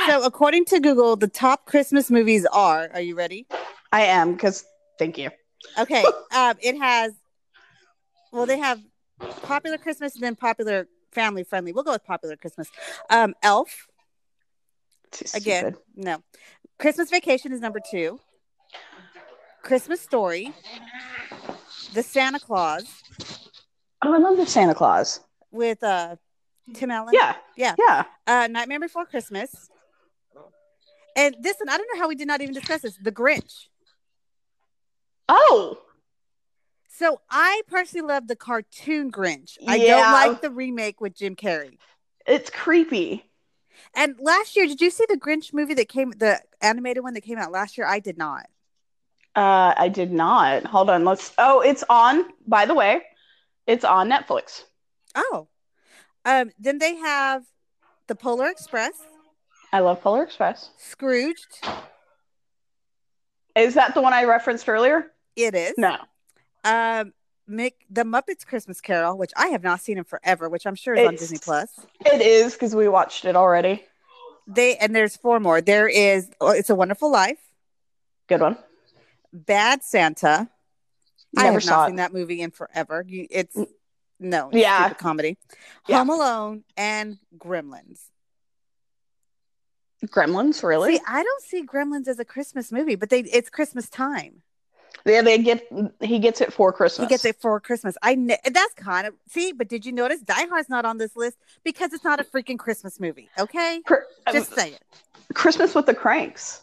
so 0.08 0.26
according 0.26 0.66
to 0.66 0.80
Google, 0.80 1.16
the 1.16 1.28
top 1.28 1.66
Christmas 1.66 2.10
movies 2.10 2.46
are. 2.48 2.90
Are 2.94 3.02
you 3.02 3.16
ready? 3.16 3.48
I 3.92 4.04
am 4.06 4.34
because 4.34 4.66
thank 4.98 5.18
you. 5.18 5.30
Okay. 5.78 6.04
um, 6.36 6.56
it 6.62 6.78
has. 6.78 7.14
Well, 8.32 8.46
they 8.46 8.58
have 8.58 8.80
popular 9.44 9.78
Christmas 9.78 10.16
and 10.16 10.24
then 10.24 10.36
popular 10.36 10.88
family 11.12 11.44
friendly. 11.44 11.72
We'll 11.72 11.84
go 11.84 11.92
with 11.92 12.06
popular 12.06 12.36
Christmas. 12.36 12.70
Um, 13.10 13.34
Elf. 13.42 13.88
Again, 15.34 15.76
no. 15.96 16.22
Christmas 16.78 17.10
Vacation 17.10 17.52
is 17.52 17.60
number 17.60 17.80
two. 17.80 18.20
Christmas 19.62 20.02
Story. 20.02 20.54
The 21.93 22.04
Santa 22.04 22.39
Claus 22.39 22.86
Oh, 24.02 24.13
I 24.13 24.17
love 24.17 24.38
the 24.38 24.45
Santa 24.45 24.74
Claus. 24.76 25.19
with 25.52 25.84
uh 25.84 26.15
Tim 26.74 26.91
Allen. 26.91 27.13
Yeah, 27.13 27.36
Yeah. 27.58 27.76
yeah. 27.80 28.04
Uh, 28.28 28.48
Nightmare 28.48 28.80
Before 28.80 29.06
Christmas. 29.06 29.69
And 31.17 31.36
this 31.41 31.58
one, 31.58 31.67
I 31.69 31.78
don't 31.78 31.88
know 31.93 32.00
how 32.00 32.08
we 32.08 32.15
did 32.15 32.28
not 32.28 32.41
even 32.41 32.54
discuss 32.54 32.82
this. 32.82 32.95
The 33.02 33.12
Grinch. 33.12 33.67
Oh, 35.28 35.80
So 36.88 37.22
I 37.30 37.62
personally 37.67 38.08
love 38.08 38.28
the 38.28 38.36
cartoon 38.36 39.12
Grinch. 39.12 39.58
I 39.67 39.80
don't 39.80 40.12
like 40.12 40.41
the 40.41 40.50
remake 40.52 41.02
with 41.02 41.15
Jim 41.15 41.36
Carrey. 41.36 41.78
it's 42.26 42.50
creepy. 42.50 43.26
And 43.95 44.15
last 44.19 44.56
year, 44.56 44.67
did 44.67 44.80
you 44.82 44.91
see 44.91 45.06
the 45.10 45.17
Grinch 45.17 45.54
movie 45.54 45.74
that 45.74 45.89
came, 45.89 46.12
the 46.12 46.39
animated 46.62 47.04
one 47.04 47.13
that 47.15 47.22
came 47.22 47.38
out 47.38 47.52
last 47.52 47.78
year? 47.78 47.88
I 47.88 48.00
did 48.00 48.17
not. 48.17 48.45
Uh, 49.39 49.73
I 49.78 49.88
did 49.88 50.12
not. 50.12 50.65
Hold 50.65 50.89
on. 50.89 51.06
Let's. 51.06 51.34
Oh, 51.38 51.62
it's 51.62 51.84
on. 51.89 52.25
By 52.47 52.65
the 52.65 52.73
way, 52.73 53.02
it's 53.67 53.86
on 53.86 54.10
Netflix. 54.10 54.63
Oh. 55.15 55.47
Um, 56.25 56.52
then 56.60 56.80
they 56.80 56.95
have 56.95 57.43
the 58.08 58.15
Polar 58.15 58.49
Express, 58.49 58.93
I 59.71 59.80
love 59.80 60.02
Polar 60.02 60.23
Express. 60.23 60.71
Scrooged. 60.78 61.63
Is 63.56 63.75
that 63.75 63.93
the 63.93 64.02
one 64.02 64.13
I 64.13 64.23
referenced 64.23 64.67
earlier? 64.67 65.12
It 65.36 65.54
is. 65.54 65.75
No. 65.78 65.95
Um, 66.63 67.13
Mick, 67.49 67.73
the 67.89 68.04
Muppets 68.04 68.45
Christmas 68.45 68.82
Carol, 68.82 69.17
which 69.17 69.32
I 69.38 69.47
have 69.47 69.63
not 69.63 69.80
seen 69.80 69.97
in 69.97 70.04
forever, 70.04 70.49
which 70.49 70.65
I'm 70.65 70.75
sure 70.75 70.95
is 70.95 71.08
on 71.08 71.15
Disney 71.15 71.39
Plus. 71.39 71.69
It 72.06 72.21
is 72.21 72.54
because 72.54 72.75
we 72.75 72.88
watched 72.88 73.25
it 73.25 73.36
already. 73.36 73.84
They 74.47 74.75
and 74.78 74.95
there's 74.95 75.15
four 75.15 75.39
more. 75.39 75.62
There 75.62 75.88
is 75.88 76.30
oh, 76.41 76.49
It's 76.52 76.71
a 76.71 76.75
Wonderful 76.75 77.12
Life, 77.12 77.38
Good 78.28 78.41
one. 78.41 78.58
Bad 79.34 79.84
Santa. 79.84 80.50
I 81.38 81.44
Never 81.44 81.54
have 81.54 81.63
saw 81.63 81.72
not 81.72 81.84
it. 81.84 81.88
seen 81.89 81.96
that 81.98 82.13
movie 82.13 82.42
in 82.42 82.52
forever. 82.52 83.06
You, 83.08 83.28
it's 83.30 83.56
mm. 83.56 83.68
no, 84.20 84.50
Yeah. 84.52 84.94
comedy. 84.94 85.38
Yeah. 85.88 86.00
Home 86.00 86.10
Alone 86.10 86.63
and 86.76 87.18
Gremlins. 87.38 88.02
Gremlins, 90.08 90.63
really? 90.63 90.96
See, 90.96 91.02
I 91.08 91.24
don't 91.24 91.42
see 91.44 91.63
Gremlins 91.65 92.08
as 92.08 92.20
a 92.20 92.26
Christmas 92.26 92.72
movie, 92.72 92.96
but 92.96 93.10
they 93.10 93.20
it's 93.22 93.50
Christmas 93.50 93.89
time. 93.89 94.42
yeah, 95.06 95.22
they 95.22 95.38
get. 95.39 95.68
He 96.02 96.20
gets 96.20 96.39
it 96.39 96.54
for 96.54 96.72
Christmas. 96.72 97.06
He 97.08 97.10
gets 97.10 97.26
it 97.26 97.36
for 97.42 97.60
Christmas. 97.60 97.98
I 98.02 98.15
kn- 98.15 98.38
that's 98.46 98.74
kind 98.76 99.06
of 99.08 99.13
see, 99.28 99.52
but 99.52 99.68
did 99.68 99.86
you 99.86 99.92
notice 99.92 100.22
Die 100.22 100.48
Hard's 100.48 100.70
not 100.70 100.86
on 100.86 100.98
this 101.00 101.18
list 101.18 101.38
because 101.65 101.92
it's 101.92 102.06
not 102.06 102.20
a 102.22 102.24
freaking 102.24 102.58
Christmas 102.58 102.98
movie? 103.00 103.30
Okay, 103.38 103.82
Cr- 103.86 103.96
just 104.32 104.54
say 104.56 104.70
it. 104.72 104.82
Christmas 105.34 105.76
with 105.76 105.86
the 105.86 105.94
Cranks, 105.94 106.62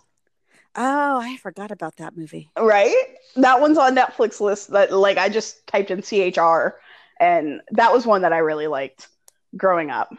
Oh, 0.77 1.19
I 1.19 1.37
forgot 1.39 1.71
about 1.71 1.97
that 1.97 2.17
movie. 2.17 2.51
right? 2.59 2.95
That 3.37 3.61
one's 3.61 3.79
on 3.79 3.97
Netflix 3.97 4.41
list. 4.41 4.71
That 4.71 4.93
like 4.93 5.17
I 5.17 5.29
just 5.31 5.67
typed 5.67 5.91
in 5.91 6.03
CHR, 6.03 6.79
and 7.19 7.63
that 7.73 7.93
was 7.93 8.07
one 8.07 8.23
that 8.23 8.33
I 8.35 8.39
really 8.39 8.67
liked 8.67 9.09
growing 9.57 9.91
up. 9.91 10.15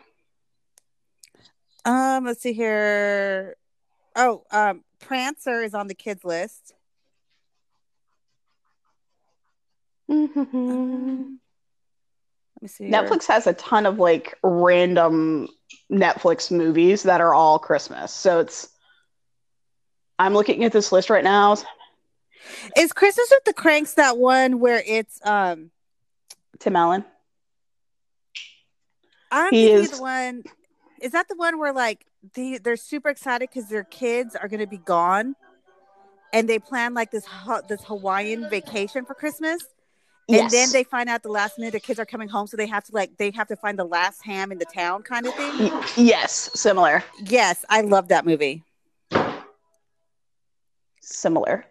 Um, 1.86 2.26
let's 2.26 2.41
see 2.41 2.54
here. 2.54 3.56
Oh, 4.15 4.43
um, 4.52 4.84
Prancer 5.00 5.62
is 5.62 5.76
on 5.76 5.88
the 5.88 5.93
kids 5.93 6.26
list. 6.26 6.74
Let 10.10 10.36
me 12.62 12.67
see. 12.67 12.86
here. 12.86 12.93
Netflix 12.93 13.28
has 13.28 13.46
a 13.46 13.54
ton 13.54 13.86
of 13.86 14.00
like 14.00 14.34
random 14.41 15.48
Netflix 15.91 16.50
movies 16.52 17.04
that 17.04 17.22
are 17.22 17.34
all 17.34 17.60
Christmas. 17.60 18.12
So 18.12 18.39
it's 18.39 18.70
I'm 20.20 20.34
looking 20.34 20.64
at 20.64 20.72
this 20.72 20.92
list 20.92 21.10
right 21.10 21.24
now. 21.24 21.56
is 22.78 22.92
Christmas 22.94 23.28
with 23.32 23.44
the 23.46 23.54
Cranks 23.54 23.94
that 23.96 24.18
one 24.18 24.60
where 24.60 24.82
it's 24.86 25.20
um 25.26 25.72
Tim 26.60 26.76
Allen. 26.76 27.06
I'm 29.32 29.54
He 29.54 29.70
is- 29.72 29.92
the 29.92 30.02
one. 30.02 30.44
Is 31.02 31.12
that 31.12 31.28
the 31.28 31.36
one 31.36 31.60
where 31.60 31.74
like 31.74 32.06
they 32.34 32.58
they're 32.58 32.76
super 32.78 33.10
excited 33.10 33.50
because 33.54 33.70
their 33.70 33.84
kids 33.84 34.36
are 34.36 34.48
going 34.48 34.62
to 34.62 34.68
be 34.68 34.78
gone, 34.80 35.36
and 36.34 36.50
they 36.50 36.58
plan 36.58 36.96
like 36.96 37.12
this 37.12 37.24
ha- 37.26 37.62
this 37.68 37.84
Hawaiian 37.84 38.50
vacation 38.50 39.06
for 39.06 39.13
Christmas, 39.13 39.62
and 40.28 40.38
Yes. 40.38 40.52
then 40.52 40.72
they 40.72 40.84
find 40.84 41.08
out 41.08 41.22
the 41.22 41.30
last 41.30 41.60
minute 41.60 41.74
the 41.74 41.80
kids 41.80 42.00
are 42.00 42.06
coming 42.06 42.28
home, 42.28 42.48
so 42.48 42.58
they 42.58 42.65
have 42.65 42.84
to 42.86 42.96
like 42.96 43.15
they 43.18 43.30
have 43.32 43.48
to 43.50 43.56
find 43.56 43.78
the 43.78 43.84
last 43.84 44.24
ham 44.26 44.52
in 44.52 44.58
the 44.58 44.65
town 44.65 45.04
kind 45.04 45.28
of 45.28 45.36
thing. 45.36 45.72
Yes, 46.04 46.50
similar. 46.60 47.04
yes, 47.24 47.63
I 47.70 47.82
love 47.82 48.08
that 48.08 48.26
movie. 48.26 48.63
Similar. 51.10 51.66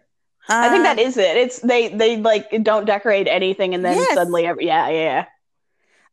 I 0.49 0.69
think 0.69 0.83
that 0.83 0.97
Um, 0.97 1.05
it. 1.05 1.37
It's 1.37 1.59
they 1.59 1.89
they 1.89 2.17
like 2.17 2.49
don't 2.63 2.85
decorate 2.85 3.27
anything 3.27 3.75
and 3.75 3.83
then 3.83 3.97
Yes. 3.97 4.13
suddenly 4.13 4.45
every 4.47 4.65
yeah, 4.65 4.87
yeah, 4.89 5.25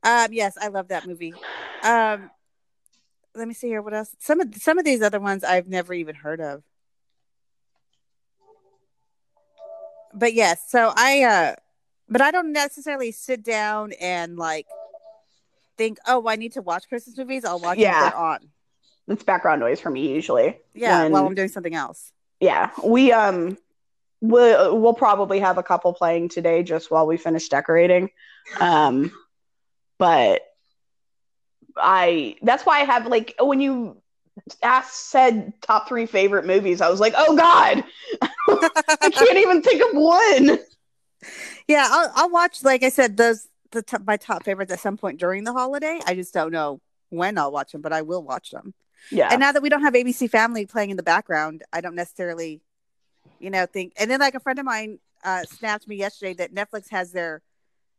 yeah. 0.04 0.24
Um, 0.24 0.32
yes, 0.32 0.58
I 0.60 0.68
love 0.68 0.88
that 0.88 1.06
movie. 1.06 1.32
Um, 1.82 2.30
let 3.34 3.48
me 3.48 3.54
see 3.54 3.68
here. 3.68 3.80
What 3.80 3.94
else? 3.94 4.14
Some 4.18 4.40
of 4.40 4.54
some 4.56 4.78
of 4.78 4.84
these 4.84 5.00
other 5.02 5.20
ones 5.20 5.42
I've 5.44 5.68
never 5.68 5.94
even 5.94 6.14
heard 6.16 6.40
of. 6.40 6.62
But 10.12 10.34
yes, 10.34 10.60
so 10.68 10.92
I 10.94 11.22
uh 11.22 11.54
but 12.08 12.20
I 12.20 12.30
don't 12.30 12.52
necessarily 12.52 13.10
sit 13.12 13.42
down 13.42 13.92
and 14.00 14.36
like 14.36 14.66
think, 15.76 15.98
oh, 16.06 16.26
I 16.28 16.36
need 16.36 16.52
to 16.52 16.62
watch 16.62 16.88
Christmas 16.88 17.16
movies. 17.16 17.44
I'll 17.44 17.58
watch 17.60 17.78
Yeah. 17.78 18.10
them 18.10 18.18
on. 18.18 18.38
It's 19.08 19.22
background 19.24 19.60
noise 19.60 19.80
for 19.80 19.90
me 19.90 20.12
usually. 20.12 20.58
Yeah, 20.74 21.02
When- 21.04 21.12
while 21.12 21.26
I'm 21.26 21.34
doing 21.34 21.48
something 21.48 21.74
else. 21.74 22.12
Yeah 22.44 22.70
we 22.84 23.10
um 23.10 23.56
we'll, 24.20 24.78
we'll 24.80 24.94
probably 24.94 25.40
have 25.40 25.58
a 25.58 25.62
couple 25.62 25.92
playing 25.92 26.28
today 26.28 26.62
just 26.62 26.90
while 26.90 27.06
we 27.06 27.16
finish 27.16 27.48
decorating. 27.48 28.10
Um, 28.60 29.12
but 29.98 30.42
I 31.76 32.36
that's 32.42 32.64
why 32.64 32.80
I 32.80 32.84
have 32.84 33.06
like 33.06 33.34
when 33.40 33.60
you 33.60 34.00
asked 34.62 35.10
said 35.10 35.52
top 35.60 35.88
three 35.88 36.06
favorite 36.06 36.46
movies, 36.46 36.80
I 36.80 36.88
was 36.88 37.00
like, 37.00 37.14
oh 37.16 37.36
god, 37.36 37.84
I 38.22 39.10
can't 39.10 39.38
even 39.38 39.62
think 39.62 39.82
of 39.82 39.96
one. 39.96 40.58
Yeah, 41.66 41.86
I'll, 41.90 42.12
I'll 42.14 42.30
watch. 42.30 42.62
Like 42.62 42.82
I 42.82 42.90
said, 42.90 43.16
those 43.16 43.48
the 43.70 43.82
t- 43.82 43.96
my 44.06 44.16
top 44.16 44.44
favorites 44.44 44.72
at 44.72 44.80
some 44.80 44.96
point 44.96 45.18
during 45.18 45.44
the 45.44 45.52
holiday. 45.52 46.00
I 46.06 46.14
just 46.14 46.34
don't 46.34 46.52
know 46.52 46.80
when 47.10 47.38
I'll 47.38 47.52
watch 47.52 47.72
them, 47.72 47.80
but 47.80 47.92
I 47.92 48.02
will 48.02 48.22
watch 48.22 48.50
them. 48.50 48.74
Yeah. 49.10 49.28
And 49.30 49.40
now 49.40 49.52
that 49.52 49.62
we 49.62 49.68
don't 49.68 49.82
have 49.82 49.94
ABC 49.94 50.30
Family 50.30 50.66
playing 50.66 50.90
in 50.90 50.96
the 50.96 51.02
background, 51.02 51.62
I 51.72 51.80
don't 51.80 51.94
necessarily, 51.94 52.60
you 53.38 53.50
know, 53.50 53.66
think. 53.66 53.92
And 53.98 54.10
then 54.10 54.20
like 54.20 54.34
a 54.34 54.40
friend 54.40 54.58
of 54.58 54.64
mine 54.64 54.98
uh, 55.22 55.42
snapped 55.44 55.86
me 55.88 55.96
yesterday 55.96 56.34
that 56.34 56.54
Netflix 56.54 56.90
has 56.90 57.12
their 57.12 57.42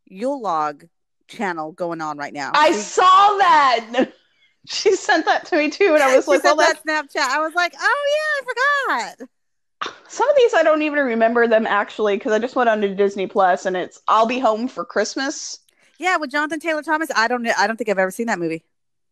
Yule 0.06 0.42
log 0.42 0.86
channel 1.28 1.72
going 1.72 2.02
on 2.02 2.18
right 2.18 2.34
now. 2.34 2.52
I 2.54 2.72
She- 2.72 2.78
saw 2.78 3.38
that. 3.38 4.12
She 4.68 4.96
sent 4.96 5.26
that 5.26 5.46
to 5.46 5.58
me 5.58 5.70
too, 5.70 5.94
and 5.94 6.02
I 6.02 6.16
was 6.16 6.26
she 6.26 6.32
like, 6.32 6.42
sent 6.42 6.58
well, 6.58 6.74
that 6.74 6.84
Snapchat. 6.84 7.22
I 7.22 7.40
was 7.40 7.54
like, 7.54 7.76
oh 7.80 8.06
yeah, 8.18 9.06
I 9.06 9.14
forgot. 9.14 9.94
some 10.08 10.28
of 10.28 10.36
these 10.36 10.56
I 10.56 10.64
don't 10.64 10.82
even 10.82 11.06
remember 11.06 11.48
them 11.48 11.68
actually 11.68 12.18
because 12.18 12.32
I 12.32 12.40
just 12.40 12.56
went 12.56 12.68
on 12.68 12.82
to 12.82 12.96
Disney 12.96 13.28
Plus 13.28 13.68
and 13.68 13.78
it's 13.78 14.02
I'll 14.08 14.26
be 14.26 14.40
home 14.40 14.68
for 14.68 14.84
Christmas. 14.84 15.60
Yeah, 16.00 16.18
with 16.18 16.32
Jonathan 16.32 16.60
Taylor 16.60 16.82
Thomas. 16.82 17.12
I 17.16 17.28
don't. 17.28 17.46
I 17.48 17.68
don't 17.68 17.78
think 17.78 17.90
I've 17.92 18.00
ever 18.00 18.10
seen 18.10 18.26
that 18.26 18.40
movie. 18.40 18.64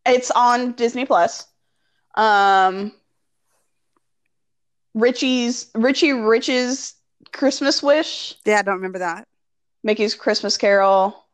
It's 0.07 0.31
on 0.31 0.71
Disney 0.71 1.05
Plus. 1.05 1.45
Um, 2.15 2.91
Richie's 4.93 5.69
Richie 5.73 6.13
Rich's 6.13 6.93
Christmas 7.31 7.81
Wish, 7.81 8.35
Yeah, 8.45 8.59
I 8.59 8.61
don't 8.61 8.75
remember 8.75 8.99
that. 8.99 9.27
Mickey's 9.83 10.15
Christmas 10.15 10.57
Carol, 10.57 11.25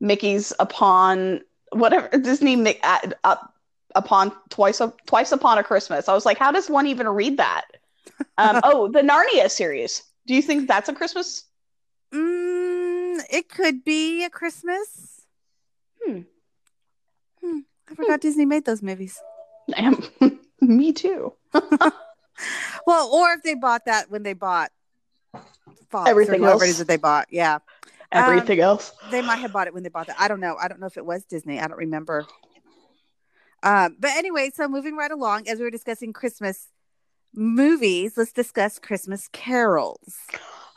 Mickey's 0.00 0.52
Upon 0.58 1.40
whatever 1.72 2.08
Disney 2.18 2.56
Mi- 2.56 2.80
uh, 2.82 3.10
up 3.24 3.54
upon 3.94 4.32
twice 4.48 4.80
a, 4.80 4.92
twice 5.06 5.32
upon 5.32 5.58
a 5.58 5.64
Christmas. 5.64 6.08
I 6.08 6.14
was 6.14 6.26
like, 6.26 6.38
how 6.38 6.52
does 6.52 6.68
one 6.68 6.86
even 6.86 7.08
read 7.08 7.38
that? 7.38 7.64
Um, 8.38 8.60
oh, 8.64 8.88
the 8.88 9.00
Narnia 9.00 9.50
series. 9.50 10.02
Do 10.26 10.34
you 10.34 10.42
think 10.42 10.68
that's 10.68 10.88
a 10.88 10.92
Christmas? 10.92 11.44
Mm, 12.12 13.20
it 13.30 13.48
could 13.48 13.84
be 13.84 14.24
a 14.24 14.30
Christmas. 14.30 15.22
Hmm. 16.02 16.20
I 17.90 17.94
forgot 17.94 18.20
Disney 18.20 18.46
made 18.46 18.64
those 18.64 18.82
movies. 18.82 19.20
Me 20.60 20.92
too. 20.92 21.34
Well, 22.86 23.10
or 23.10 23.32
if 23.34 23.42
they 23.42 23.54
bought 23.54 23.84
that 23.84 24.10
when 24.10 24.22
they 24.22 24.32
bought 24.32 24.70
Fox 25.90 26.08
Everything 26.08 26.42
else. 26.42 26.78
that 26.78 26.88
they 26.88 26.96
bought. 26.96 27.26
Yeah, 27.30 27.58
Everything 28.10 28.60
else. 28.60 28.92
they 29.10 29.20
might 29.20 29.36
have 29.36 29.52
bought 29.52 29.66
it 29.66 29.74
when 29.74 29.82
they 29.82 29.90
bought 29.90 30.06
that. 30.06 30.16
I 30.18 30.26
don't 30.26 30.40
know. 30.40 30.56
I 30.58 30.66
don't 30.68 30.80
know 30.80 30.86
if 30.86 30.96
it 30.96 31.04
was 31.04 31.24
Disney. 31.24 31.60
I 31.60 31.68
don't 31.68 31.76
remember. 31.76 32.26
Um, 33.62 33.96
but 34.00 34.12
anyway, 34.12 34.50
so 34.54 34.68
moving 34.68 34.96
right 34.96 35.10
along, 35.10 35.48
as 35.48 35.58
we 35.58 35.64
were 35.64 35.70
discussing 35.70 36.14
Christmas 36.14 36.68
movies, 37.34 38.14
let's 38.16 38.32
discuss 38.32 38.78
Christmas 38.78 39.28
carols. 39.32 40.16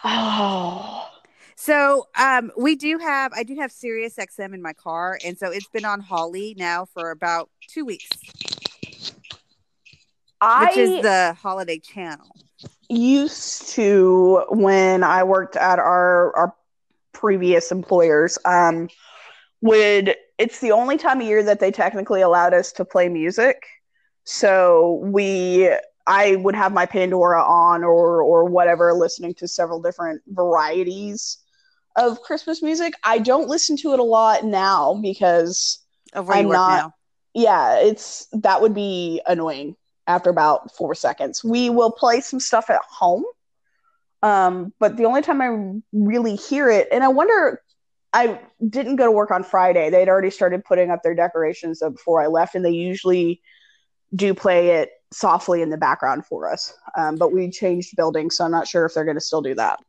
Oh. 0.03 1.07
So 1.55 2.07
um, 2.17 2.51
we 2.57 2.75
do 2.75 2.97
have, 2.97 3.31
I 3.33 3.43
do 3.43 3.55
have 3.55 3.71
Sirius 3.71 4.15
XM 4.15 4.53
in 4.53 4.61
my 4.61 4.73
car, 4.73 5.19
and 5.23 5.37
so 5.37 5.49
it's 5.49 5.67
been 5.67 5.85
on 5.85 5.99
Holly 5.99 6.55
now 6.57 6.85
for 6.85 7.11
about 7.11 7.49
two 7.67 7.85
weeks, 7.85 8.09
I 10.41 10.65
which 10.65 10.77
is 10.77 11.01
the 11.01 11.37
holiday 11.39 11.79
channel. 11.79 12.35
used 12.89 13.69
to 13.69 14.45
when 14.49 15.03
I 15.03 15.23
worked 15.23 15.55
at 15.55 15.79
our 15.79 16.35
our 16.35 16.55
previous 17.13 17.71
employers 17.71 18.37
um 18.43 18.89
would 19.61 20.15
it's 20.37 20.59
the 20.59 20.71
only 20.71 20.97
time 20.97 21.21
of 21.21 21.27
year 21.27 21.43
that 21.43 21.59
they 21.59 21.71
technically 21.71 22.21
allowed 22.21 22.53
us 22.53 22.71
to 22.73 22.83
play 22.83 23.07
music. 23.07 23.65
So 24.25 24.99
we 25.03 25.69
I 26.05 26.35
would 26.37 26.55
have 26.55 26.73
my 26.73 26.85
Pandora 26.85 27.41
on 27.41 27.83
or 27.83 28.21
or 28.21 28.43
whatever 28.45 28.93
listening 28.93 29.33
to 29.35 29.47
several 29.47 29.81
different 29.81 30.21
varieties 30.27 31.37
of 31.95 32.21
Christmas 32.21 32.61
music 32.63 32.93
I 33.03 33.19
don't 33.19 33.47
listen 33.47 33.77
to 33.77 33.93
it 33.93 33.99
a 33.99 34.03
lot 34.03 34.43
now 34.43 34.95
because 35.01 35.79
Of 36.13 36.27
where 36.27 36.37
I'm 36.37 36.49
not- 36.49 36.77
now. 36.77 36.93
yeah, 37.33 37.79
it's 37.79 38.27
that 38.33 38.61
would 38.61 38.73
be 38.73 39.21
annoying 39.27 39.75
after 40.07 40.29
about 40.29 40.75
four 40.75 40.95
seconds. 40.95 41.43
We 41.43 41.69
will 41.69 41.91
play 41.91 42.21
some 42.21 42.39
stuff 42.39 42.69
at 42.69 42.81
home, 42.89 43.23
um, 44.21 44.73
but 44.79 44.97
the 44.97 45.05
only 45.05 45.21
time 45.21 45.41
I 45.41 45.81
really 45.93 46.35
hear 46.35 46.69
it, 46.69 46.87
and 46.91 47.03
I 47.03 47.07
wonder, 47.07 47.61
I 48.11 48.39
didn't 48.69 48.97
go 48.97 49.05
to 49.05 49.11
work 49.11 49.31
on 49.31 49.43
Friday. 49.43 49.89
They'd 49.89 50.09
already 50.09 50.29
started 50.29 50.63
putting 50.65 50.91
up 50.91 51.01
their 51.03 51.15
decorations 51.15 51.79
before 51.79 52.21
I 52.21 52.27
left, 52.27 52.53
and 52.53 52.63
they 52.63 52.71
usually 52.71 53.41
do 54.15 54.33
play 54.35 54.69
it 54.81 54.91
softly 55.11 55.61
in 55.61 55.69
the 55.71 55.77
background 55.77 56.25
for 56.25 56.51
us. 56.51 56.73
Um, 56.97 57.15
but 57.15 57.31
we 57.31 57.49
changed 57.49 57.95
buildings, 57.95 58.37
so 58.37 58.45
I'm 58.45 58.51
not 58.51 58.67
sure 58.67 58.85
if 58.85 58.93
they're 58.93 59.05
going 59.05 59.17
to 59.17 59.21
still 59.21 59.41
do 59.41 59.55
that. 59.55 59.79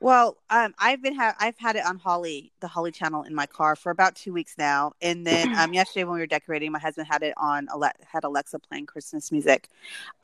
Well, 0.00 0.38
um, 0.48 0.74
I've 0.78 1.02
been 1.02 1.14
ha- 1.14 1.36
I've 1.38 1.58
had 1.58 1.76
it 1.76 1.84
on 1.84 1.98
Holly, 1.98 2.52
the 2.60 2.68
Holly 2.68 2.90
channel 2.90 3.22
in 3.22 3.34
my 3.34 3.46
car 3.46 3.76
for 3.76 3.90
about 3.90 4.14
two 4.16 4.32
weeks 4.32 4.54
now. 4.58 4.92
And 5.02 5.26
then 5.26 5.50
um, 5.58 5.74
yesterday 5.74 6.04
when 6.04 6.14
we 6.14 6.20
were 6.20 6.26
decorating, 6.26 6.72
my 6.72 6.78
husband 6.78 7.06
had 7.06 7.22
it 7.22 7.34
on 7.36 7.68
Ale- 7.72 7.92
had 8.10 8.24
Alexa 8.24 8.58
playing 8.60 8.86
Christmas 8.86 9.30
music. 9.30 9.68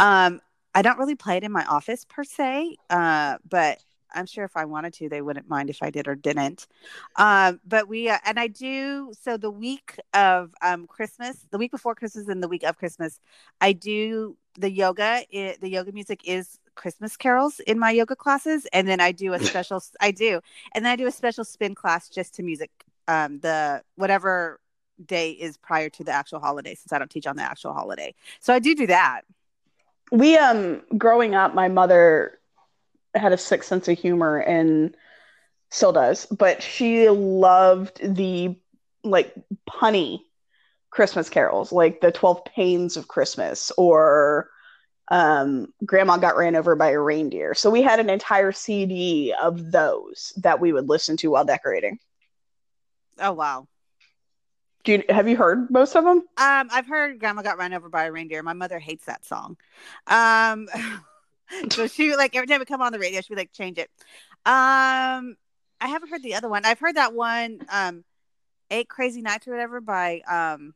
Um, 0.00 0.40
I 0.74 0.82
don't 0.82 0.98
really 0.98 1.14
play 1.14 1.36
it 1.36 1.44
in 1.44 1.52
my 1.52 1.64
office 1.66 2.04
per 2.04 2.24
se, 2.24 2.76
uh, 2.90 3.36
but 3.48 3.78
I'm 4.14 4.26
sure 4.26 4.44
if 4.44 4.56
I 4.56 4.64
wanted 4.64 4.94
to, 4.94 5.08
they 5.08 5.20
wouldn't 5.22 5.48
mind 5.48 5.68
if 5.68 5.82
I 5.82 5.90
did 5.90 6.08
or 6.08 6.14
didn't. 6.14 6.66
Um, 7.16 7.60
but 7.66 7.88
we 7.88 8.08
uh, 8.08 8.18
and 8.24 8.38
I 8.38 8.46
do 8.46 9.12
so 9.20 9.36
the 9.36 9.50
week 9.50 9.98
of 10.14 10.54
um, 10.62 10.86
Christmas, 10.86 11.46
the 11.50 11.58
week 11.58 11.70
before 11.70 11.94
Christmas, 11.94 12.28
and 12.28 12.42
the 12.42 12.48
week 12.48 12.62
of 12.62 12.78
Christmas, 12.78 13.20
I 13.60 13.72
do 13.72 14.36
the 14.58 14.70
yoga. 14.70 15.24
It, 15.30 15.60
the 15.60 15.68
yoga 15.68 15.92
music 15.92 16.22
is 16.24 16.58
Christmas 16.76 17.16
carols 17.16 17.60
in 17.60 17.78
my 17.78 17.90
yoga 17.90 18.16
classes, 18.16 18.66
and 18.72 18.86
then 18.88 19.00
I 19.00 19.12
do 19.12 19.34
a 19.34 19.40
special. 19.50 19.82
I 20.00 20.12
do, 20.12 20.40
and 20.74 20.84
then 20.84 20.92
I 20.92 20.96
do 20.96 21.06
a 21.06 21.12
special 21.12 21.44
spin 21.44 21.74
class 21.74 22.08
just 22.08 22.34
to 22.36 22.42
music. 22.44 22.70
Um, 23.08 23.40
the 23.40 23.82
whatever 23.96 24.60
day 25.04 25.30
is 25.32 25.56
prior 25.58 25.90
to 25.90 26.04
the 26.04 26.12
actual 26.12 26.40
holiday, 26.40 26.74
since 26.74 26.92
I 26.92 26.98
don't 26.98 27.10
teach 27.10 27.26
on 27.26 27.36
the 27.36 27.42
actual 27.42 27.72
holiday, 27.74 28.14
so 28.40 28.54
I 28.54 28.60
do 28.60 28.74
do 28.74 28.86
that. 28.88 29.22
we 30.12 30.36
um 30.36 30.82
growing 30.96 31.34
up 31.34 31.54
my 31.54 31.68
mother 31.68 32.38
had 33.14 33.32
a 33.32 33.38
sick 33.38 33.62
sense 33.62 33.88
of 33.88 33.98
humor 33.98 34.38
and 34.38 34.96
still 35.70 35.92
does 35.92 36.26
but 36.26 36.62
she 36.62 37.08
loved 37.08 38.00
the 38.02 38.56
like 39.04 39.34
punny 39.68 40.20
christmas 40.90 41.28
carols 41.28 41.72
like 41.72 42.00
the 42.00 42.12
12 42.12 42.44
pains 42.44 42.96
of 42.96 43.08
christmas 43.08 43.72
or 43.76 44.48
um 45.08 45.72
grandma 45.84 46.16
got 46.16 46.36
ran 46.36 46.56
over 46.56 46.74
by 46.74 46.90
a 46.90 46.98
reindeer 46.98 47.54
so 47.54 47.70
we 47.70 47.82
had 47.82 48.00
an 48.00 48.10
entire 48.10 48.52
cd 48.52 49.32
of 49.40 49.70
those 49.70 50.32
that 50.36 50.60
we 50.60 50.72
would 50.72 50.88
listen 50.88 51.16
to 51.16 51.28
while 51.30 51.44
decorating 51.44 51.98
Oh 53.18 53.32
wow. 53.32 53.66
do 54.84 54.92
you 54.92 55.04
have 55.08 55.28
you 55.28 55.36
heard 55.36 55.70
most 55.70 55.94
of 55.96 56.04
them 56.04 56.18
Um, 56.36 56.68
I've 56.70 56.86
heard 56.86 57.18
Grandma 57.18 57.42
got 57.42 57.58
run 57.58 57.72
over 57.72 57.88
by 57.88 58.04
a 58.04 58.12
reindeer. 58.12 58.42
My 58.42 58.52
mother 58.52 58.78
hates 58.78 59.06
that 59.06 59.24
song. 59.24 59.56
Um, 60.06 60.68
so 61.70 61.86
she 61.86 62.14
like 62.16 62.36
every 62.36 62.46
time 62.46 62.60
it 62.62 62.68
come 62.68 62.82
on 62.82 62.92
the 62.92 62.98
radio, 62.98 63.20
she'd 63.20 63.34
be 63.34 63.36
like, 63.40 63.52
change 63.52 63.78
it. 63.78 63.90
Um, 64.44 65.36
I 65.80 65.88
haven't 65.88 66.10
heard 66.10 66.22
the 66.22 66.34
other 66.34 66.48
one. 66.48 66.64
I've 66.64 66.78
heard 66.78 66.96
that 66.96 67.14
one, 67.14 67.60
um, 67.70 68.04
Eight 68.70 68.88
Crazy 68.88 69.22
Nights 69.22 69.46
or 69.48 69.52
whatever 69.52 69.80
by 69.80 70.20
um 70.28 70.74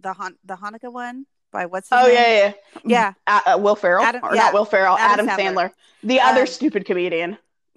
the 0.00 0.12
Han- 0.14 0.38
the 0.44 0.56
Hanukkah 0.56 0.92
one 0.92 1.26
by 1.52 1.66
what's 1.66 1.90
his 1.90 2.00
oh 2.00 2.06
name? 2.06 2.14
yeah 2.14 2.52
yeah 2.84 3.12
yeah. 3.26 3.40
uh, 3.46 3.58
will 3.58 3.76
ferrell 3.76 4.04
Adam- 4.04 4.24
or 4.24 4.34
yeah, 4.34 4.42
not 4.42 4.52
will 4.52 4.64
ferrell 4.64 4.96
Adam 4.98 5.28
adam, 5.28 5.28
Sandler. 5.28 5.70
sandler. 5.70 5.72
the 6.02 6.20
other 6.20 6.42
Um, 6.42 6.46
stupid 6.46 6.84
comedian 6.84 7.38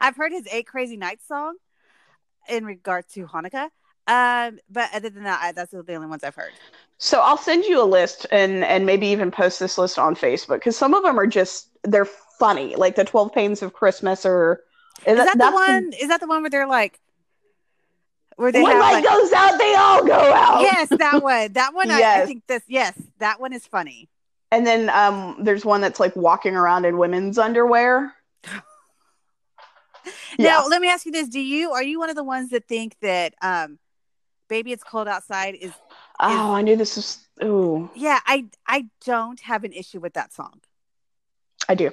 I've 0.00 0.16
heard 0.16 0.32
his 0.32 0.46
Eight 0.50 0.66
Crazy 0.66 0.96
Nights 0.96 1.26
song 1.26 1.56
in 2.48 2.64
regard 2.64 3.08
to 3.10 3.26
Hanukkah. 3.26 3.68
Um, 4.06 4.58
but 4.68 4.90
other 4.94 5.10
than 5.10 5.24
that, 5.24 5.40
I, 5.42 5.52
that's 5.52 5.70
the 5.72 5.94
only 5.94 6.08
ones 6.08 6.24
I've 6.24 6.34
heard. 6.34 6.58
So 6.98 7.20
I'll 7.20 7.36
send 7.38 7.64
you 7.64 7.80
a 7.82 7.84
list 7.84 8.26
and 8.30 8.64
and 8.64 8.84
maybe 8.86 9.06
even 9.08 9.30
post 9.30 9.58
this 9.60 9.78
list 9.78 9.98
on 9.98 10.14
Facebook 10.14 10.56
because 10.56 10.76
some 10.76 10.94
of 10.94 11.02
them 11.02 11.18
are 11.18 11.26
just 11.26 11.68
they're 11.84 12.04
funny, 12.04 12.76
like 12.76 12.96
the 12.96 13.04
Twelve 13.04 13.32
Pains 13.32 13.62
of 13.62 13.72
Christmas 13.72 14.26
or 14.26 14.62
Is 15.06 15.24
that 15.24 15.38
the 15.38 15.38
that's 15.38 15.54
one? 15.54 15.92
Is 16.00 16.08
that 16.08 16.20
the 16.20 16.26
one 16.26 16.42
where 16.42 16.50
they're 16.50 16.66
like, 16.66 17.00
where 18.40 18.50
they 18.50 18.62
when 18.62 18.72
have 18.72 18.80
light 18.80 18.92
like, 18.92 19.04
goes 19.04 19.32
out, 19.32 19.58
they 19.58 19.74
all 19.74 20.02
go 20.02 20.14
out. 20.14 20.62
yes, 20.62 20.88
that 20.88 21.22
one. 21.22 21.52
That 21.52 21.74
one. 21.74 21.90
I, 21.90 22.22
I 22.22 22.26
think 22.26 22.46
this. 22.46 22.62
Yes, 22.66 22.98
that 23.18 23.38
one 23.38 23.52
is 23.52 23.66
funny. 23.66 24.08
And 24.50 24.66
then 24.66 24.88
um, 24.88 25.36
there's 25.38 25.64
one 25.64 25.82
that's 25.82 26.00
like 26.00 26.16
walking 26.16 26.56
around 26.56 26.86
in 26.86 26.96
women's 26.96 27.38
underwear. 27.38 28.14
Now, 30.38 30.66
let 30.66 30.80
me 30.80 30.88
ask 30.88 31.04
you 31.04 31.12
this: 31.12 31.28
Do 31.28 31.38
you 31.38 31.72
are 31.72 31.82
you 31.82 31.98
one 31.98 32.08
of 32.08 32.16
the 32.16 32.24
ones 32.24 32.50
that 32.50 32.66
think 32.66 32.96
that 33.02 33.34
um, 33.42 33.78
"Baby 34.48 34.72
It's 34.72 34.82
Cold 34.82 35.06
Outside" 35.06 35.54
is? 35.54 35.72
Oh, 36.18 36.54
I 36.54 36.62
knew 36.62 36.76
this 36.76 36.96
was. 36.96 37.18
Ooh, 37.44 37.90
Yeah, 37.94 38.20
I 38.24 38.46
I 38.66 38.86
don't 39.04 39.40
have 39.40 39.64
an 39.64 39.72
issue 39.72 40.00
with 40.00 40.14
that 40.14 40.32
song. 40.32 40.60
I 41.68 41.74
do. 41.74 41.90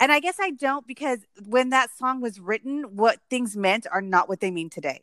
And 0.00 0.12
I 0.12 0.20
guess 0.20 0.36
I 0.38 0.50
don't 0.50 0.86
because 0.86 1.20
when 1.46 1.70
that 1.70 1.90
song 1.96 2.20
was 2.20 2.38
written, 2.38 2.96
what 2.96 3.18
things 3.30 3.56
meant 3.56 3.86
are 3.90 4.02
not 4.02 4.28
what 4.28 4.40
they 4.40 4.50
mean 4.50 4.70
today. 4.70 5.02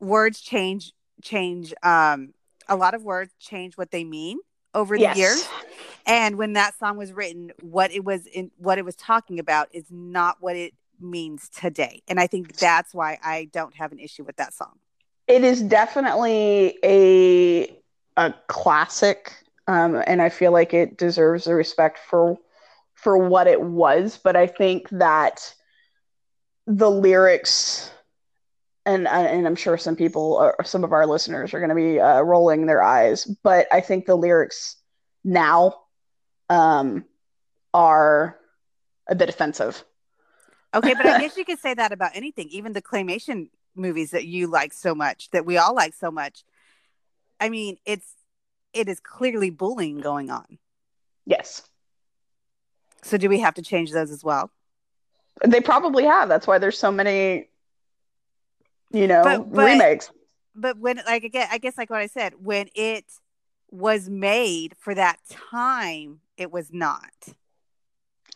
Words 0.00 0.40
change 0.40 0.92
change 1.22 1.74
um 1.82 2.32
a 2.68 2.76
lot 2.76 2.94
of 2.94 3.02
words 3.02 3.32
change 3.40 3.76
what 3.76 3.90
they 3.90 4.04
mean 4.04 4.38
over 4.74 4.96
the 4.96 5.02
Yes. 5.02 5.18
years. 5.18 5.44
And 6.06 6.36
when 6.36 6.52
that 6.54 6.78
song 6.78 6.96
was 6.96 7.12
written, 7.12 7.52
what 7.60 7.90
it 7.90 8.04
was 8.04 8.26
in 8.26 8.50
what 8.56 8.78
it 8.78 8.84
was 8.84 8.96
talking 8.96 9.38
about 9.38 9.68
is 9.72 9.86
not 9.90 10.36
what 10.40 10.56
it 10.56 10.74
means 11.00 11.48
today. 11.48 12.02
And 12.08 12.18
I 12.20 12.26
think 12.26 12.56
that's 12.56 12.94
why 12.94 13.18
I 13.22 13.48
don't 13.52 13.74
have 13.76 13.92
an 13.92 13.98
issue 13.98 14.24
with 14.24 14.36
that 14.36 14.54
song. 14.54 14.78
It 15.26 15.44
is 15.44 15.62
definitely 15.62 16.78
a 16.84 17.76
a 18.16 18.34
classic, 18.48 19.32
um, 19.66 20.02
and 20.06 20.20
I 20.22 20.28
feel 20.28 20.52
like 20.52 20.72
it 20.74 20.96
deserves 20.96 21.44
the 21.44 21.54
respect 21.54 21.98
for 21.98 22.36
for 22.94 23.16
what 23.16 23.46
it 23.46 23.60
was. 23.60 24.18
But 24.22 24.36
I 24.36 24.46
think 24.46 24.88
that 24.90 25.54
the 26.66 26.90
lyrics, 26.90 27.90
and 28.88 29.06
and 29.08 29.46
I'm 29.46 29.56
sure 29.56 29.78
some 29.78 29.96
people 29.96 30.34
or 30.34 30.64
some 30.64 30.84
of 30.84 30.92
our 30.92 31.06
listeners 31.06 31.54
are 31.54 31.60
going 31.60 31.68
to 31.70 31.74
be 31.74 32.00
uh, 32.00 32.22
rolling 32.22 32.66
their 32.66 32.82
eyes, 32.82 33.24
but 33.24 33.66
I 33.72 33.80
think 33.80 34.06
the 34.06 34.16
lyrics 34.16 34.76
now 35.24 35.74
um, 36.48 37.04
are 37.74 38.38
a 39.08 39.14
bit 39.14 39.28
offensive. 39.28 39.84
Okay, 40.74 40.94
but 40.94 41.06
I 41.06 41.14
guess 41.20 41.36
you 41.36 41.44
could 41.44 41.60
say 41.60 41.74
that 41.74 41.92
about 41.92 42.12
anything, 42.14 42.48
even 42.50 42.72
the 42.72 42.82
claymation 42.82 43.50
movies 43.74 44.10
that 44.12 44.26
you 44.26 44.46
like 44.48 44.72
so 44.72 44.94
much, 44.94 45.30
that 45.30 45.46
we 45.46 45.56
all 45.58 45.74
like 45.74 45.94
so 45.94 46.10
much. 46.10 46.44
I 47.40 47.48
mean, 47.50 47.78
it's 47.86 48.14
it 48.72 48.88
is 48.88 49.00
clearly 49.00 49.50
bullying 49.50 50.00
going 50.00 50.30
on. 50.30 50.58
Yes, 51.26 51.68
So 53.02 53.16
do 53.18 53.28
we 53.28 53.40
have 53.40 53.54
to 53.54 53.62
change 53.62 53.92
those 53.92 54.10
as 54.10 54.24
well? 54.24 54.50
they 55.44 55.60
probably 55.60 56.04
have. 56.04 56.28
That's 56.28 56.46
why 56.46 56.58
there's 56.58 56.78
so 56.78 56.90
many, 56.90 57.48
you 58.92 59.06
know, 59.06 59.22
But- 59.22 59.52
but- 59.52 59.64
remakes. 59.64 60.10
But 60.54 60.76
when 60.78 61.00
like 61.06 61.22
again, 61.22 61.46
I 61.52 61.58
guess 61.58 61.78
like 61.78 61.88
what 61.88 62.00
I 62.00 62.08
said, 62.08 62.34
when 62.42 62.68
it 62.74 63.04
was 63.70 64.08
made 64.08 64.74
for 64.76 64.92
that 64.92 65.18
time, 65.28 66.20
it 66.36 66.50
was 66.50 66.72
not. 66.72 67.12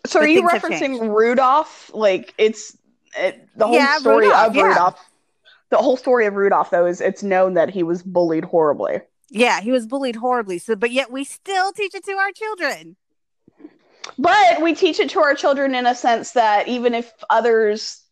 So 0.07 0.21
but 0.21 0.23
are 0.23 0.29
you 0.29 0.43
referencing. 0.43 1.13
Rudolph? 1.13 1.91
Like 1.93 2.33
it's 2.39 2.77
it, 3.17 3.49
the 3.57 3.67
whole 3.67 3.75
Yeah, 3.75 3.99
story 3.99 4.27
Rudolph, 4.27 4.47
of 4.51 4.57
yeah. 4.57 4.63
Rudolph. 4.63 5.11
The 5.71 5.79
whole 5.79 5.97
story 5.97 6.27
of 6.27 6.35
Rudolph, 6.35 6.71
though, 6.71 6.87
is 6.87 7.01
it's 7.01 7.23
known 7.25 7.55
that 7.55 7.71
he 7.71 7.83
was 7.83 8.03
bullied 8.05 8.45
horribly. 8.45 9.01
Yeah, 9.31 9.61
he 9.61 9.73
was 9.73 9.87
bullied 9.87 10.17
horribly. 10.17 10.59
So 10.59 10.77
but 10.77 10.93
yet 10.93 11.11
we 11.11 11.25
still 11.25 11.73
teach 11.73 11.95
it 11.95 12.05
to 12.05 12.13
our 12.13 12.31
children. 12.31 12.95
But 14.19 14.63
we 14.63 14.75
teach 14.75 15.01
it 15.01 15.11
to 15.11 15.21
our 15.21 15.35
children 15.35 15.75
in 15.75 15.87
a 15.87 15.95
sense 15.95 16.33
that 16.33 16.69
even 16.69 16.95
if 16.95 17.13
others 17.31 18.03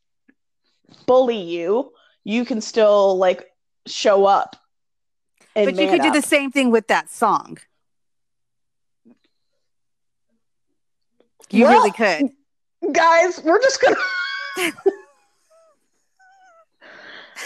bully 1.07 1.41
you, 1.41 1.93
you 2.31 2.45
can 2.45 2.61
still 2.61 3.17
like 3.19 3.51
show 3.87 4.25
up. 4.25 4.57
But 5.55 5.77
you 5.77 5.89
could 5.89 6.03
do 6.03 6.13
the 6.13 6.23
same 6.23 6.53
thing 6.53 6.71
with 6.71 6.87
that 6.87 7.11
song. 7.11 7.59
You 11.51 11.65
Well, 11.65 11.73
really 11.73 11.91
could. 11.91 12.31
guys. 12.93 13.43
We're 13.43 13.61
just 13.61 13.83
gonna. 13.83 13.97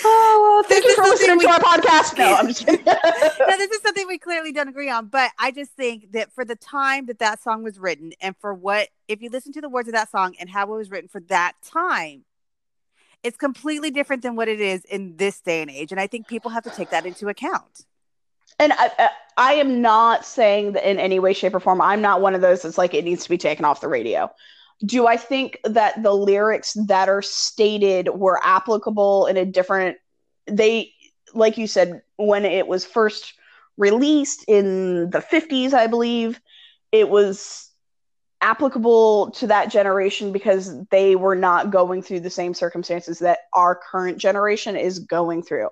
oh, 0.05 0.39
well, 0.43 0.63
thank 0.65 0.85
This 0.85 0.97
you 0.97 1.03
for 1.03 1.09
listening 1.09 1.41
something 1.41 1.49
to 1.49 1.55
our 1.55 1.61
podcast. 1.61 2.19
No, 2.19 2.35
I'm 2.35 2.49
just 2.49 2.67
kidding. 2.67 2.85
no, 2.85 3.57
this 3.57 3.71
is 3.71 3.81
something 3.81 4.07
we 4.07 4.19
clearly 4.19 4.53
don't 4.53 4.69
agree 4.69 4.91
on. 4.91 5.07
But 5.07 5.31
I 5.39 5.51
just 5.51 5.73
think 5.73 6.13
that 6.13 6.31
for 6.35 6.45
the 6.45 6.57
time 6.57 7.07
that 7.07 7.21
that 7.21 7.43
song 7.43 7.63
was 7.63 7.79
written, 7.79 8.13
and 8.21 8.37
for 8.37 8.53
what, 8.53 8.91
if 9.09 9.23
you 9.23 9.31
listen 9.31 9.55
to 9.55 9.63
the 9.63 9.71
words 9.71 9.89
of 9.89 9.95
that 9.95 10.11
song 10.11 10.35
and 10.39 10.51
how 10.51 10.71
it 10.71 10.77
was 10.77 10.91
written 10.91 11.09
for 11.09 11.21
that 11.23 11.55
time, 11.63 12.25
it's 13.25 13.39
completely 13.39 13.91
different 13.91 14.23
than 14.23 14.37
what 14.37 14.49
it 14.49 14.61
is 14.61 14.85
in 14.85 15.17
this 15.17 15.41
day 15.41 15.63
and 15.63 15.71
age. 15.71 15.91
And 15.91 16.01
I 16.01 16.07
think 16.07 16.29
people 16.29 16.51
have 16.51 16.63
to 16.65 16.71
take 16.71 16.91
that 16.91 17.07
into 17.07 17.29
account. 17.29 17.87
And 18.61 18.73
I, 18.75 19.11
I- 19.37 19.55
am 19.55 19.81
not 19.83 20.25
saying 20.25 20.73
that 20.73 20.89
in 20.89 20.99
any 20.99 21.19
way, 21.19 21.33
shape, 21.33 21.55
or 21.55 21.61
form. 21.61 21.81
I'm 21.81 22.03
not 22.03 22.21
one 22.21 22.35
of 22.35 22.43
those 22.43 22.63
that's 22.63 22.79
like 22.79 22.95
it 22.95 23.05
needs 23.05 23.25
to 23.25 23.31
be 23.31 23.39
taken 23.39 23.65
off 23.65 23.81
the 23.81 23.89
radio. 23.89 24.31
Do 24.85 25.07
I 25.07 25.17
think 25.17 25.59
that 25.65 26.03
the 26.03 26.13
lyrics 26.15 26.77
that 26.87 27.09
are 27.09 27.23
stated 27.23 28.11
were 28.11 28.39
applicable 28.45 29.27
in 29.27 29.37
a 29.37 29.45
different? 29.45 29.97
They, 30.47 30.93
like 31.33 31.57
you 31.57 31.67
said, 31.67 32.03
when 32.17 32.45
it 32.45 32.69
was 32.69 32.85
first 32.85 33.33
released 33.77 34.45
in 34.47 35.11
the 35.11 35.21
50s, 35.21 35.73
I 35.73 35.87
believe, 35.87 36.41
it 36.93 37.09
was 37.09 37.64
applicable 38.45 39.31
to 39.31 39.47
that 39.47 39.71
generation 39.71 40.31
because 40.31 40.79
they 40.91 41.17
were 41.17 41.35
not 41.35 41.71
going 41.71 42.03
through 42.03 42.21
the 42.21 42.29
same 42.29 42.53
circumstances 42.53 43.21
that 43.21 43.39
our 43.55 43.75
current 43.75 44.19
generation 44.19 44.77
is 44.77 44.99
going 44.99 45.43
through. 45.43 45.71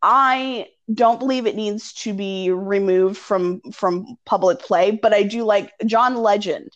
I 0.00 0.68
don't 0.92 1.18
believe 1.18 1.46
it 1.46 1.56
needs 1.56 1.92
to 1.94 2.14
be 2.14 2.50
removed 2.50 3.18
from 3.18 3.60
from 3.72 4.16
public 4.24 4.60
play, 4.60 4.92
but 4.92 5.12
I 5.12 5.24
do 5.24 5.42
like 5.42 5.72
John 5.84 6.14
Legend 6.14 6.70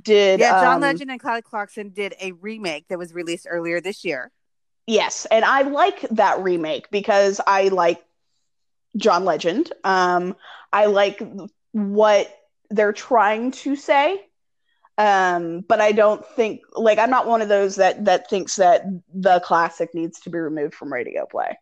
did 0.00 0.40
Yeah, 0.40 0.60
John 0.60 0.74
um, 0.74 0.80
Legend 0.80 1.12
and 1.12 1.22
Kelly 1.22 1.42
Clarkson 1.42 1.90
did 1.90 2.14
a 2.20 2.32
remake 2.32 2.88
that 2.88 2.98
was 2.98 3.14
released 3.14 3.46
earlier 3.48 3.80
this 3.80 4.04
year. 4.04 4.32
Yes, 4.88 5.26
and 5.30 5.44
I 5.44 5.62
like 5.62 6.00
that 6.10 6.42
remake 6.42 6.90
because 6.90 7.40
I 7.46 7.68
like 7.68 8.02
John 8.96 9.24
Legend. 9.24 9.72
Um, 9.84 10.34
I 10.72 10.86
like 10.86 11.22
what 11.70 12.34
they're 12.70 12.92
trying 12.92 13.52
to 13.52 13.76
say. 13.76 14.24
Um, 14.98 15.60
but 15.60 15.80
I 15.80 15.92
don't 15.92 16.26
think 16.26 16.62
like 16.74 16.98
I'm 16.98 17.08
not 17.08 17.28
one 17.28 17.40
of 17.40 17.48
those 17.48 17.76
that 17.76 18.04
that 18.06 18.28
thinks 18.28 18.56
that 18.56 18.84
the 19.14 19.38
classic 19.40 19.94
needs 19.94 20.18
to 20.20 20.30
be 20.30 20.38
removed 20.38 20.74
from 20.74 20.92
radio 20.92 21.24
play. 21.24 21.56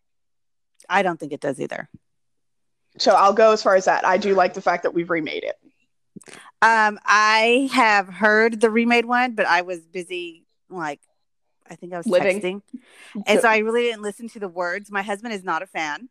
I 0.89 1.03
don't 1.03 1.21
think 1.21 1.33
it 1.33 1.41
does 1.41 1.61
either. 1.61 1.89
So 2.99 3.13
I'll 3.13 3.35
go 3.35 3.53
as 3.53 3.63
far 3.63 3.77
as 3.77 3.85
that. 3.85 4.07
I 4.07 4.17
do 4.17 4.35
like 4.35 4.55
the 4.55 4.63
fact 4.63 4.85
that 4.85 4.95
we've 4.95 5.11
remade 5.11 5.45
it. 5.45 5.57
Um, 6.63 6.99
I 7.05 7.69
have 7.73 8.09
heard 8.09 8.59
the 8.59 8.71
remade 8.71 9.05
one, 9.05 9.35
but 9.35 9.45
I 9.45 9.61
was 9.63 9.81
busy, 9.81 10.47
like, 10.71 11.01
I 11.69 11.75
think 11.75 11.93
I 11.93 11.99
was 11.99 12.07
Living. 12.07 12.41
texting, 12.41 12.63
and 13.27 13.41
so 13.41 13.49
I 13.49 13.59
really 13.59 13.83
didn't 13.83 14.01
listen 14.01 14.31
to 14.31 14.39
the 14.39 14.49
words. 14.49 14.91
My 14.91 15.03
husband 15.03 15.35
is 15.35 15.45
not 15.45 15.63
a 15.63 15.67
fan 15.67 16.09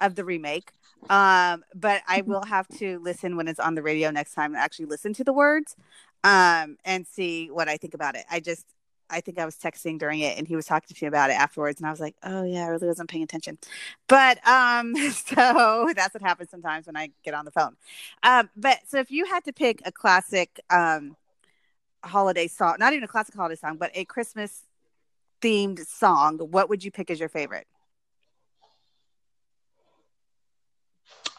of 0.00 0.16
the 0.16 0.24
remake, 0.24 0.72
um, 1.08 1.64
but 1.74 2.02
I 2.06 2.22
will 2.22 2.44
have 2.44 2.68
to 2.78 2.98
listen 3.00 3.36
when 3.36 3.48
it's 3.48 3.60
on 3.60 3.74
the 3.74 3.82
radio 3.82 4.10
next 4.10 4.34
time 4.34 4.54
and 4.54 4.62
actually 4.62 4.86
listen 4.86 5.12
to 5.14 5.24
the 5.24 5.32
words, 5.32 5.76
um, 6.24 6.76
and 6.84 7.06
see 7.06 7.50
what 7.50 7.68
I 7.68 7.76
think 7.76 7.94
about 7.94 8.16
it. 8.16 8.24
I 8.30 8.40
just, 8.40 8.66
I 9.08 9.20
think 9.20 9.38
I 9.38 9.44
was 9.44 9.56
texting 9.56 9.98
during 9.98 10.20
it, 10.20 10.38
and 10.38 10.46
he 10.46 10.54
was 10.54 10.66
talking 10.66 10.94
to 10.94 11.04
me 11.04 11.08
about 11.08 11.30
it 11.30 11.34
afterwards, 11.34 11.80
and 11.80 11.86
I 11.86 11.90
was 11.90 12.00
like, 12.00 12.14
oh 12.22 12.44
yeah, 12.44 12.64
I 12.64 12.68
really 12.68 12.86
wasn't 12.86 13.10
paying 13.10 13.24
attention. 13.24 13.58
But 14.08 14.46
um, 14.46 14.94
so 15.12 15.90
that's 15.96 16.14
what 16.14 16.22
happens 16.22 16.50
sometimes 16.50 16.86
when 16.86 16.96
I 16.96 17.10
get 17.24 17.34
on 17.34 17.44
the 17.44 17.50
phone. 17.50 17.76
Um, 18.22 18.50
but 18.56 18.78
so 18.86 18.98
if 18.98 19.10
you 19.10 19.24
had 19.24 19.44
to 19.44 19.52
pick 19.52 19.82
a 19.84 19.92
classic 19.92 20.60
um 20.70 21.16
holiday 22.04 22.46
song, 22.48 22.76
not 22.78 22.92
even 22.92 23.04
a 23.04 23.08
classic 23.08 23.34
holiday 23.34 23.56
song, 23.56 23.76
but 23.76 23.90
a 23.94 24.04
Christmas 24.04 24.62
themed 25.40 25.84
song, 25.86 26.38
what 26.38 26.68
would 26.68 26.84
you 26.84 26.90
pick 26.90 27.10
as 27.10 27.18
your 27.18 27.28
favorite? 27.28 27.66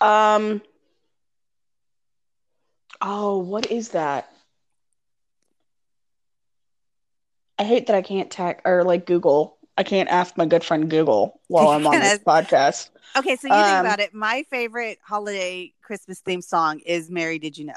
Um. 0.01 0.61
Oh, 3.01 3.37
what 3.39 3.71
is 3.71 3.89
that? 3.89 4.29
I 7.57 7.63
hate 7.63 7.87
that 7.87 7.95
I 7.95 8.01
can't 8.01 8.29
tech 8.31 8.61
or 8.65 8.83
like 8.83 9.05
Google. 9.05 9.57
I 9.77 9.83
can't 9.83 10.09
ask 10.09 10.35
my 10.37 10.45
good 10.45 10.63
friend 10.63 10.89
Google 10.89 11.39
while 11.47 11.69
I'm 11.75 11.85
on 11.87 11.99
this 11.99 12.19
podcast. 12.19 12.89
Okay, 13.17 13.35
so 13.35 13.47
you 13.47 13.53
think 13.53 13.67
Um, 13.79 13.85
about 13.85 13.99
it. 13.99 14.13
My 14.13 14.43
favorite 14.49 14.99
holiday 15.03 15.73
Christmas 15.81 16.19
theme 16.19 16.41
song 16.41 16.79
is 16.79 17.09
"Mary 17.09 17.39
Did 17.39 17.57
You 17.57 17.65
Know," 17.65 17.73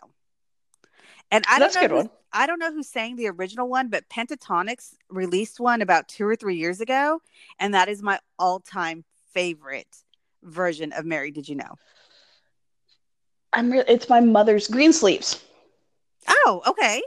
and 1.30 1.44
I 1.48 1.58
don't 1.58 1.74
know. 1.74 1.80
good 1.80 1.90
who- 1.90 1.96
one. 1.96 2.10
I 2.36 2.46
don't 2.48 2.58
know 2.58 2.72
who 2.72 2.82
sang 2.82 3.14
the 3.14 3.28
original 3.28 3.68
one, 3.68 3.88
but 3.90 4.08
Pentatonix 4.08 4.94
released 5.08 5.60
one 5.60 5.82
about 5.82 6.08
two 6.08 6.26
or 6.26 6.34
three 6.34 6.56
years 6.56 6.80
ago, 6.80 7.20
and 7.60 7.72
that 7.74 7.88
is 7.88 8.02
my 8.02 8.18
all-time 8.40 9.04
favorite 9.32 10.02
version 10.42 10.92
of 10.92 11.04
"Mary 11.04 11.30
Did 11.30 11.48
You 11.48 11.54
Know." 11.56 11.76
I'm 13.54 13.70
re- 13.72 13.84
it's 13.88 14.08
my 14.08 14.20
mother's 14.20 14.68
Green 14.68 14.92
Sleeves. 14.92 15.42
Oh, 16.28 16.62
okay. 16.66 17.02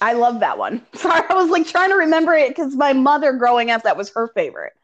I 0.00 0.12
love 0.14 0.40
that 0.40 0.58
one. 0.58 0.84
Sorry, 0.94 1.22
I 1.28 1.34
was 1.34 1.50
like 1.50 1.66
trying 1.66 1.90
to 1.90 1.96
remember 1.96 2.34
it 2.34 2.48
because 2.50 2.74
my 2.76 2.92
mother 2.92 3.32
growing 3.32 3.70
up, 3.70 3.82
that 3.84 3.96
was 3.96 4.10
her 4.14 4.28
favorite. 4.28 4.74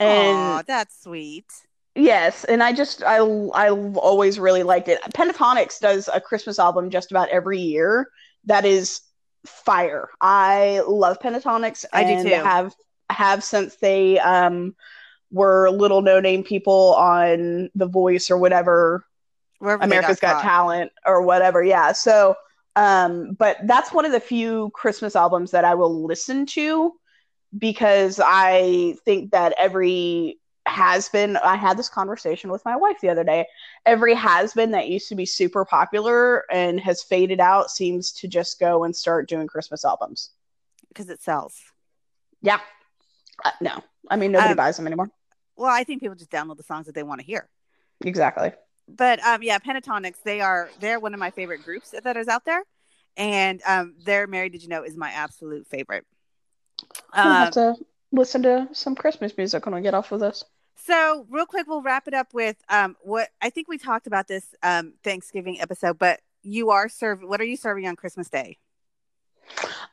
And 0.00 0.60
Aw, 0.60 0.62
that's 0.66 1.02
sweet. 1.02 1.46
yes, 1.94 2.44
and 2.44 2.62
I 2.62 2.72
just 2.72 3.02
I 3.02 3.18
I 3.18 3.70
always 3.70 4.38
really 4.38 4.62
liked 4.62 4.88
it. 4.88 5.00
Pentatonix 5.14 5.78
does 5.80 6.08
a 6.12 6.20
Christmas 6.20 6.58
album 6.58 6.90
just 6.90 7.10
about 7.10 7.28
every 7.30 7.60
year 7.60 8.08
that 8.44 8.64
is 8.64 9.00
fire. 9.46 10.08
I 10.20 10.82
love 10.86 11.18
Pentatonix. 11.20 11.84
I 11.92 12.04
do 12.04 12.16
too. 12.16 12.28
Have 12.30 12.74
have 13.10 13.42
since 13.44 13.76
they 13.76 14.18
um 14.20 14.74
were 15.30 15.70
little 15.70 16.02
no 16.02 16.20
name 16.20 16.42
people 16.44 16.94
on 16.94 17.70
The 17.74 17.86
Voice 17.86 18.30
or 18.30 18.38
whatever 18.38 19.04
Wherever 19.58 19.82
America's 19.82 20.20
Got 20.20 20.34
caught. 20.34 20.42
Talent 20.42 20.92
or 21.04 21.22
whatever. 21.22 21.62
Yeah. 21.62 21.92
So 21.92 22.36
Um, 22.76 23.32
but 23.32 23.56
that's 23.64 23.90
one 23.92 24.04
of 24.04 24.12
the 24.12 24.20
few 24.20 24.70
Christmas 24.74 25.16
albums 25.16 25.50
that 25.52 25.64
I 25.64 25.74
will 25.74 26.04
listen 26.04 26.44
to 26.46 26.92
because 27.56 28.20
I 28.22 28.96
think 29.06 29.30
that 29.30 29.54
every 29.56 30.38
has 30.66 31.08
been 31.08 31.36
I 31.38 31.54
had 31.56 31.78
this 31.78 31.88
conversation 31.88 32.50
with 32.50 32.64
my 32.64 32.76
wife 32.76 33.00
the 33.00 33.08
other 33.08 33.24
day. 33.24 33.46
Every 33.86 34.14
has 34.14 34.52
been 34.52 34.72
that 34.72 34.88
used 34.88 35.08
to 35.08 35.14
be 35.14 35.24
super 35.24 35.64
popular 35.64 36.44
and 36.50 36.78
has 36.80 37.02
faded 37.02 37.40
out 37.40 37.70
seems 37.70 38.12
to 38.12 38.28
just 38.28 38.58
go 38.60 38.84
and 38.84 38.94
start 38.94 39.28
doing 39.28 39.46
Christmas 39.46 39.84
albums 39.84 40.30
because 40.88 41.08
it 41.08 41.22
sells. 41.22 41.58
Yeah. 42.42 42.58
Uh, 43.44 43.52
no. 43.60 43.82
I 44.10 44.16
mean 44.16 44.32
nobody 44.32 44.50
Um, 44.50 44.56
buys 44.56 44.76
them 44.76 44.86
anymore. 44.86 45.08
Well, 45.56 45.72
I 45.72 45.84
think 45.84 46.02
people 46.02 46.16
just 46.16 46.30
download 46.30 46.58
the 46.58 46.62
songs 46.62 46.86
that 46.86 46.94
they 46.94 47.04
want 47.04 47.20
to 47.20 47.26
hear. 47.26 47.48
Exactly. 48.04 48.52
But 48.88 49.22
um, 49.24 49.42
yeah, 49.42 49.58
Pentatonix, 49.58 50.14
they 50.22 50.40
are 50.40 50.70
they're 50.80 51.00
one 51.00 51.14
of 51.14 51.20
my 51.20 51.30
favorite 51.30 51.64
groups 51.64 51.94
that 52.02 52.16
is 52.16 52.28
out 52.28 52.44
there, 52.44 52.62
and 53.16 53.60
um, 53.66 53.94
their 54.04 54.26
"Mary 54.26 54.48
Did 54.48 54.62
You 54.62 54.68
Know" 54.68 54.84
is 54.84 54.96
my 54.96 55.10
absolute 55.10 55.66
favorite. 55.66 56.04
Um, 57.12 57.32
have 57.32 57.50
to 57.52 57.74
listen 58.12 58.42
to 58.42 58.68
some 58.72 58.94
Christmas 58.94 59.36
music 59.36 59.66
when 59.66 59.74
we 59.74 59.80
get 59.80 59.94
off 59.94 60.12
of 60.12 60.20
this. 60.20 60.44
So, 60.76 61.26
real 61.30 61.46
quick, 61.46 61.66
we'll 61.66 61.82
wrap 61.82 62.06
it 62.06 62.14
up 62.14 62.32
with 62.32 62.56
um, 62.68 62.96
what 63.02 63.30
I 63.42 63.50
think 63.50 63.66
we 63.68 63.78
talked 63.78 64.06
about 64.06 64.28
this 64.28 64.54
um, 64.62 64.92
Thanksgiving 65.02 65.60
episode, 65.60 65.98
but 65.98 66.20
you 66.42 66.70
are 66.70 66.88
serving. 66.88 67.28
What 67.28 67.40
are 67.40 67.44
you 67.44 67.56
serving 67.56 67.86
on 67.88 67.96
Christmas 67.96 68.28
Day? 68.28 68.58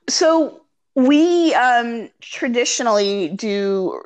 So 0.08 0.62
we 0.96 1.54
um 1.56 2.10
traditionally 2.22 3.30
do 3.30 4.02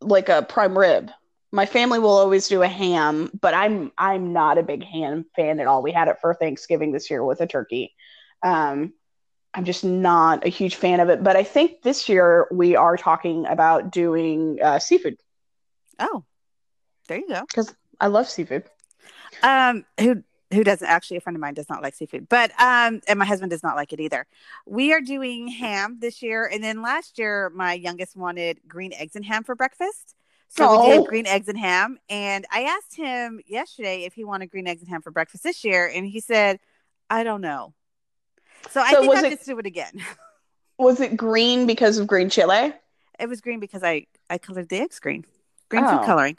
like 0.00 0.28
a 0.28 0.42
prime 0.42 0.78
rib. 0.78 1.10
My 1.52 1.66
family 1.66 1.98
will 1.98 2.16
always 2.16 2.48
do 2.48 2.62
a 2.62 2.68
ham, 2.68 3.30
but 3.40 3.54
I'm 3.54 3.92
I'm 3.98 4.32
not 4.32 4.58
a 4.58 4.62
big 4.62 4.82
ham 4.84 5.26
fan 5.36 5.60
at 5.60 5.66
all. 5.66 5.82
We 5.82 5.92
had 5.92 6.08
it 6.08 6.16
for 6.20 6.34
Thanksgiving 6.34 6.92
this 6.92 7.10
year 7.10 7.24
with 7.24 7.40
a 7.40 7.46
turkey. 7.46 7.94
Um 8.42 8.94
I'm 9.54 9.64
just 9.64 9.84
not 9.84 10.46
a 10.46 10.48
huge 10.48 10.76
fan 10.76 11.00
of 11.00 11.10
it, 11.10 11.22
but 11.22 11.36
I 11.36 11.42
think 11.44 11.82
this 11.82 12.08
year 12.08 12.48
we 12.50 12.74
are 12.76 12.96
talking 12.96 13.46
about 13.46 13.90
doing 13.92 14.58
uh, 14.62 14.78
seafood 14.78 15.16
Oh, 15.98 16.24
there 17.08 17.18
you 17.18 17.28
go. 17.28 17.42
because 17.46 17.74
I 18.00 18.06
love 18.08 18.28
seafood. 18.28 18.64
Um, 19.42 19.84
who 20.00 20.22
who 20.52 20.64
doesn't 20.64 20.86
actually? 20.86 21.16
A 21.16 21.20
friend 21.20 21.36
of 21.36 21.40
mine 21.40 21.54
does 21.54 21.68
not 21.68 21.82
like 21.82 21.94
seafood, 21.94 22.28
but 22.28 22.50
um, 22.60 23.00
and 23.08 23.18
my 23.18 23.24
husband 23.24 23.50
does 23.50 23.62
not 23.62 23.76
like 23.76 23.92
it 23.92 24.00
either. 24.00 24.26
We 24.66 24.92
are 24.92 25.00
doing 25.00 25.48
ham 25.48 25.98
this 26.00 26.22
year, 26.22 26.46
and 26.46 26.62
then 26.62 26.82
last 26.82 27.18
year 27.18 27.50
my 27.54 27.74
youngest 27.74 28.16
wanted 28.16 28.60
green 28.66 28.92
eggs 28.94 29.16
and 29.16 29.24
ham 29.24 29.44
for 29.44 29.54
breakfast. 29.54 30.14
So 30.54 30.70
we 30.70 30.76
Oh. 30.76 30.98
did 30.98 31.06
green 31.08 31.26
eggs 31.26 31.48
and 31.48 31.58
ham, 31.58 31.98
and 32.10 32.44
I 32.50 32.64
asked 32.64 32.94
him 32.94 33.40
yesterday 33.46 34.04
if 34.04 34.12
he 34.12 34.22
wanted 34.24 34.50
green 34.50 34.66
eggs 34.68 34.82
and 34.82 34.90
ham 34.90 35.00
for 35.00 35.10
breakfast 35.10 35.42
this 35.44 35.64
year, 35.64 35.88
and 35.88 36.04
he 36.06 36.20
said, 36.20 36.60
"I 37.08 37.22
don't 37.24 37.40
know." 37.40 37.72
So, 38.70 38.82
I 38.82 38.90
So 38.92 39.00
think 39.00 39.16
I'll 39.16 39.24
it- 39.24 39.30
just 39.30 39.46
do 39.46 39.58
it 39.58 39.64
again. 39.66 39.92
Was 40.78 41.00
it 41.00 41.16
green 41.16 41.66
because 41.66 41.96
of 41.98 42.06
green 42.06 42.28
chili? 42.28 42.74
It 43.18 43.28
was 43.28 43.40
green 43.40 43.60
because 43.60 43.82
I 43.82 44.06
I 44.28 44.36
colored 44.38 44.68
the 44.68 44.78
eggs 44.80 44.98
green, 45.00 45.24
green 45.70 45.84
Oh. 45.84 45.96
food 45.98 46.04
coloring. 46.06 46.36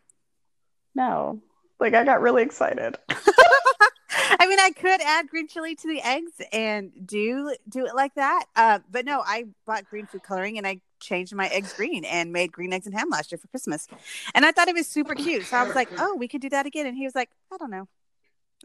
No. 0.96 1.42
Like 1.80 1.94
I 1.96 2.04
got 2.04 2.22
really 2.22 2.44
excited. 2.44 2.98
I 3.10 4.48
mean, 4.48 4.60
I 4.60 4.72
could 4.72 5.02
add 5.02 5.28
green 5.30 5.48
chili 5.48 5.76
to 5.76 5.88
the 5.88 6.02
eggs 6.02 6.34
and 6.52 6.92
do 7.08 7.56
do 7.68 7.86
it 7.86 7.96
like 7.96 8.14
that. 8.16 8.46
Uh, 8.56 8.80
but 8.92 9.06
no, 9.06 9.22
I 9.26 9.46
bought 9.66 9.90
green 9.90 10.06
food 10.08 10.22
coloring 10.24 10.58
and 10.58 10.68
I 10.68 10.82
changed 11.04 11.36
my 11.36 11.48
eggs 11.48 11.74
green 11.74 12.06
and 12.06 12.32
made 12.32 12.52
green 12.52 12.74
eggs 12.74 12.86
and 12.86 12.96
ham 12.96 13.10
last 13.10 13.32
year 13.32 13.38
for 13.38 13.48
Christmas. 13.48 13.88
And 14.34 14.46
I 14.46 14.52
thought 14.52 14.68
it 14.68 14.76
was 14.76 14.88
super 14.88 15.16
cute. 15.16 15.46
So 15.46 15.58
I 15.58 15.64
was 15.64 15.76
like, 15.76 15.90
oh, 15.98 16.16
we 16.16 16.28
could 16.28 16.42
do 16.42 16.50
that 16.50 16.66
again. 16.66 16.86
And 16.86 16.98
he 16.98 17.04
was 17.04 17.16
like, 17.16 17.30
I 17.52 17.58
don't 17.58 17.72
know. 17.72 17.88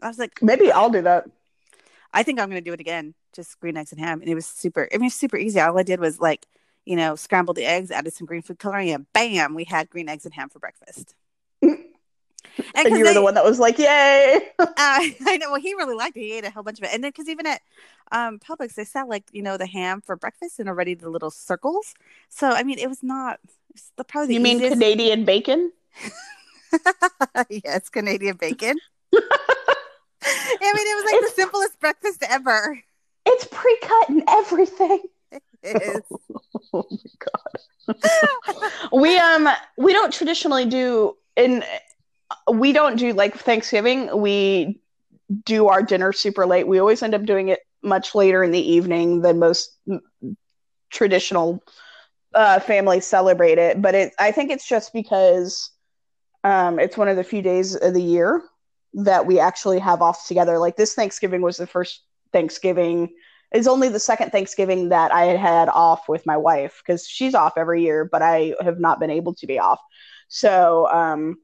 I 0.01 0.07
was 0.07 0.17
like, 0.17 0.41
Maybe 0.41 0.71
I'll 0.71 0.89
do 0.89 1.01
that. 1.01 1.25
I 2.13 2.23
think 2.23 2.39
I'm 2.39 2.49
going 2.49 2.63
to 2.63 2.67
do 2.67 2.73
it 2.73 2.79
again, 2.79 3.13
just 3.35 3.59
green 3.59 3.77
eggs 3.77 3.91
and 3.91 4.01
ham. 4.01 4.21
And 4.21 4.29
it 4.29 4.35
was 4.35 4.47
super, 4.47 4.87
I 4.91 4.97
mean, 4.97 5.07
it's 5.07 5.15
super 5.15 5.37
easy. 5.37 5.59
All 5.59 5.77
I 5.77 5.83
did 5.83 5.99
was 5.99 6.19
like, 6.19 6.47
you 6.85 6.95
know, 6.95 7.15
scrambled 7.15 7.57
the 7.57 7.65
eggs, 7.65 7.91
added 7.91 8.13
some 8.13 8.25
green 8.25 8.41
food 8.41 8.57
coloring, 8.57 8.89
and 8.89 9.05
bam, 9.13 9.53
we 9.53 9.65
had 9.65 9.89
green 9.89 10.09
eggs 10.09 10.25
and 10.25 10.33
ham 10.33 10.49
for 10.49 10.57
breakfast. 10.57 11.13
And 12.75 12.97
you 12.97 12.99
were 12.99 13.05
they- 13.05 13.13
the 13.13 13.21
one 13.21 13.33
that 13.35 13.43
was 13.43 13.59
like, 13.59 13.77
"Yay!" 13.77 14.39
uh, 14.59 14.65
I 14.77 15.37
know. 15.39 15.51
Well, 15.51 15.61
he 15.61 15.73
really 15.73 15.95
liked 15.95 16.17
it. 16.17 16.21
He 16.21 16.33
ate 16.33 16.45
a 16.45 16.51
whole 16.51 16.63
bunch 16.63 16.79
of 16.79 16.85
it, 16.85 16.91
and 16.93 17.03
then 17.03 17.11
because 17.11 17.29
even 17.29 17.45
at 17.47 17.61
um, 18.11 18.39
Publix, 18.39 18.75
they 18.75 18.85
sell 18.85 19.07
like 19.07 19.25
you 19.31 19.41
know 19.41 19.57
the 19.57 19.65
ham 19.65 20.01
for 20.01 20.15
breakfast 20.15 20.59
and 20.59 20.69
already 20.69 20.93
the 20.93 21.09
little 21.09 21.31
circles. 21.31 21.93
So 22.29 22.49
I 22.49 22.63
mean, 22.63 22.79
it 22.79 22.87
was 22.87 23.03
not. 23.03 23.39
It's 23.71 23.91
the 23.97 24.03
probably 24.03 24.27
the 24.27 24.33
you 24.35 24.39
mean 24.39 24.59
Canadian 24.59 25.25
bacon? 25.25 25.71
yes, 27.49 27.89
Canadian 27.89 28.37
bacon. 28.37 28.77
I 29.13 30.73
mean, 30.73 30.87
it 30.87 31.03
was 31.03 31.11
like 31.11 31.21
the 31.21 31.33
simplest 31.35 31.79
breakfast 31.79 32.23
ever. 32.27 32.79
It's 33.25 33.47
pre-cut 33.51 34.09
and 34.09 34.23
everything. 34.27 35.03
It 35.61 35.81
is. 35.81 36.01
oh 36.73 36.85
my 36.89 36.97
god. 37.19 38.91
we 38.93 39.17
um 39.17 39.49
we 39.77 39.93
don't 39.93 40.13
traditionally 40.13 40.65
do 40.65 41.15
in 41.35 41.63
we 42.51 42.73
don't 42.73 42.97
do 42.97 43.13
like 43.13 43.35
Thanksgiving. 43.35 44.21
We 44.21 44.79
do 45.45 45.67
our 45.67 45.81
dinner 45.83 46.11
super 46.13 46.45
late. 46.45 46.67
We 46.67 46.79
always 46.79 47.03
end 47.03 47.13
up 47.13 47.23
doing 47.23 47.49
it 47.49 47.59
much 47.83 48.15
later 48.15 48.43
in 48.43 48.51
the 48.51 48.71
evening 48.71 49.21
than 49.21 49.39
most 49.39 49.77
traditional 50.89 51.63
uh, 52.33 52.59
families 52.59 53.05
celebrate 53.05 53.57
it. 53.57 53.81
But 53.81 53.95
it 53.95 54.13
I 54.19 54.31
think 54.31 54.51
it's 54.51 54.67
just 54.67 54.93
because 54.93 55.71
um, 56.43 56.79
it's 56.79 56.97
one 56.97 57.07
of 57.07 57.15
the 57.15 57.23
few 57.23 57.41
days 57.41 57.75
of 57.75 57.93
the 57.93 58.01
year 58.01 58.43
that 58.93 59.25
we 59.25 59.39
actually 59.39 59.79
have 59.79 60.01
off 60.01 60.27
together. 60.27 60.57
Like 60.57 60.75
this 60.75 60.93
Thanksgiving 60.93 61.41
was 61.41 61.57
the 61.57 61.67
first 61.67 62.01
Thanksgiving 62.31 63.13
is 63.51 63.67
only 63.67 63.89
the 63.89 63.99
second 63.99 64.31
Thanksgiving 64.31 64.89
that 64.89 65.11
I 65.11 65.25
had 65.25 65.37
had 65.37 65.69
off 65.69 66.07
with 66.07 66.25
my 66.25 66.37
wife 66.37 66.81
because 66.85 67.07
she's 67.07 67.33
off 67.33 67.53
every 67.57 67.81
year, 67.83 68.05
but 68.05 68.21
I 68.21 68.53
have 68.61 68.79
not 68.79 68.99
been 68.99 69.09
able 69.09 69.33
to 69.35 69.47
be 69.47 69.57
off. 69.57 69.79
So 70.27 70.87
um, 70.91 71.37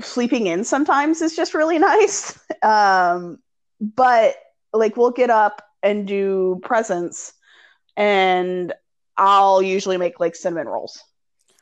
sleeping 0.00 0.46
in 0.46 0.64
sometimes 0.64 1.22
is 1.22 1.36
just 1.36 1.54
really 1.54 1.78
nice. 1.78 2.38
Um, 2.62 3.38
but 3.80 4.34
like 4.74 4.94
we'll 4.94 5.12
get 5.12 5.30
up 5.30 5.62
and 5.82 6.06
do 6.06 6.60
presents, 6.62 7.32
and 7.96 8.74
I'll 9.16 9.62
usually 9.62 9.96
make 9.96 10.20
like 10.20 10.36
cinnamon 10.36 10.68
rolls. 10.68 11.02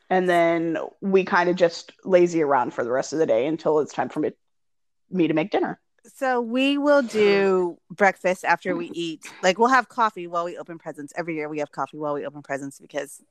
And 0.09 0.27
then 0.27 0.77
we 0.99 1.23
kind 1.23 1.49
of 1.49 1.55
just 1.55 1.93
lazy 2.03 2.41
around 2.41 2.73
for 2.73 2.83
the 2.83 2.91
rest 2.91 3.13
of 3.13 3.19
the 3.19 3.25
day 3.25 3.47
until 3.47 3.79
it's 3.79 3.93
time 3.93 4.09
for 4.09 4.19
me, 4.19 4.31
me 5.09 5.29
to 5.29 5.33
make 5.33 5.51
dinner. 5.51 5.79
So 6.15 6.41
we 6.41 6.77
will 6.77 7.01
do 7.01 7.77
breakfast 7.89 8.43
after 8.43 8.75
we 8.75 8.87
eat. 8.93 9.25
Like 9.43 9.57
we'll 9.57 9.69
have 9.69 9.89
coffee 9.89 10.27
while 10.27 10.45
we 10.45 10.57
open 10.57 10.79
presents. 10.79 11.13
Every 11.15 11.35
year 11.35 11.47
we 11.47 11.59
have 11.59 11.71
coffee 11.71 11.97
while 11.97 12.13
we 12.13 12.25
open 12.25 12.41
presents 12.41 12.79
because 12.79 13.21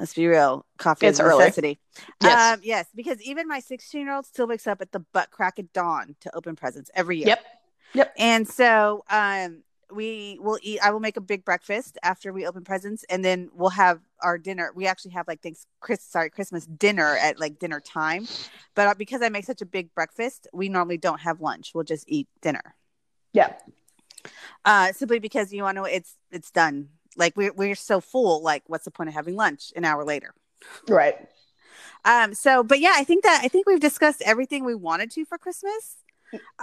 let's 0.00 0.14
be 0.14 0.26
real, 0.26 0.66
coffee 0.78 1.06
It's 1.06 1.20
is 1.20 1.26
a 1.26 1.28
necessity. 1.28 1.78
Yes. 2.22 2.54
Um, 2.54 2.60
yes, 2.64 2.86
because 2.94 3.22
even 3.22 3.46
my 3.46 3.60
16 3.60 4.00
year 4.00 4.14
old 4.14 4.26
still 4.26 4.46
wakes 4.46 4.66
up 4.66 4.80
at 4.80 4.92
the 4.92 5.00
butt 5.00 5.30
crack 5.30 5.58
of 5.58 5.72
dawn 5.72 6.16
to 6.22 6.34
open 6.34 6.56
presents 6.56 6.90
every 6.94 7.18
year. 7.18 7.28
Yep. 7.28 7.44
Yep. 7.92 8.14
And 8.18 8.48
so 8.48 9.04
um 9.10 9.62
we 9.92 10.38
will 10.40 10.58
eat 10.62 10.80
I 10.82 10.90
will 10.90 11.00
make 11.00 11.16
a 11.16 11.20
big 11.20 11.44
breakfast 11.44 11.98
after 12.02 12.32
we 12.32 12.46
open 12.46 12.64
presents 12.64 13.04
and 13.10 13.24
then 13.24 13.50
we'll 13.52 13.70
have 13.70 14.00
our 14.22 14.38
dinner. 14.38 14.70
We 14.74 14.86
actually 14.86 15.12
have 15.12 15.28
like 15.28 15.42
thanks 15.42 15.66
Chris 15.80 16.02
sorry, 16.02 16.30
Christmas 16.30 16.66
dinner 16.66 17.16
at 17.16 17.38
like 17.38 17.58
dinner 17.58 17.80
time. 17.80 18.26
But 18.74 18.88
uh, 18.88 18.94
because 18.96 19.22
I 19.22 19.28
make 19.28 19.44
such 19.44 19.60
a 19.60 19.66
big 19.66 19.94
breakfast, 19.94 20.46
we 20.52 20.68
normally 20.68 20.98
don't 20.98 21.20
have 21.20 21.40
lunch. 21.40 21.72
We'll 21.74 21.84
just 21.84 22.04
eat 22.08 22.28
dinner. 22.40 22.74
Yeah. 23.32 23.54
Uh 24.64 24.92
simply 24.92 25.18
because 25.18 25.52
you 25.52 25.62
want 25.62 25.76
to 25.76 25.84
it's 25.84 26.16
it's 26.30 26.50
done. 26.50 26.88
Like 27.20 27.36
we're 27.36 27.52
we're 27.52 27.76
so 27.76 28.00
full, 28.00 28.42
like 28.42 28.64
what's 28.66 28.84
the 28.86 28.90
point 28.90 29.08
of 29.08 29.14
having 29.14 29.36
lunch 29.36 29.72
an 29.76 29.84
hour 29.84 30.04
later? 30.04 30.34
Right. 30.88 31.16
Um 32.04 32.34
so 32.34 32.64
but 32.64 32.80
yeah, 32.80 32.94
I 32.96 33.04
think 33.04 33.22
that 33.24 33.40
I 33.44 33.48
think 33.48 33.66
we've 33.68 33.78
discussed 33.80 34.22
everything 34.24 34.64
we 34.64 34.74
wanted 34.74 35.10
to 35.12 35.24
for 35.24 35.38
Christmas. 35.38 35.96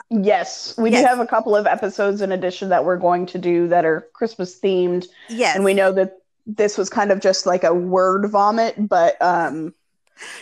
Yes, 0.10 0.76
we 0.78 0.92
Yes. 0.92 1.04
do 1.04 1.08
have 1.08 1.20
a 1.20 1.28
couple 1.28 1.56
of 1.56 1.68
episodes 1.68 2.22
in 2.22 2.32
addition 2.32 2.70
that 2.70 2.86
we're 2.86 2.98
going 2.98 3.26
to 3.28 3.38
do 3.38 3.68
that 3.68 3.86
are 3.86 4.08
Christmas 4.14 4.60
themed, 4.60 5.08
Yes. 5.30 5.56
and 5.56 5.64
we 5.66 5.74
know 5.74 5.92
that 5.92 6.20
this 6.46 6.78
was 6.78 6.90
kind 6.90 7.12
of 7.12 7.20
just 7.20 7.46
like 7.46 7.64
a 7.66 7.74
word 7.74 8.30
vomit, 8.30 8.76
but 8.78 9.22
um, 9.22 9.74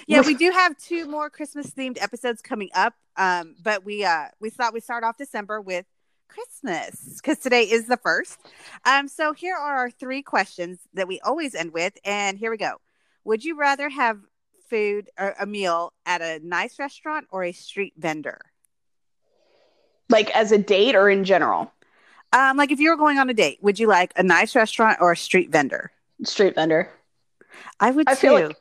yeah 0.08 0.22
we 0.26 0.36
do 0.36 0.52
have 0.52 0.78
two 0.78 1.06
more 1.06 1.30
christmas 1.30 1.70
themed 1.72 2.02
episodes 2.02 2.42
coming 2.42 2.70
up 2.74 2.94
um 3.18 3.56
but 3.62 3.84
we 3.84 4.06
uh 4.06 4.26
we 4.40 4.50
thought 4.50 4.74
we'd 4.74 4.84
start 4.84 5.04
off 5.04 5.18
december 5.18 5.60
with 5.60 5.86
christmas 6.28 7.20
because 7.22 7.38
today 7.40 7.64
is 7.64 7.88
the 7.88 7.98
first. 7.98 8.40
Um 8.86 9.08
so 9.08 9.34
here 9.34 9.56
are 9.56 9.76
our 9.78 9.90
three 9.92 10.22
questions 10.22 10.80
that 10.94 11.08
we 11.08 11.20
always 11.22 11.56
end 11.56 11.74
with 11.74 11.94
and 12.04 12.38
here 12.38 12.52
we 12.52 12.58
go. 12.58 12.76
Would 13.24 13.44
you 13.44 13.58
rather 13.58 13.90
have 13.90 14.20
food 14.70 15.10
or 15.20 15.36
a 15.40 15.46
meal 15.46 15.94
at 16.06 16.22
a 16.22 16.40
nice 16.44 16.80
restaurant 16.80 17.28
or 17.32 17.44
a 17.44 17.52
street 17.52 17.94
vendor? 17.98 18.40
Like 20.10 20.30
as 20.36 20.52
a 20.52 20.58
date 20.58 20.96
or 20.96 21.10
in 21.10 21.24
general, 21.24 21.72
um 22.34 22.58
like 22.58 22.72
if 22.72 22.80
you 22.80 22.90
were 22.90 22.98
going 22.98 23.18
on 23.20 23.30
a 23.30 23.34
date 23.34 23.60
would 23.62 23.80
you 23.80 23.88
like 23.88 24.14
a 24.16 24.24
nice 24.24 24.56
restaurant 24.56 24.98
or 25.02 25.12
a 25.12 25.18
street 25.18 25.52
vendor? 25.52 25.92
Street 26.24 26.56
vendor. 26.56 26.90
i 27.80 27.92
would 27.92 28.10
I 28.10 28.14
too. 28.16 28.20
feel 28.20 28.34
like 28.34 28.58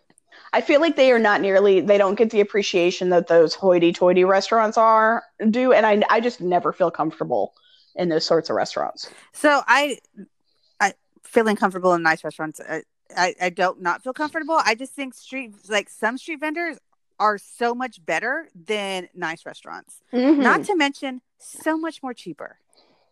I 0.55 0.61
feel 0.61 0.81
like 0.81 0.95
they 0.95 1.11
are 1.11 1.19
not 1.19 1.41
nearly 1.41 1.81
they 1.81 1.99
don't 1.99 2.15
get 2.15 2.31
the 2.31 2.41
appreciation 2.41 3.09
that 3.11 3.27
those 3.27 3.55
hoity-toity 3.55 4.23
restaurants 4.25 4.79
are 4.79 5.25
do, 5.51 5.73
and 5.73 5.85
I 5.85 6.03
I 6.09 6.21
just 6.21 6.41
never 6.41 6.73
feel 6.73 6.93
comfortable 6.93 7.55
in 7.97 8.09
those 8.09 8.25
sorts 8.25 8.51
of 8.51 8.57
restaurants. 8.57 9.11
So 9.33 9.63
I, 9.67 9.99
I 10.79 10.95
feeling 11.25 11.57
comfortable 11.57 11.93
in 11.95 12.03
nice 12.03 12.23
restaurants. 12.23 12.61
I, 12.61 12.83
I, 13.17 13.35
I 13.43 13.51
don't 13.51 13.83
not 13.83 14.05
feel 14.05 14.13
comfortable. 14.13 14.61
I 14.65 14.77
just 14.77 14.93
think 14.93 15.15
street 15.15 15.55
like 15.69 15.91
some 15.91 16.19
street 16.19 16.39
vendors 16.39 16.79
are 17.19 17.37
so 17.39 17.75
much 17.75 18.05
better 18.05 18.49
than 18.55 19.09
nice 19.13 19.45
restaurants. 19.45 20.03
Mm-hmm. 20.13 20.41
Not 20.41 20.65
to 20.65 20.77
mention 20.77 21.21
so 21.39 21.77
much 21.77 22.03
more 22.03 22.15
cheaper. 22.15 22.59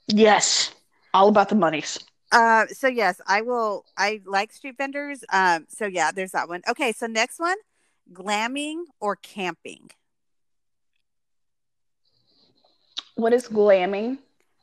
yes, 0.07 0.73
all 1.13 1.29
about 1.29 1.49
the 1.49 1.55
monies. 1.57 1.99
Uh, 2.33 2.67
so 2.69 2.89
yes, 2.89 3.21
I 3.27 3.43
will. 3.43 3.85
I 3.97 4.23
like 4.25 4.53
street 4.53 4.77
vendors. 4.79 5.23
Um, 5.31 5.67
so 5.69 5.87
yeah, 5.87 6.11
there's 6.11 6.33
that 6.33 6.49
one. 6.49 6.63
Okay, 6.69 6.93
so 6.93 7.07
next 7.07 7.39
one, 7.39 7.59
glamming 8.13 8.85
or 9.01 9.17
camping. 9.17 9.91
What 13.17 13.35
is 13.35 13.47
glamming? 13.47 14.19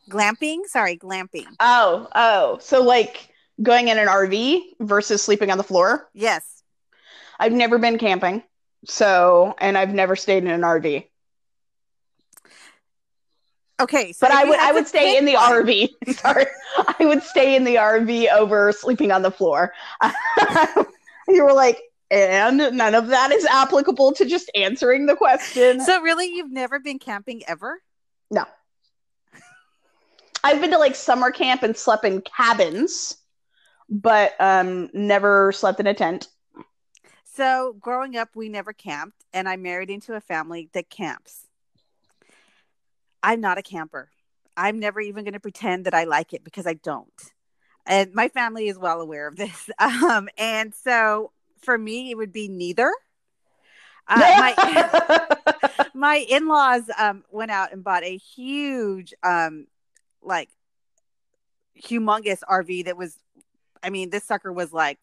Glamping, 0.09 0.65
sorry, 0.65 0.97
glamping. 0.97 1.45
Oh, 1.59 2.07
oh, 2.15 2.57
so 2.59 2.81
like 2.81 3.29
going 3.61 3.89
in 3.89 3.99
an 3.99 4.07
RV 4.07 4.61
versus 4.79 5.21
sleeping 5.21 5.51
on 5.51 5.59
the 5.59 5.63
floor. 5.63 6.09
Yes. 6.13 6.63
I've 7.39 7.53
never 7.53 7.77
been 7.77 7.99
camping, 7.99 8.41
so 8.85 9.53
and 9.59 9.77
I've 9.77 9.93
never 9.93 10.15
stayed 10.15 10.43
in 10.43 10.49
an 10.49 10.61
RV. 10.61 11.05
Okay, 13.79 14.11
so 14.11 14.27
But 14.27 14.35
I 14.35 14.43
would 14.43 14.59
I 14.59 14.71
would 14.73 14.87
stay 14.87 15.17
in 15.17 15.25
the 15.25 15.35
one- 15.35 15.51
RV. 15.65 15.89
Sorry, 16.15 16.45
I 16.99 17.05
would 17.05 17.23
stay 17.23 17.55
in 17.55 17.63
the 17.63 17.75
RV 17.75 18.31
over 18.33 18.71
sleeping 18.71 19.11
on 19.11 19.21
the 19.21 19.31
floor. 19.31 19.73
you 21.27 21.43
were 21.43 21.53
like, 21.53 21.79
and 22.11 22.57
none 22.75 22.93
of 22.95 23.07
that 23.07 23.31
is 23.31 23.45
applicable 23.45 24.13
to 24.13 24.25
just 24.25 24.51
answering 24.55 25.05
the 25.05 25.15
question. 25.15 25.79
So 25.81 26.01
really, 26.01 26.27
you've 26.27 26.51
never 26.51 26.79
been 26.79 26.99
camping 26.99 27.41
ever? 27.47 27.81
No. 28.29 28.45
I've 30.43 30.61
been 30.61 30.71
to 30.71 30.77
like 30.77 30.95
summer 30.95 31.31
camp 31.31 31.63
and 31.63 31.75
slept 31.75 32.05
in 32.05 32.21
cabins, 32.21 33.17
but 33.89 34.33
um 34.39 34.89
never 34.93 35.51
slept 35.51 35.79
in 35.79 35.87
a 35.87 35.93
tent. 35.93 36.27
So 37.23 37.75
growing 37.79 38.17
up, 38.17 38.35
we 38.35 38.49
never 38.49 38.73
camped, 38.73 39.23
and 39.33 39.47
I 39.47 39.55
married 39.55 39.89
into 39.89 40.15
a 40.15 40.21
family 40.21 40.69
that 40.73 40.89
camps. 40.89 41.45
I'm 43.23 43.41
not 43.41 43.57
a 43.57 43.61
camper. 43.61 44.09
I'm 44.55 44.79
never 44.79 44.99
even 44.99 45.23
going 45.23 45.33
to 45.33 45.39
pretend 45.39 45.85
that 45.85 45.93
I 45.93 46.03
like 46.03 46.33
it 46.33 46.43
because 46.43 46.67
I 46.67 46.73
don't. 46.73 47.13
And 47.85 48.13
my 48.13 48.27
family 48.27 48.67
is 48.67 48.77
well 48.77 49.01
aware 49.01 49.27
of 49.27 49.35
this. 49.35 49.69
Um, 49.79 50.29
and 50.37 50.73
so 50.75 51.31
for 51.61 51.77
me, 51.77 52.11
it 52.11 52.17
would 52.17 52.33
be 52.33 52.47
neither. 52.47 52.91
Uh, 54.07 54.17
my 54.17 55.27
my 55.93 56.15
in-laws 56.17 56.83
um, 56.97 57.23
went 57.31 57.51
out 57.51 57.71
and 57.71 57.83
bought 57.83 58.03
a 58.03 58.17
huge 58.17 59.13
um, 59.23 59.67
like 60.21 60.49
humongous 61.81 62.39
rv 62.49 62.85
that 62.85 62.97
was 62.97 63.15
i 63.81 63.89
mean 63.89 64.09
this 64.09 64.25
sucker 64.25 64.51
was 64.51 64.73
like 64.73 64.99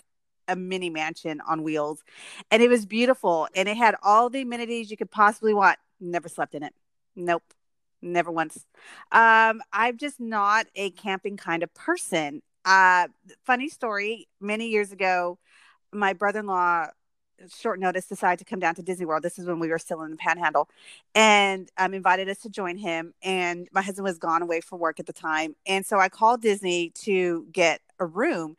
a 0.49 0.55
mini 0.55 0.91
mansion 0.91 1.41
on 1.49 1.63
wheels 1.63 2.03
and 2.51 2.63
it 2.63 2.69
was 2.69 2.85
beautiful 2.85 3.49
and 3.55 3.69
it 3.69 3.77
had 3.77 3.95
all 4.03 4.29
the 4.29 4.43
amenities 4.43 4.91
you 4.91 4.97
could 4.97 5.11
possibly 5.11 5.55
want 5.55 5.79
never 6.01 6.29
slept 6.29 6.55
in 6.55 6.63
it 6.63 6.75
nope 7.15 7.43
never 8.13 8.31
once 8.31 8.65
um 9.13 9.61
i'm 9.73 9.97
just 9.97 10.21
not 10.21 10.67
a 10.75 10.91
camping 10.91 11.37
kind 11.37 11.63
of 11.63 11.73
person 11.75 12.43
uh 12.65 13.07
funny 13.45 13.69
story 13.69 14.29
many 14.41 14.69
years 14.69 14.93
ago 14.93 15.39
my 15.93 16.13
brother-in-law 16.13 16.87
short 17.49 17.79
notice 17.79 18.07
decided 18.07 18.39
to 18.39 18.45
come 18.45 18.59
down 18.59 18.75
to 18.75 18.83
Disney 18.83 19.05
World. 19.05 19.23
This 19.23 19.39
is 19.39 19.47
when 19.47 19.59
we 19.59 19.69
were 19.69 19.79
still 19.79 20.03
in 20.03 20.11
the 20.11 20.17
Panhandle, 20.17 20.69
and 21.15 21.71
um, 21.77 21.95
invited 21.95 22.29
us 22.29 22.39
to 22.39 22.49
join 22.49 22.77
him. 22.77 23.15
And 23.23 23.69
my 23.73 23.83
husband 23.83 24.05
was 24.05 24.19
gone 24.19 24.43
away 24.43 24.61
for 24.61 24.77
work 24.77 25.01
at 25.01 25.07
the 25.07 25.13
time, 25.13 25.55
and 25.67 25.85
so 25.85 25.99
I 25.99 26.09
called 26.09 26.43
Disney 26.43 26.91
to 27.03 27.47
get 27.53 27.81
a 27.99 28.07
room, 28.07 28.57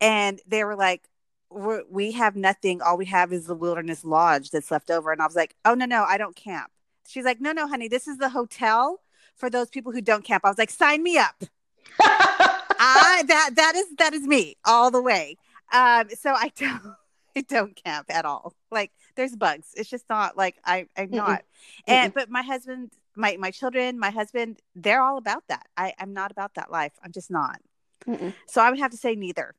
and 0.00 0.40
they 0.46 0.64
were 0.64 0.76
like, 0.76 1.08
"We 1.50 2.12
have 2.12 2.36
nothing. 2.36 2.82
All 2.82 2.96
we 2.96 3.06
have 3.06 3.32
is 3.32 3.46
the 3.46 3.54
Wilderness 3.54 4.04
Lodge 4.04 4.50
that's 4.50 4.70
left 4.70 4.90
over." 4.90 5.12
And 5.12 5.22
I 5.22 5.26
was 5.26 5.36
like, 5.36 5.54
"Oh 5.64 5.74
no, 5.74 5.86
no, 5.86 6.04
I 6.04 6.18
don't 6.18 6.36
camp." 6.36 6.70
She's 7.08 7.24
like, 7.24 7.40
"No, 7.40 7.52
no, 7.52 7.66
honey, 7.66 7.88
this 7.88 8.06
is 8.06 8.18
the 8.18 8.28
hotel 8.28 9.00
for 9.34 9.48
those 9.48 9.70
people 9.70 9.92
who 9.92 10.00
don't 10.02 10.24
camp." 10.24 10.44
I 10.44 10.48
was 10.48 10.58
like, 10.58 10.70
"Sign 10.70 11.02
me 11.02 11.16
up." 11.18 11.42
I 12.00 13.22
that 13.26 13.50
that 13.56 13.74
is 13.76 13.86
that 13.98 14.14
is 14.14 14.22
me 14.26 14.56
all 14.64 14.90
the 14.90 15.02
way. 15.02 15.36
Um, 15.72 16.08
so 16.10 16.32
I 16.32 16.52
don't 16.56 16.82
I 17.36 17.40
don't 17.42 17.74
camp 17.82 18.06
at 18.10 18.24
all. 18.24 18.54
Like 18.70 18.92
there's 19.16 19.34
bugs. 19.34 19.68
It's 19.74 19.88
just 19.90 20.08
not 20.08 20.36
like 20.36 20.56
I 20.64 20.86
I'm 20.96 21.08
Mm-mm. 21.08 21.16
not. 21.16 21.42
And 21.86 22.12
but 22.14 22.30
my 22.30 22.42
husband, 22.42 22.92
my 23.16 23.36
my 23.38 23.50
children, 23.50 23.98
my 23.98 24.10
husband, 24.10 24.60
they're 24.74 25.02
all 25.02 25.18
about 25.18 25.44
that. 25.48 25.66
I 25.76 25.94
I'm 25.98 26.12
not 26.12 26.30
about 26.30 26.54
that 26.54 26.70
life. 26.70 26.92
I'm 27.02 27.12
just 27.12 27.30
not. 27.30 27.60
Mm-mm. 28.06 28.34
So 28.46 28.60
I 28.60 28.70
would 28.70 28.78
have 28.78 28.90
to 28.92 28.96
say 28.96 29.14
neither. 29.14 29.54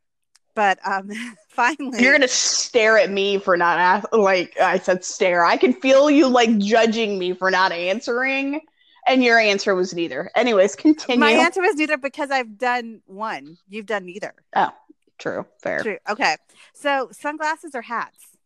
But 0.56 0.80
um 0.86 1.10
finally 1.50 2.02
You're 2.02 2.14
gonna 2.14 2.28
stare 2.28 2.98
at 2.98 3.10
me 3.10 3.38
for 3.38 3.58
not 3.58 3.80
ask, 3.80 4.08
like 4.12 4.60
I 4.60 4.80
said 4.80 5.04
stare. 5.04 5.44
I 5.44 5.58
can 5.58 5.74
feel 5.74 6.10
you 6.10 6.28
like 6.28 6.58
judging 6.58 7.18
me 7.18 7.34
for 7.34 7.52
not 7.52 7.72
answering, 7.72 8.62
and 9.08 9.24
your 9.24 9.40
answer 9.40 9.76
was 9.76 9.94
neither. 9.94 10.32
Anyways, 10.36 10.76
continue. 10.76 11.20
my 11.20 11.32
answer 11.32 11.62
was 11.62 11.76
neither 11.76 11.98
because 11.98 12.32
I've 12.32 12.58
done 12.58 13.02
one. 13.06 13.58
You've 13.68 13.86
done 13.86 14.06
neither. 14.06 14.34
Oh, 14.56 14.72
true, 15.18 15.46
fair. 15.62 15.82
True. 15.82 15.98
Okay. 16.10 16.38
So 16.74 17.10
sunglasses 17.12 17.76
or 17.76 17.82
hats? 17.82 18.38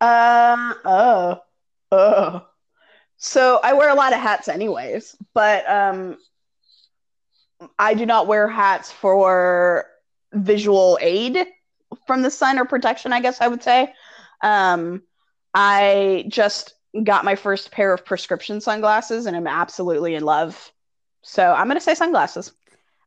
Uh 0.00 0.74
oh. 0.84 1.40
Oh. 1.92 2.46
So 3.18 3.60
I 3.62 3.72
wear 3.72 3.88
a 3.88 3.94
lot 3.94 4.12
of 4.12 4.20
hats 4.20 4.48
anyways, 4.48 5.16
but 5.32 5.68
um 5.68 6.18
I 7.78 7.94
do 7.94 8.04
not 8.04 8.26
wear 8.26 8.48
hats 8.48 8.92
for 8.92 9.86
visual 10.32 10.98
aid 11.00 11.46
from 12.06 12.22
the 12.22 12.30
sun 12.30 12.58
or 12.58 12.64
protection, 12.64 13.12
I 13.12 13.20
guess 13.20 13.40
I 13.40 13.48
would 13.48 13.62
say. 13.62 13.92
Um 14.42 15.02
I 15.54 16.24
just 16.28 16.74
got 17.02 17.24
my 17.24 17.34
first 17.34 17.70
pair 17.70 17.92
of 17.92 18.04
prescription 18.04 18.60
sunglasses 18.60 19.26
and 19.26 19.36
I'm 19.36 19.46
absolutely 19.46 20.14
in 20.14 20.22
love. 20.22 20.72
So 21.22 21.52
I'm 21.52 21.66
going 21.66 21.78
to 21.78 21.80
say 21.80 21.94
sunglasses. 21.94 22.52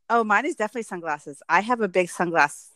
Oh, 0.08 0.24
mine 0.24 0.44
is 0.44 0.56
definitely 0.56 0.82
sunglasses. 0.82 1.42
I 1.48 1.60
have 1.60 1.80
a 1.80 1.88
big 1.88 2.08
sunglass 2.08 2.66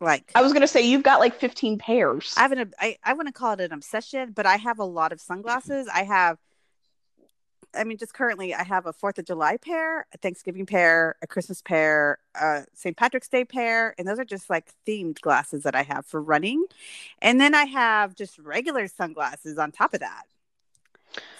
like 0.00 0.32
I 0.34 0.42
was 0.42 0.52
going 0.52 0.62
to 0.62 0.68
say 0.68 0.82
you've 0.82 1.02
got 1.04 1.20
like 1.20 1.34
15 1.34 1.78
pairs. 1.78 2.34
I 2.36 2.40
have 2.40 2.52
an 2.52 2.72
I, 2.80 2.98
I 3.04 3.12
wouldn't 3.12 3.34
call 3.34 3.52
it 3.52 3.60
an 3.60 3.72
obsession, 3.72 4.32
but 4.32 4.46
I 4.46 4.56
have 4.56 4.78
a 4.78 4.84
lot 4.84 5.12
of 5.12 5.20
sunglasses. 5.20 5.88
I 5.92 6.02
have 6.02 6.38
I 7.74 7.84
mean, 7.84 7.98
just 7.98 8.14
currently 8.14 8.54
I 8.54 8.64
have 8.64 8.86
a 8.86 8.92
Fourth 8.92 9.18
of 9.18 9.24
July 9.24 9.56
pair, 9.56 10.06
a 10.12 10.18
Thanksgiving 10.18 10.66
pair, 10.66 11.16
a 11.22 11.26
Christmas 11.26 11.62
pair, 11.62 12.18
a 12.34 12.64
St. 12.74 12.96
Patrick's 12.96 13.28
Day 13.28 13.44
pair, 13.44 13.94
and 13.98 14.06
those 14.06 14.18
are 14.18 14.24
just 14.24 14.50
like 14.50 14.70
themed 14.86 15.20
glasses 15.20 15.62
that 15.62 15.74
I 15.74 15.82
have 15.82 16.06
for 16.06 16.20
running. 16.20 16.64
And 17.20 17.40
then 17.40 17.54
I 17.54 17.64
have 17.64 18.14
just 18.14 18.38
regular 18.38 18.88
sunglasses 18.88 19.58
on 19.58 19.72
top 19.72 19.94
of 19.94 20.00
that. 20.00 20.24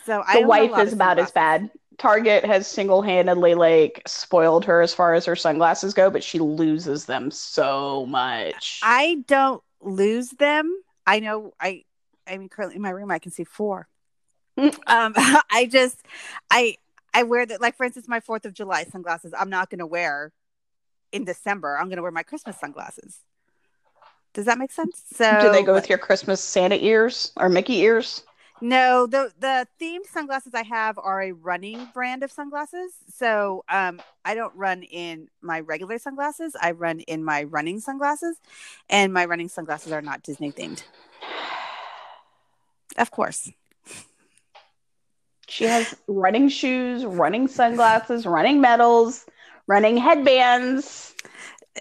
So 0.05 0.23
I 0.27 0.41
the 0.41 0.47
wife 0.47 0.79
is 0.79 0.93
about 0.93 1.19
as 1.19 1.31
bad. 1.31 1.71
Target 1.99 2.45
has 2.45 2.67
single-handedly 2.67 3.55
like 3.55 4.03
spoiled 4.07 4.65
her 4.65 4.81
as 4.81 4.95
far 4.95 5.15
as 5.15 5.25
her 5.27 5.37
sunglasses 5.37 5.95
go, 5.95 6.11
but 6.11 6.25
she 6.25 6.39
loses 6.39 7.05
them 7.05 7.31
so 7.31 8.07
much. 8.07 8.81
I 8.83 9.23
don't 9.27 9.63
lose 9.81 10.31
them. 10.31 10.83
I 11.07 11.21
know 11.21 11.53
I 11.61 11.85
I 12.27 12.39
mean 12.39 12.49
currently 12.49 12.77
in 12.77 12.83
my 12.83 12.91
room 12.91 13.11
I 13.11 13.19
can 13.19 13.31
see 13.31 13.45
four. 13.45 13.89
Um 14.87 15.15
I 15.51 15.69
just 15.71 15.99
I 16.51 16.77
I 17.15 17.23
wear 17.23 17.47
that 17.47 17.61
like 17.61 17.77
for 17.77 17.85
instance 17.85 18.09
my 18.09 18.21
4th 18.21 18.45
of 18.45 18.55
July 18.55 18.85
sunglasses 18.85 19.33
I'm 19.39 19.51
not 19.51 19.71
going 19.71 19.79
to 19.81 19.87
wear 19.87 20.33
in 21.13 21.25
December. 21.25 21.77
I'm 21.79 21.87
going 21.87 21.97
to 21.97 22.03
wear 22.03 22.11
my 22.11 22.23
Christmas 22.23 22.59
sunglasses. 22.59 23.21
Does 24.35 24.47
that 24.47 24.59
make 24.59 24.73
sense? 24.73 25.03
So 25.13 25.41
Do 25.43 25.51
they 25.53 25.63
go 25.63 25.75
with 25.75 25.89
your 25.89 25.99
Christmas 25.99 26.41
Santa 26.41 26.77
ears 26.77 27.33
or 27.37 27.49
Mickey 27.49 27.79
ears? 27.81 28.23
No, 28.63 29.07
the 29.07 29.33
the 29.41 29.67
themed 29.81 30.07
sunglasses 30.07 30.55
I 30.55 30.63
have 30.63 30.97
are 30.97 31.21
a 31.21 31.33
running 31.33 31.89
brand 31.93 32.23
of 32.23 32.31
sunglasses. 32.31 32.93
So 33.13 33.65
um, 33.69 34.01
I 34.25 34.35
don't 34.35 34.55
run 34.55 34.85
in 34.85 35.29
my 35.43 35.61
regular 35.61 35.99
sunglasses. 35.99 36.55
I 36.61 36.71
run 36.71 37.01
in 37.01 37.25
my 37.25 37.43
running 37.43 37.81
sunglasses, 37.81 38.37
and 38.89 39.13
my 39.13 39.25
running 39.25 39.49
sunglasses 39.49 39.93
are 39.93 40.01
not 40.01 40.23
Disney 40.23 40.53
themed. 40.53 40.85
Of 42.97 43.11
course. 43.11 43.51
She 45.53 45.65
has 45.65 45.95
running 46.07 46.49
shoes, 46.49 47.05
running 47.05 47.47
sunglasses, 47.47 48.25
running 48.25 48.63
medals, 48.63 49.27
running 49.67 49.99
headbands. 49.99 51.15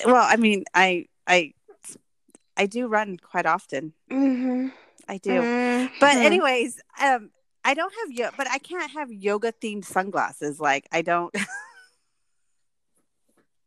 Well, 0.05 0.27
I 0.27 0.35
mean, 0.35 0.65
I 0.73 1.05
I 1.25 1.53
I 2.57 2.65
do 2.65 2.87
run 2.87 3.15
quite 3.15 3.45
often. 3.45 3.93
Mm-hmm. 4.11 4.67
I 5.07 5.17
do. 5.19 5.89
But 6.01 6.17
anyways, 6.17 6.81
um, 7.01 7.29
I 7.63 7.73
don't 7.73 7.93
have 8.01 8.11
yo- 8.11 8.31
but 8.35 8.49
I 8.49 8.57
can't 8.57 8.91
have 8.91 9.09
yoga 9.09 9.53
themed 9.53 9.85
sunglasses. 9.85 10.59
Like 10.59 10.89
I 10.91 11.01
don't. 11.01 11.33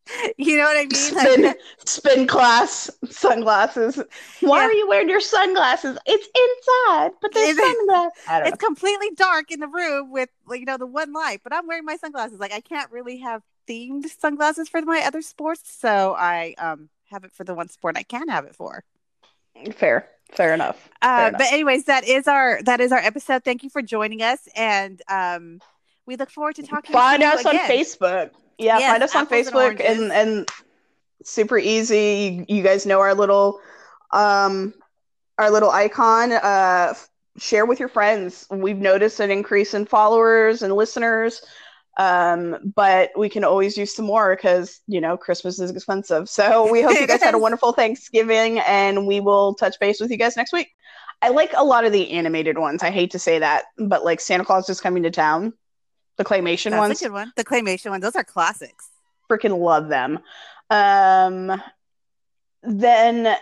you 0.36 0.56
know 0.56 0.64
what 0.64 0.76
I 0.76 0.86
mean? 0.86 1.14
Like, 1.14 1.28
spin, 1.28 1.54
spin 1.86 2.26
class 2.26 2.90
sunglasses. 3.08 3.96
Why 4.40 4.60
Yeah. 4.60 4.66
are 4.66 4.72
you 4.72 4.88
wearing 4.88 5.08
your 5.08 5.20
sunglasses? 5.20 5.96
It's 6.06 6.26
inside, 6.26 7.12
but 7.22 7.32
they're 7.32 7.50
Is 7.50 7.58
it- 7.58 7.76
sunglasses. 7.76 8.22
I 8.28 8.38
don't 8.40 8.48
it's 8.48 8.62
completely 8.64 9.10
dark 9.16 9.50
in 9.50 9.60
the 9.60 9.68
room 9.68 10.10
with 10.10 10.28
you 10.50 10.64
know 10.66 10.76
the 10.76 10.86
one 10.86 11.12
light 11.12 11.40
but 11.42 11.52
i'm 11.54 11.66
wearing 11.66 11.84
my 11.84 11.96
sunglasses 11.96 12.38
like 12.38 12.52
i 12.52 12.60
can't 12.60 12.90
really 12.92 13.18
have 13.18 13.42
themed 13.68 14.04
sunglasses 14.20 14.68
for 14.68 14.82
my 14.82 15.00
other 15.06 15.22
sports, 15.22 15.62
so 15.64 16.14
I 16.18 16.54
um 16.58 16.90
have 17.10 17.24
it 17.24 17.32
for 17.32 17.44
the 17.44 17.54
one 17.54 17.68
sport 17.68 17.96
I 17.96 18.02
can 18.02 18.28
have 18.28 18.44
it 18.44 18.54
for. 18.54 18.84
Fair, 19.72 20.06
fair 20.32 20.52
enough. 20.52 20.90
Fair 21.02 21.10
Uh, 21.10 21.28
enough. 21.28 21.38
but 21.38 21.52
anyways, 21.52 21.84
that 21.84 22.04
is 22.06 22.28
our 22.28 22.60
that 22.64 22.80
is 22.80 22.92
our 22.92 22.98
episode. 22.98 23.42
Thank 23.44 23.62
you 23.62 23.70
for 23.70 23.80
joining 23.80 24.20
us, 24.20 24.40
and 24.54 25.00
um, 25.08 25.60
we 26.06 26.16
look 26.16 26.28
forward 26.30 26.56
to 26.56 26.62
talking. 26.62 26.92
find 26.92 27.22
to 27.22 27.26
you 27.28 27.32
us 27.34 27.46
on 27.46 27.54
again. 27.56 27.70
Facebook. 27.70 28.30
Yeah, 28.58 28.78
Yes, 28.78 28.90
find 28.90 29.02
us 29.02 29.14
on 29.14 29.22
apples 29.22 29.46
and 29.46 29.56
Facebook 29.56 29.80
and, 29.84 30.12
and 30.12 30.48
super 31.24 31.58
easy. 31.58 32.44
You, 32.48 32.56
you 32.56 32.62
guys 32.62 32.86
know 32.86 33.00
our 33.00 33.14
little 33.14 33.60
um 34.12 34.74
our 35.38 35.50
little 35.50 35.70
icon. 35.70 36.32
Uh 36.32 36.94
share 37.36 37.66
with 37.66 37.80
your 37.80 37.88
friends. 37.88 38.46
We've 38.50 38.78
noticed 38.78 39.20
an 39.20 39.30
increase 39.30 39.74
in 39.74 39.86
followers 39.86 40.62
and 40.62 40.72
listeners. 40.74 41.42
Um, 41.96 42.72
but 42.74 43.10
we 43.16 43.28
can 43.28 43.44
always 43.44 43.76
use 43.76 43.94
some 43.94 44.06
more 44.06 44.34
because 44.34 44.80
you 44.88 45.00
know 45.00 45.16
Christmas 45.16 45.60
is 45.60 45.70
expensive. 45.70 46.28
So 46.28 46.70
we 46.70 46.82
hope 46.82 47.00
you 47.00 47.06
guys 47.06 47.22
had 47.22 47.34
a 47.34 47.38
wonderful 47.40 47.72
Thanksgiving 47.72 48.58
and 48.60 49.06
we 49.06 49.20
will 49.20 49.54
touch 49.54 49.78
base 49.80 50.00
with 50.00 50.10
you 50.10 50.16
guys 50.16 50.36
next 50.36 50.52
week. 50.52 50.68
I 51.22 51.28
like 51.28 51.52
a 51.56 51.64
lot 51.64 51.84
of 51.84 51.92
the 51.92 52.10
animated 52.10 52.58
ones. 52.58 52.82
I 52.82 52.90
hate 52.90 53.12
to 53.12 53.18
say 53.18 53.38
that, 53.38 53.64
but 53.78 54.04
like 54.04 54.20
Santa 54.20 54.44
Claus 54.44 54.68
is 54.68 54.80
coming 54.80 55.04
to 55.04 55.10
town. 55.10 55.54
The 56.16 56.24
claymation 56.24 56.70
That's 56.70 56.80
ones 56.80 57.00
a 57.00 57.04
good 57.04 57.12
one. 57.12 57.32
The 57.36 57.44
claymation 57.44 57.90
one; 57.90 58.00
those 58.00 58.16
are 58.16 58.24
classics. 58.24 58.88
freaking 59.30 59.58
love 59.58 59.88
them. 59.88 60.20
Um, 60.70 61.60
then 62.62 63.36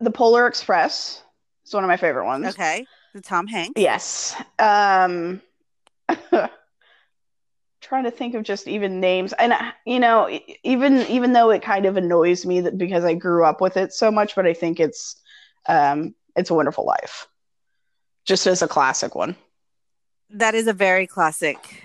the 0.00 0.10
Polar 0.10 0.46
Express 0.46 1.22
is 1.66 1.74
one 1.74 1.84
of 1.84 1.88
my 1.88 1.96
favorite 1.96 2.26
ones. 2.26 2.46
Okay, 2.46 2.86
the 3.14 3.20
Tom 3.20 3.46
Hanks. 3.46 3.80
Yes. 3.80 4.36
Um, 4.58 5.40
trying 7.80 8.04
to 8.04 8.10
think 8.10 8.34
of 8.34 8.42
just 8.42 8.66
even 8.68 9.00
names, 9.00 9.32
and 9.34 9.52
uh, 9.52 9.72
you 9.86 10.00
know, 10.00 10.28
even 10.62 10.98
even 11.02 11.32
though 11.32 11.50
it 11.50 11.62
kind 11.62 11.86
of 11.86 11.96
annoys 11.96 12.44
me 12.44 12.60
that 12.60 12.78
because 12.78 13.04
I 13.04 13.14
grew 13.14 13.44
up 13.44 13.60
with 13.60 13.76
it 13.76 13.92
so 13.92 14.10
much, 14.10 14.34
but 14.34 14.46
I 14.46 14.54
think 14.54 14.80
it's 14.80 15.16
um, 15.66 16.14
it's 16.36 16.50
a 16.50 16.54
Wonderful 16.54 16.84
Life, 16.84 17.28
just 18.24 18.46
as 18.46 18.62
a 18.62 18.68
classic 18.68 19.14
one. 19.14 19.36
That 20.30 20.54
is 20.54 20.66
a 20.66 20.72
very 20.72 21.06
classic. 21.06 21.84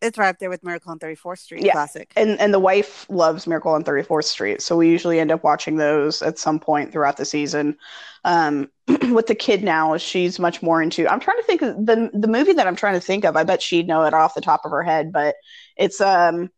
It's 0.00 0.16
right 0.16 0.28
up 0.28 0.38
there 0.38 0.48
with 0.48 0.62
Miracle 0.62 0.92
on 0.92 0.98
34th 1.00 1.38
Street. 1.38 1.64
Yeah. 1.64 1.72
Classic. 1.72 2.12
and 2.16 2.38
and 2.40 2.54
the 2.54 2.60
wife 2.60 3.04
loves 3.08 3.46
Miracle 3.46 3.72
on 3.72 3.82
34th 3.82 4.24
Street, 4.24 4.62
so 4.62 4.76
we 4.76 4.88
usually 4.88 5.18
end 5.18 5.32
up 5.32 5.42
watching 5.42 5.76
those 5.76 6.22
at 6.22 6.38
some 6.38 6.60
point 6.60 6.92
throughout 6.92 7.16
the 7.16 7.24
season. 7.24 7.76
Um, 8.24 8.70
with 9.10 9.26
the 9.26 9.34
kid 9.34 9.64
now, 9.64 9.96
she's 9.96 10.38
much 10.38 10.62
more 10.62 10.80
into. 10.80 11.08
I'm 11.08 11.20
trying 11.20 11.38
to 11.38 11.42
think 11.42 11.62
of 11.62 11.84
the 11.84 12.10
the 12.14 12.28
movie 12.28 12.52
that 12.52 12.66
I'm 12.66 12.76
trying 12.76 12.94
to 12.94 13.00
think 13.00 13.24
of. 13.24 13.36
I 13.36 13.42
bet 13.42 13.60
she'd 13.60 13.88
know 13.88 14.04
it 14.04 14.14
off 14.14 14.34
the 14.34 14.40
top 14.40 14.64
of 14.64 14.70
her 14.70 14.84
head, 14.84 15.12
but 15.12 15.34
it's 15.76 16.00
um, 16.00 16.50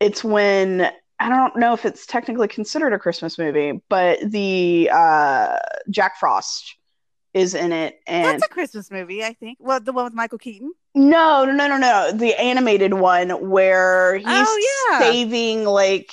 it's 0.00 0.24
when 0.24 0.90
I 1.18 1.28
don't 1.28 1.56
know 1.56 1.72
if 1.72 1.84
it's 1.84 2.06
technically 2.06 2.48
considered 2.48 2.92
a 2.92 2.98
Christmas 2.98 3.38
movie, 3.38 3.80
but 3.88 4.18
the 4.22 4.90
uh, 4.92 5.58
Jack 5.90 6.18
Frost 6.18 6.76
is 7.36 7.54
in 7.54 7.70
it, 7.72 8.00
and 8.06 8.24
That's 8.24 8.44
a 8.44 8.48
Christmas 8.48 8.90
movie, 8.90 9.22
I 9.22 9.34
think. 9.34 9.58
Well, 9.60 9.78
the 9.78 9.92
one 9.92 10.04
with 10.04 10.14
Michael 10.14 10.38
Keaton. 10.38 10.72
no, 10.94 11.44
no, 11.44 11.52
no, 11.52 11.68
no, 11.68 11.76
no. 11.78 12.12
The 12.12 12.34
animated 12.40 12.94
one 12.94 13.28
where 13.50 14.16
he's 14.16 14.26
Oh, 14.26 14.88
yeah. 14.90 14.98
saving 15.00 15.64
like 15.64 16.12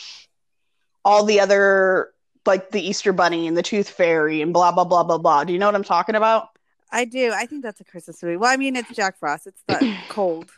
all 1.05 1.23
the 1.23 1.39
other 1.39 2.09
like 2.45 2.71
the 2.71 2.81
Easter 2.85 3.13
Bunny 3.13 3.47
and 3.47 3.55
the 3.55 3.63
Tooth 3.63 3.89
Fairy 3.89 4.41
and 4.41 4.51
blah 4.53 4.71
blah 4.73 4.83
blah 4.83 5.03
blah 5.03 5.17
blah. 5.17 5.43
Do 5.45 5.53
you 5.53 5.59
know 5.59 5.65
what 5.67 5.75
I'm 5.75 5.83
talking 5.83 6.15
about? 6.15 6.49
I 6.91 7.05
do. 7.05 7.31
I 7.33 7.45
think 7.45 7.63
that's 7.63 7.79
a 7.81 7.85
Christmas 7.85 8.21
movie. 8.21 8.37
Well, 8.37 8.51
I 8.51 8.57
mean, 8.57 8.75
it's 8.75 8.89
Jack 8.95 9.17
Frost. 9.17 9.47
It's 9.47 9.63
that 9.67 9.81
cold 10.09 10.51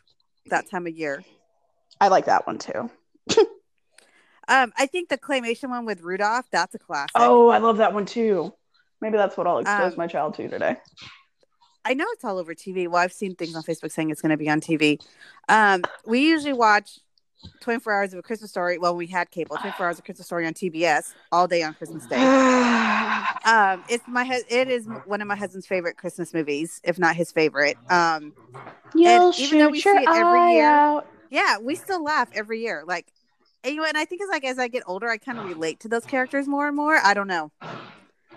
that 0.48 0.70
time 0.70 0.88
of 0.88 0.94
year. 0.96 1.24
I 2.02 2.08
like 2.10 2.26
that 2.26 2.48
one 2.48 2.58
too. 2.58 2.90
Um, 4.48 4.74
I 4.78 4.86
think 4.86 5.10
the 5.10 5.18
claymation 5.18 5.70
one 5.70 5.86
with 5.86 6.02
Rudolph. 6.02 6.46
That's 6.52 6.76
a 6.76 6.78
classic. 6.80 7.10
Oh, 7.16 7.50
I 7.50 7.58
love 7.58 7.78
that 7.78 7.94
one 7.96 8.06
too. 8.06 8.54
Maybe 9.06 9.18
that's 9.18 9.38
what 9.38 9.46
I'll 9.46 9.60
expose 9.60 9.92
Um, 9.94 9.98
my 10.00 10.08
child 10.08 10.34
to 10.34 10.48
today. 10.50 10.78
I 11.86 11.94
know 11.94 12.06
it's 12.14 12.24
all 12.26 12.40
over 12.40 12.56
TV. 12.56 12.88
Well, 12.88 13.04
I've 13.04 13.14
seen 13.14 13.36
things 13.36 13.56
on 13.56 13.62
Facebook 13.62 13.92
saying 13.92 14.10
it's 14.10 14.20
going 14.20 14.32
to 14.32 14.36
be 14.38 14.50
on 14.50 14.60
TV. 14.62 15.00
Um, 15.48 15.84
we 16.08 16.22
usually 16.28 16.54
watch 16.54 16.98
24 17.62 17.94
Hours 17.94 18.14
of 18.14 18.18
a 18.20 18.24
Christmas 18.24 18.50
Story. 18.50 18.80
Well, 18.80 18.96
we 18.96 19.06
had 19.06 19.30
cable. 19.30 19.58
24 19.58 19.86
Hours 19.86 20.00
of 20.00 20.06
Christmas 20.06 20.26
Story 20.26 20.48
on 20.48 20.56
TBS 20.56 21.14
all 21.32 21.48
day 21.48 21.62
on 21.62 21.76
Christmas 21.76 22.08
Day. 22.08 22.16
Um, 23.46 23.84
it's 23.90 24.04
my 24.08 24.42
it 24.50 24.70
is 24.70 24.88
one 25.06 25.22
of 25.22 25.28
my 25.28 25.36
husband's 25.36 25.68
favorite 25.68 25.98
Christmas 25.98 26.34
movies, 26.34 26.82
if 26.84 26.98
not 26.98 27.16
his 27.16 27.32
favorite. 27.32 27.78
Um, 27.92 28.34
You'll 28.96 29.34
even 29.38 29.60
though 29.60 29.70
we 29.70 29.80
shoot 29.80 29.96
see 29.98 30.02
it 30.04 30.10
every 30.10 30.40
eye 30.40 30.52
year- 30.54 30.66
out. 30.68 31.08
yeah, 31.30 31.60
we 31.60 31.76
still 31.76 32.04
laugh 32.04 32.28
every 32.34 32.62
year. 32.62 32.84
Like, 32.88 33.06
and, 33.64 33.76
you 33.76 33.82
know, 33.82 33.88
and 33.88 33.98
I 33.98 34.06
think 34.06 34.22
it's 34.22 34.32
like 34.32 34.44
as 34.46 34.58
I 34.58 34.68
get 34.68 34.82
older, 34.88 35.08
I 35.10 35.18
kind 35.18 35.38
of 35.38 35.46
relate 35.46 35.80
to 35.82 35.88
those 35.88 36.06
characters 36.06 36.48
more 36.48 36.66
and 36.68 36.76
more. 36.76 36.96
I 37.04 37.14
don't 37.14 37.28
know. 37.28 37.52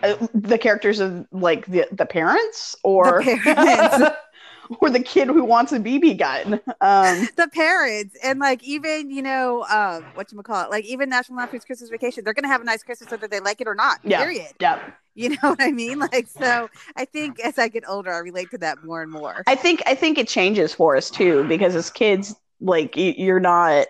Uh, 0.03 0.27
the 0.35 0.59
characters 0.59 1.01
of 1.01 1.27
like 1.33 1.67
the 1.67 1.87
the 1.93 2.07
parents 2.07 2.77
or 2.83 3.23
The 3.25 3.37
parents. 3.37 4.11
or 4.81 4.91
the 4.91 5.01
kid 5.01 5.29
who 5.29 5.45
wants 5.45 5.73
a 5.73 5.79
BB 5.81 6.19
gun. 6.19 6.55
Um, 6.83 7.27
the 7.37 7.49
parents 7.53 8.15
and 8.23 8.39
like 8.39 8.63
even 8.63 9.11
you 9.11 9.23
know 9.23 9.65
um 9.65 10.05
what 10.15 10.31
you 10.31 10.43
call 10.43 10.65
it 10.65 10.71
like 10.71 10.85
even 10.85 11.09
national 11.09 11.39
lampoon's 11.39 11.65
christmas 11.65 11.89
vacation 11.89 12.23
they're 12.23 12.35
gonna 12.35 12.49
have 12.49 12.61
a 12.61 12.65
nice 12.65 12.83
christmas 12.83 13.11
whether 13.11 13.27
they 13.27 13.41
like 13.41 13.61
it 13.63 13.67
or 13.67 13.75
not 13.75 13.99
Yeah. 14.05 14.19
period 14.23 14.53
yeah. 14.61 14.79
you 15.15 15.31
know 15.31 15.37
what 15.41 15.61
i 15.63 15.71
mean 15.71 15.99
like 15.99 16.29
so 16.29 16.69
i 16.97 17.07
think 17.07 17.41
as 17.41 17.59
i 17.59 17.69
get 17.69 17.89
older 17.89 18.13
i 18.13 18.19
relate 18.19 18.51
to 18.51 18.59
that 18.59 18.85
more 18.85 19.01
and 19.03 19.11
more 19.11 19.43
I 19.47 19.55
think 19.55 19.83
I 19.87 19.95
think 19.95 20.19
it 20.19 20.29
changes 20.29 20.75
for 20.75 20.97
us 20.97 21.09
too 21.11 21.45
because 21.49 21.75
as 21.75 21.89
kids, 21.91 22.35
like 22.61 22.93
you're 22.95 23.41
not 23.41 23.87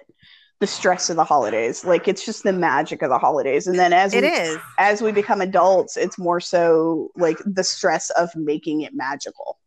the 0.61 0.67
stress 0.67 1.09
of 1.09 1.17
the 1.17 1.25
holidays. 1.25 1.85
Like 1.85 2.09
it's 2.09 2.25
just 2.25 2.43
the 2.43 2.53
magic 2.53 3.03
of 3.03 3.11
the 3.11 3.19
holidays, 3.19 3.67
and 3.67 3.79
then 3.79 3.93
as 3.93 4.13
it 4.15 4.23
we, 4.23 4.29
is. 4.29 4.59
as 4.79 5.03
we 5.03 5.13
become 5.13 5.41
adults, 5.41 5.97
it's 5.97 6.19
more 6.19 6.41
so 6.41 7.11
like 7.17 7.39
the 7.45 7.65
stress 7.65 8.11
of 8.11 8.35
making 8.35 8.83
it 8.83 8.95
magical. 8.95 9.59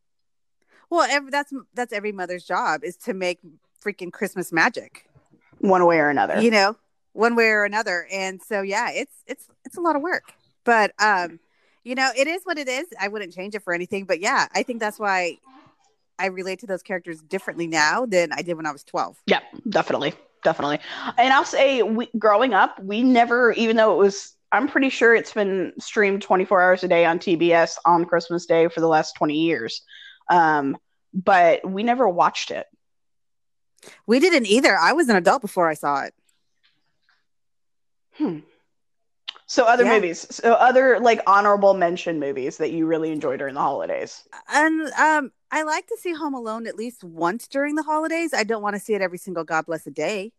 well 0.89 1.07
every, 1.09 1.31
that's 1.31 1.53
that's 1.73 1.93
every 1.93 2.11
mother's 2.11 2.43
job 2.43 2.83
is 2.83 2.97
to 2.97 3.13
make 3.13 3.39
freaking 3.83 4.11
christmas 4.11 4.51
magic. 4.51 5.07
One 5.59 5.85
way 5.85 5.99
or 5.99 6.09
another. 6.09 6.41
you 6.41 6.51
know 6.51 6.75
one 7.13 7.35
way 7.35 7.47
or 7.47 7.65
another. 7.65 8.07
And 8.11 8.41
so 8.41 8.61
yeah 8.61 8.89
it's 8.91 9.15
it's 9.27 9.47
it's 9.65 9.77
a 9.77 9.81
lot 9.81 9.95
of 9.95 10.01
work. 10.01 10.33
But 10.65 10.91
um 10.99 11.39
you 11.83 11.95
know 11.95 12.09
it 12.17 12.27
is 12.27 12.41
what 12.43 12.57
it 12.57 12.67
is. 12.67 12.85
I 12.99 13.07
wouldn't 13.07 13.33
change 13.33 13.55
it 13.55 13.63
for 13.63 13.73
anything. 13.73 14.05
But 14.05 14.19
yeah 14.19 14.47
i 14.53 14.61
think 14.63 14.79
that's 14.79 14.99
why 14.99 15.37
i 16.19 16.27
relate 16.27 16.59
to 16.59 16.67
those 16.67 16.83
characters 16.83 17.19
differently 17.21 17.65
now 17.65 18.05
than 18.05 18.31
i 18.31 18.41
did 18.43 18.53
when 18.53 18.65
i 18.67 18.71
was 18.71 18.83
12 18.83 19.17
Yeah, 19.25 19.39
definitely, 19.67 20.13
definitely. 20.43 20.79
And 21.17 21.33
I'll 21.33 21.45
say, 21.45 21.81
we, 21.83 22.09
growing 22.17 22.53
up, 22.53 22.79
we 22.81 23.03
never, 23.03 23.51
even 23.53 23.75
though 23.75 23.93
it 23.93 23.97
was, 23.97 24.35
I'm 24.51 24.67
pretty 24.67 24.89
sure 24.89 25.15
it's 25.15 25.33
been 25.33 25.73
streamed 25.79 26.21
24 26.21 26.61
hours 26.61 26.83
a 26.83 26.87
day 26.87 27.05
on 27.05 27.19
TBS 27.19 27.77
on 27.85 28.05
Christmas 28.05 28.45
Day 28.45 28.67
for 28.67 28.81
the 28.81 28.87
last 28.87 29.13
20 29.15 29.35
years. 29.35 29.81
Um, 30.29 30.77
but 31.13 31.69
we 31.69 31.83
never 31.83 32.07
watched 32.07 32.51
it. 32.51 32.67
We 34.05 34.19
didn't 34.19 34.45
either. 34.47 34.77
I 34.77 34.93
was 34.93 35.09
an 35.09 35.15
adult 35.15 35.41
before 35.41 35.69
I 35.69 35.73
saw 35.73 36.03
it. 36.03 36.13
Hmm. 38.13 38.39
So 39.47 39.65
other 39.65 39.83
Yeah. 39.83 39.95
movies, 39.95 40.27
so 40.29 40.53
other 40.53 40.99
like 40.99 41.21
honorable 41.27 41.73
mention 41.73 42.19
movies 42.19 42.57
that 42.57 42.71
you 42.71 42.85
really 42.85 43.11
enjoy 43.11 43.37
during 43.37 43.53
the 43.53 43.61
holidays. 43.61 44.23
And 44.49 44.89
um 44.93 45.31
I 45.51 45.63
like 45.63 45.87
to 45.87 45.97
see 45.99 46.13
Home 46.13 46.33
Alone 46.33 46.65
at 46.67 46.75
least 46.75 47.03
once 47.03 47.47
during 47.47 47.75
the 47.75 47.83
holidays. 47.83 48.33
I 48.33 48.43
don't 48.43 48.61
want 48.61 48.75
to 48.75 48.79
see 48.79 48.93
it 48.93 49.01
every 49.01 49.17
single 49.17 49.43
God 49.43 49.65
bless 49.65 49.85
a 49.85 49.91
day. 49.91 50.31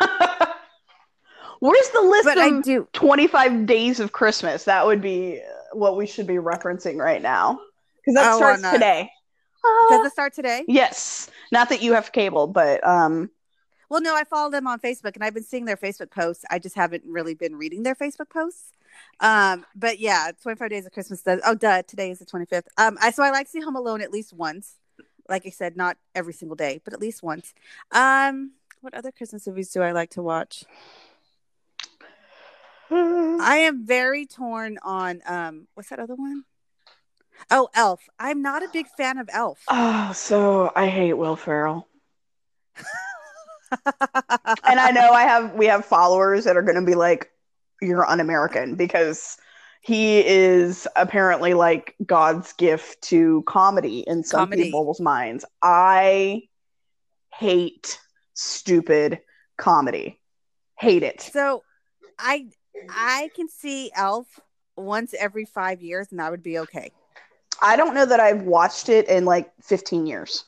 Where's 1.60 1.88
the 1.90 2.02
list 2.02 2.24
But 2.24 2.38
of 2.38 2.44
I 2.44 2.60
do 2.60 2.86
25 2.92 3.66
days 3.66 4.00
of 4.00 4.12
Christmas? 4.12 4.64
That 4.64 4.86
would 4.86 5.00
be 5.00 5.40
uh, 5.40 5.76
what 5.76 5.96
we 5.96 6.06
should 6.06 6.26
be 6.26 6.34
referencing 6.34 6.96
right 6.98 7.22
now. 7.22 7.60
Because 7.96 8.14
that 8.16 8.32
Oh, 8.34 8.36
starts 8.36 8.62
uh, 8.64 8.72
today. 8.72 9.10
does 9.88 10.00
Ah. 10.00 10.06
it 10.06 10.12
start 10.12 10.34
today? 10.34 10.64
yes. 10.68 11.30
Not 11.52 11.68
that 11.70 11.80
you 11.82 11.94
have 11.94 12.12
cable, 12.12 12.46
but 12.46 12.86
um 12.86 13.30
Well, 13.88 14.02
no, 14.02 14.14
I 14.14 14.24
follow 14.24 14.50
them 14.50 14.66
on 14.66 14.78
Facebook 14.78 15.14
and 15.14 15.24
I've 15.24 15.34
been 15.34 15.42
seeing 15.44 15.64
their 15.64 15.76
Facebook 15.76 16.10
posts. 16.10 16.44
I 16.50 16.58
just 16.58 16.74
haven't 16.76 17.04
really 17.06 17.34
been 17.34 17.56
reading 17.56 17.82
their 17.82 17.94
Facebook 17.94 18.28
posts. 18.30 18.72
Um, 19.20 19.64
but 19.74 19.98
yeah, 19.98 20.30
25 20.42 20.70
days 20.70 20.86
of 20.86 20.92
Christmas 20.92 21.22
does 21.22 21.40
oh 21.46 21.54
duh, 21.54 21.82
today 21.82 22.10
is 22.10 22.18
the 22.18 22.26
25th. 22.26 22.66
Um, 22.76 22.98
I 23.00 23.10
so 23.10 23.22
I 23.22 23.30
like 23.30 23.46
to 23.46 23.52
see 23.52 23.60
Home 23.60 23.76
Alone 23.76 24.00
at 24.00 24.10
least 24.10 24.32
once. 24.32 24.74
Like 25.28 25.46
I 25.46 25.50
said, 25.50 25.76
not 25.76 25.96
every 26.14 26.34
single 26.34 26.56
day, 26.56 26.80
but 26.84 26.92
at 26.92 27.00
least 27.00 27.22
once. 27.22 27.54
Um, 27.92 28.52
what 28.80 28.94
other 28.94 29.10
Christmas 29.10 29.46
movies 29.46 29.70
do 29.70 29.82
I 29.82 29.92
like 29.92 30.10
to 30.10 30.22
watch? 30.22 30.64
I 32.90 33.62
am 33.66 33.86
very 33.86 34.26
torn 34.26 34.78
on 34.82 35.22
um 35.26 35.68
what's 35.74 35.90
that 35.90 35.98
other 35.98 36.14
one? 36.14 36.44
Oh, 37.50 37.68
Elf. 37.74 38.00
I'm 38.18 38.42
not 38.42 38.62
a 38.62 38.68
big 38.72 38.86
fan 38.96 39.18
of 39.18 39.28
Elf. 39.32 39.60
Oh, 39.68 40.12
so 40.12 40.72
I 40.74 40.88
hate 40.88 41.14
Will 41.14 41.36
Ferrell. 41.36 41.88
and 43.86 44.80
I 44.80 44.90
know 44.90 45.10
I 45.10 45.22
have 45.22 45.54
we 45.54 45.66
have 45.66 45.84
followers 45.84 46.44
that 46.44 46.56
are 46.56 46.62
going 46.62 46.76
to 46.76 46.82
be 46.82 46.94
like, 46.94 47.30
"You're 47.80 48.08
un-American," 48.08 48.76
because 48.76 49.36
he 49.80 50.26
is 50.26 50.88
apparently 50.96 51.52
like 51.52 51.94
God's 52.04 52.54
gift 52.54 53.02
to 53.02 53.42
comedy 53.46 54.00
in 54.00 54.24
some 54.24 54.48
Comedy. 54.48 54.64
people's 54.64 54.98
minds. 54.98 55.44
I 55.62 56.44
hate 57.34 57.98
stupid 58.32 59.20
comedy. 59.58 60.20
Hate 60.78 61.02
it. 61.02 61.20
So 61.20 61.62
I 62.18 62.46
I 62.88 63.30
can 63.36 63.48
see 63.48 63.90
Elf 63.94 64.40
once 64.76 65.14
every 65.18 65.44
five 65.44 65.82
years 65.82 66.08
and 66.10 66.18
that 66.18 66.30
would 66.30 66.42
be 66.42 66.58
okay. 66.60 66.90
I 67.60 67.76
don't 67.76 67.94
know 67.94 68.06
that 68.06 68.20
I've 68.20 68.42
watched 68.42 68.88
it 68.88 69.08
in 69.08 69.24
like 69.24 69.52
15 69.62 70.06
years. 70.06 70.44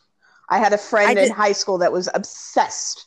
I 0.48 0.58
had 0.58 0.72
a 0.72 0.78
friend 0.78 1.18
in 1.18 1.30
high 1.30 1.52
school 1.52 1.78
that 1.78 1.92
was 1.92 2.08
obsessed 2.14 3.06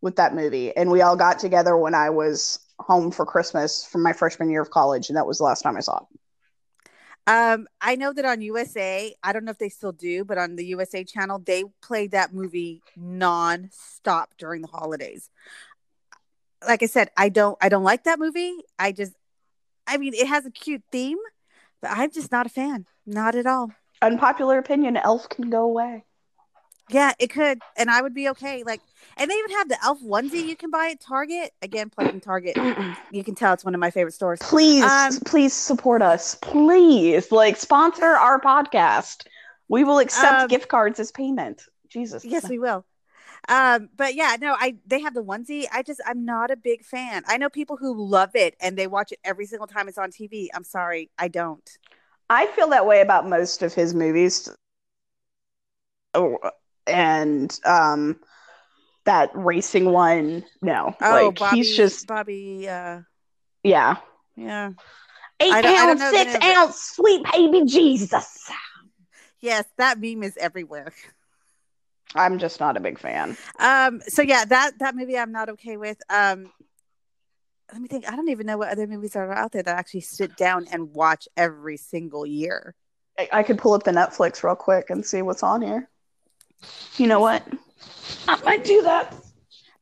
with 0.00 0.16
that 0.16 0.34
movie, 0.34 0.74
and 0.76 0.90
we 0.90 1.02
all 1.02 1.16
got 1.16 1.38
together 1.38 1.76
when 1.76 1.94
I 1.94 2.10
was 2.10 2.58
home 2.82 3.10
for 3.10 3.26
Christmas 3.26 3.84
from 3.84 4.02
my 4.02 4.12
freshman 4.12 4.50
year 4.50 4.62
of 4.62 4.70
college, 4.70 5.08
and 5.08 5.16
that 5.16 5.26
was 5.26 5.38
the 5.38 5.44
last 5.44 5.62
time 5.62 5.76
I 5.76 5.80
saw 5.80 5.98
it. 5.98 6.20
Um, 7.26 7.68
I 7.80 7.96
know 7.96 8.12
that 8.12 8.24
on 8.24 8.40
USA, 8.40 9.14
I 9.22 9.32
don't 9.32 9.44
know 9.44 9.52
if 9.52 9.58
they 9.58 9.68
still 9.68 9.92
do, 9.92 10.24
but 10.24 10.38
on 10.38 10.56
the 10.56 10.64
USA 10.66 11.04
channel, 11.04 11.38
they 11.38 11.64
played 11.82 12.12
that 12.12 12.32
movie 12.34 12.82
non-stop 12.96 14.30
during 14.38 14.62
the 14.62 14.68
holidays. 14.68 15.30
Like 16.66 16.82
I 16.82 16.86
said, 16.86 17.10
I 17.16 17.28
don't 17.28 17.56
I 17.60 17.68
don't 17.68 17.84
like 17.84 18.04
that 18.04 18.18
movie. 18.18 18.54
I 18.78 18.92
just 18.92 19.12
I 19.86 19.96
mean 19.96 20.12
it 20.14 20.26
has 20.26 20.44
a 20.44 20.50
cute 20.50 20.82
theme, 20.90 21.18
but 21.80 21.90
I'm 21.92 22.10
just 22.10 22.32
not 22.32 22.46
a 22.46 22.50
fan. 22.50 22.86
Not 23.06 23.34
at 23.34 23.46
all. 23.46 23.70
Unpopular 24.02 24.58
opinion: 24.58 24.96
Elf 24.96 25.28
can 25.28 25.50
go 25.50 25.62
away. 25.62 26.04
Yeah, 26.90 27.12
it 27.18 27.28
could, 27.28 27.60
and 27.76 27.90
I 27.90 28.02
would 28.02 28.14
be 28.14 28.28
okay. 28.30 28.62
Like, 28.64 28.80
and 29.16 29.30
they 29.30 29.34
even 29.34 29.50
have 29.52 29.68
the 29.68 29.78
elf 29.84 30.00
onesie 30.02 30.44
you 30.46 30.56
can 30.56 30.70
buy 30.70 30.90
at 30.90 31.00
Target. 31.00 31.52
Again, 31.62 31.88
plugging 31.90 32.20
Target. 32.20 32.56
You 33.12 33.22
can 33.22 33.34
tell 33.34 33.52
it's 33.54 33.64
one 33.64 33.74
of 33.74 33.80
my 33.80 33.90
favorite 33.90 34.12
stores. 34.12 34.40
please, 34.42 34.82
Um, 34.82 35.12
please 35.24 35.52
support 35.52 36.02
us. 36.02 36.34
Please, 36.36 37.30
like 37.30 37.56
sponsor 37.56 38.06
our 38.06 38.40
podcast. 38.40 39.26
We 39.68 39.84
will 39.84 40.00
accept 40.00 40.42
Um, 40.42 40.48
gift 40.48 40.68
cards 40.68 40.98
as 40.98 41.12
payment. 41.12 41.62
Jesus. 41.88 42.24
Yes, 42.24 42.48
we 42.48 42.58
will. 42.58 42.84
Um, 43.48 43.88
but 43.96 44.14
yeah, 44.14 44.36
no, 44.40 44.54
I 44.58 44.76
they 44.86 45.00
have 45.00 45.14
the 45.14 45.22
onesie. 45.24 45.66
I 45.72 45.82
just 45.82 46.00
I'm 46.06 46.24
not 46.24 46.50
a 46.50 46.56
big 46.56 46.84
fan. 46.84 47.22
I 47.26 47.36
know 47.36 47.48
people 47.48 47.76
who 47.76 47.94
love 47.94 48.34
it 48.34 48.54
and 48.60 48.76
they 48.76 48.86
watch 48.86 49.12
it 49.12 49.18
every 49.24 49.46
single 49.46 49.66
time 49.66 49.88
it's 49.88 49.96
on 49.98 50.10
TV. 50.10 50.48
I'm 50.54 50.64
sorry, 50.64 51.10
I 51.18 51.28
don't. 51.28 51.68
I 52.28 52.46
feel 52.48 52.68
that 52.68 52.86
way 52.86 53.00
about 53.00 53.28
most 53.28 53.62
of 53.62 53.74
his 53.74 53.94
movies. 53.94 54.48
Oh, 56.14 56.38
and 56.86 57.58
um, 57.64 58.20
that 59.04 59.30
racing 59.34 59.86
one, 59.86 60.44
no, 60.62 60.94
Oh, 61.00 61.26
like 61.26 61.38
Bobby, 61.38 61.56
he's 61.58 61.76
just 61.76 62.06
Bobby. 62.06 62.68
Uh, 62.68 63.00
yeah. 63.62 63.96
yeah, 64.36 64.72
Eight 65.40 65.52
I 65.52 65.62
don't- 65.62 65.78
I 65.78 65.86
don't 65.86 65.98
pounds, 65.98 66.10
six 66.10 66.34
it. 66.34 66.42
ounce, 66.44 66.80
sweet 66.96 67.24
baby 67.32 67.64
Jesus. 67.66 68.50
yes, 69.40 69.64
that 69.76 70.00
meme 70.00 70.22
is 70.22 70.36
everywhere. 70.36 70.92
I'm 72.14 72.38
just 72.38 72.58
not 72.58 72.76
a 72.76 72.80
big 72.80 72.98
fan. 72.98 73.36
Um, 73.58 74.00
so 74.08 74.22
yeah, 74.22 74.44
that 74.46 74.78
that 74.80 74.96
movie 74.96 75.16
I'm 75.16 75.32
not 75.32 75.48
okay 75.50 75.76
with. 75.76 75.98
Um, 76.10 76.52
let 77.72 77.80
me 77.80 77.86
think. 77.86 78.10
I 78.10 78.16
don't 78.16 78.28
even 78.30 78.46
know 78.46 78.58
what 78.58 78.70
other 78.70 78.88
movies 78.88 79.14
are 79.14 79.30
out 79.32 79.52
there 79.52 79.62
that 79.62 79.76
I 79.76 79.78
actually 79.78 80.00
sit 80.00 80.36
down 80.36 80.66
and 80.72 80.92
watch 80.92 81.28
every 81.36 81.76
single 81.76 82.26
year. 82.26 82.74
I, 83.16 83.28
I 83.32 83.42
could 83.44 83.58
pull 83.58 83.74
up 83.74 83.84
the 83.84 83.92
Netflix 83.92 84.42
real 84.42 84.56
quick 84.56 84.90
and 84.90 85.06
see 85.06 85.22
what's 85.22 85.44
on 85.44 85.62
here. 85.62 85.88
You 86.96 87.06
know 87.06 87.20
what? 87.20 87.42
I 88.28 88.40
might 88.44 88.64
do 88.64 88.82
that. 88.82 89.14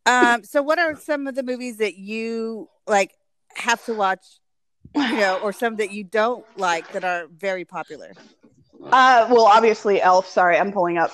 Um, 0.07 0.45
so 0.45 0.62
what 0.62 0.79
are 0.79 0.97
some 0.97 1.26
of 1.26 1.35
the 1.35 1.43
movies 1.43 1.79
that 1.79 1.97
you 1.97 2.68
like 2.87 3.12
have 3.55 3.85
to 3.87 3.95
watch? 3.95 4.24
You 4.95 5.18
know, 5.18 5.39
or 5.43 5.53
some 5.53 5.76
that 5.76 5.93
you 5.93 6.03
don't 6.03 6.47
like 6.59 6.93
that 6.93 7.05
are 7.05 7.26
very 7.26 7.64
popular. 7.66 8.14
Uh, 8.85 9.29
well, 9.31 9.45
obviously, 9.45 10.01
Elf. 10.01 10.26
Sorry, 10.26 10.57
I'm 10.57 10.72
pulling 10.72 10.97
up 10.97 11.11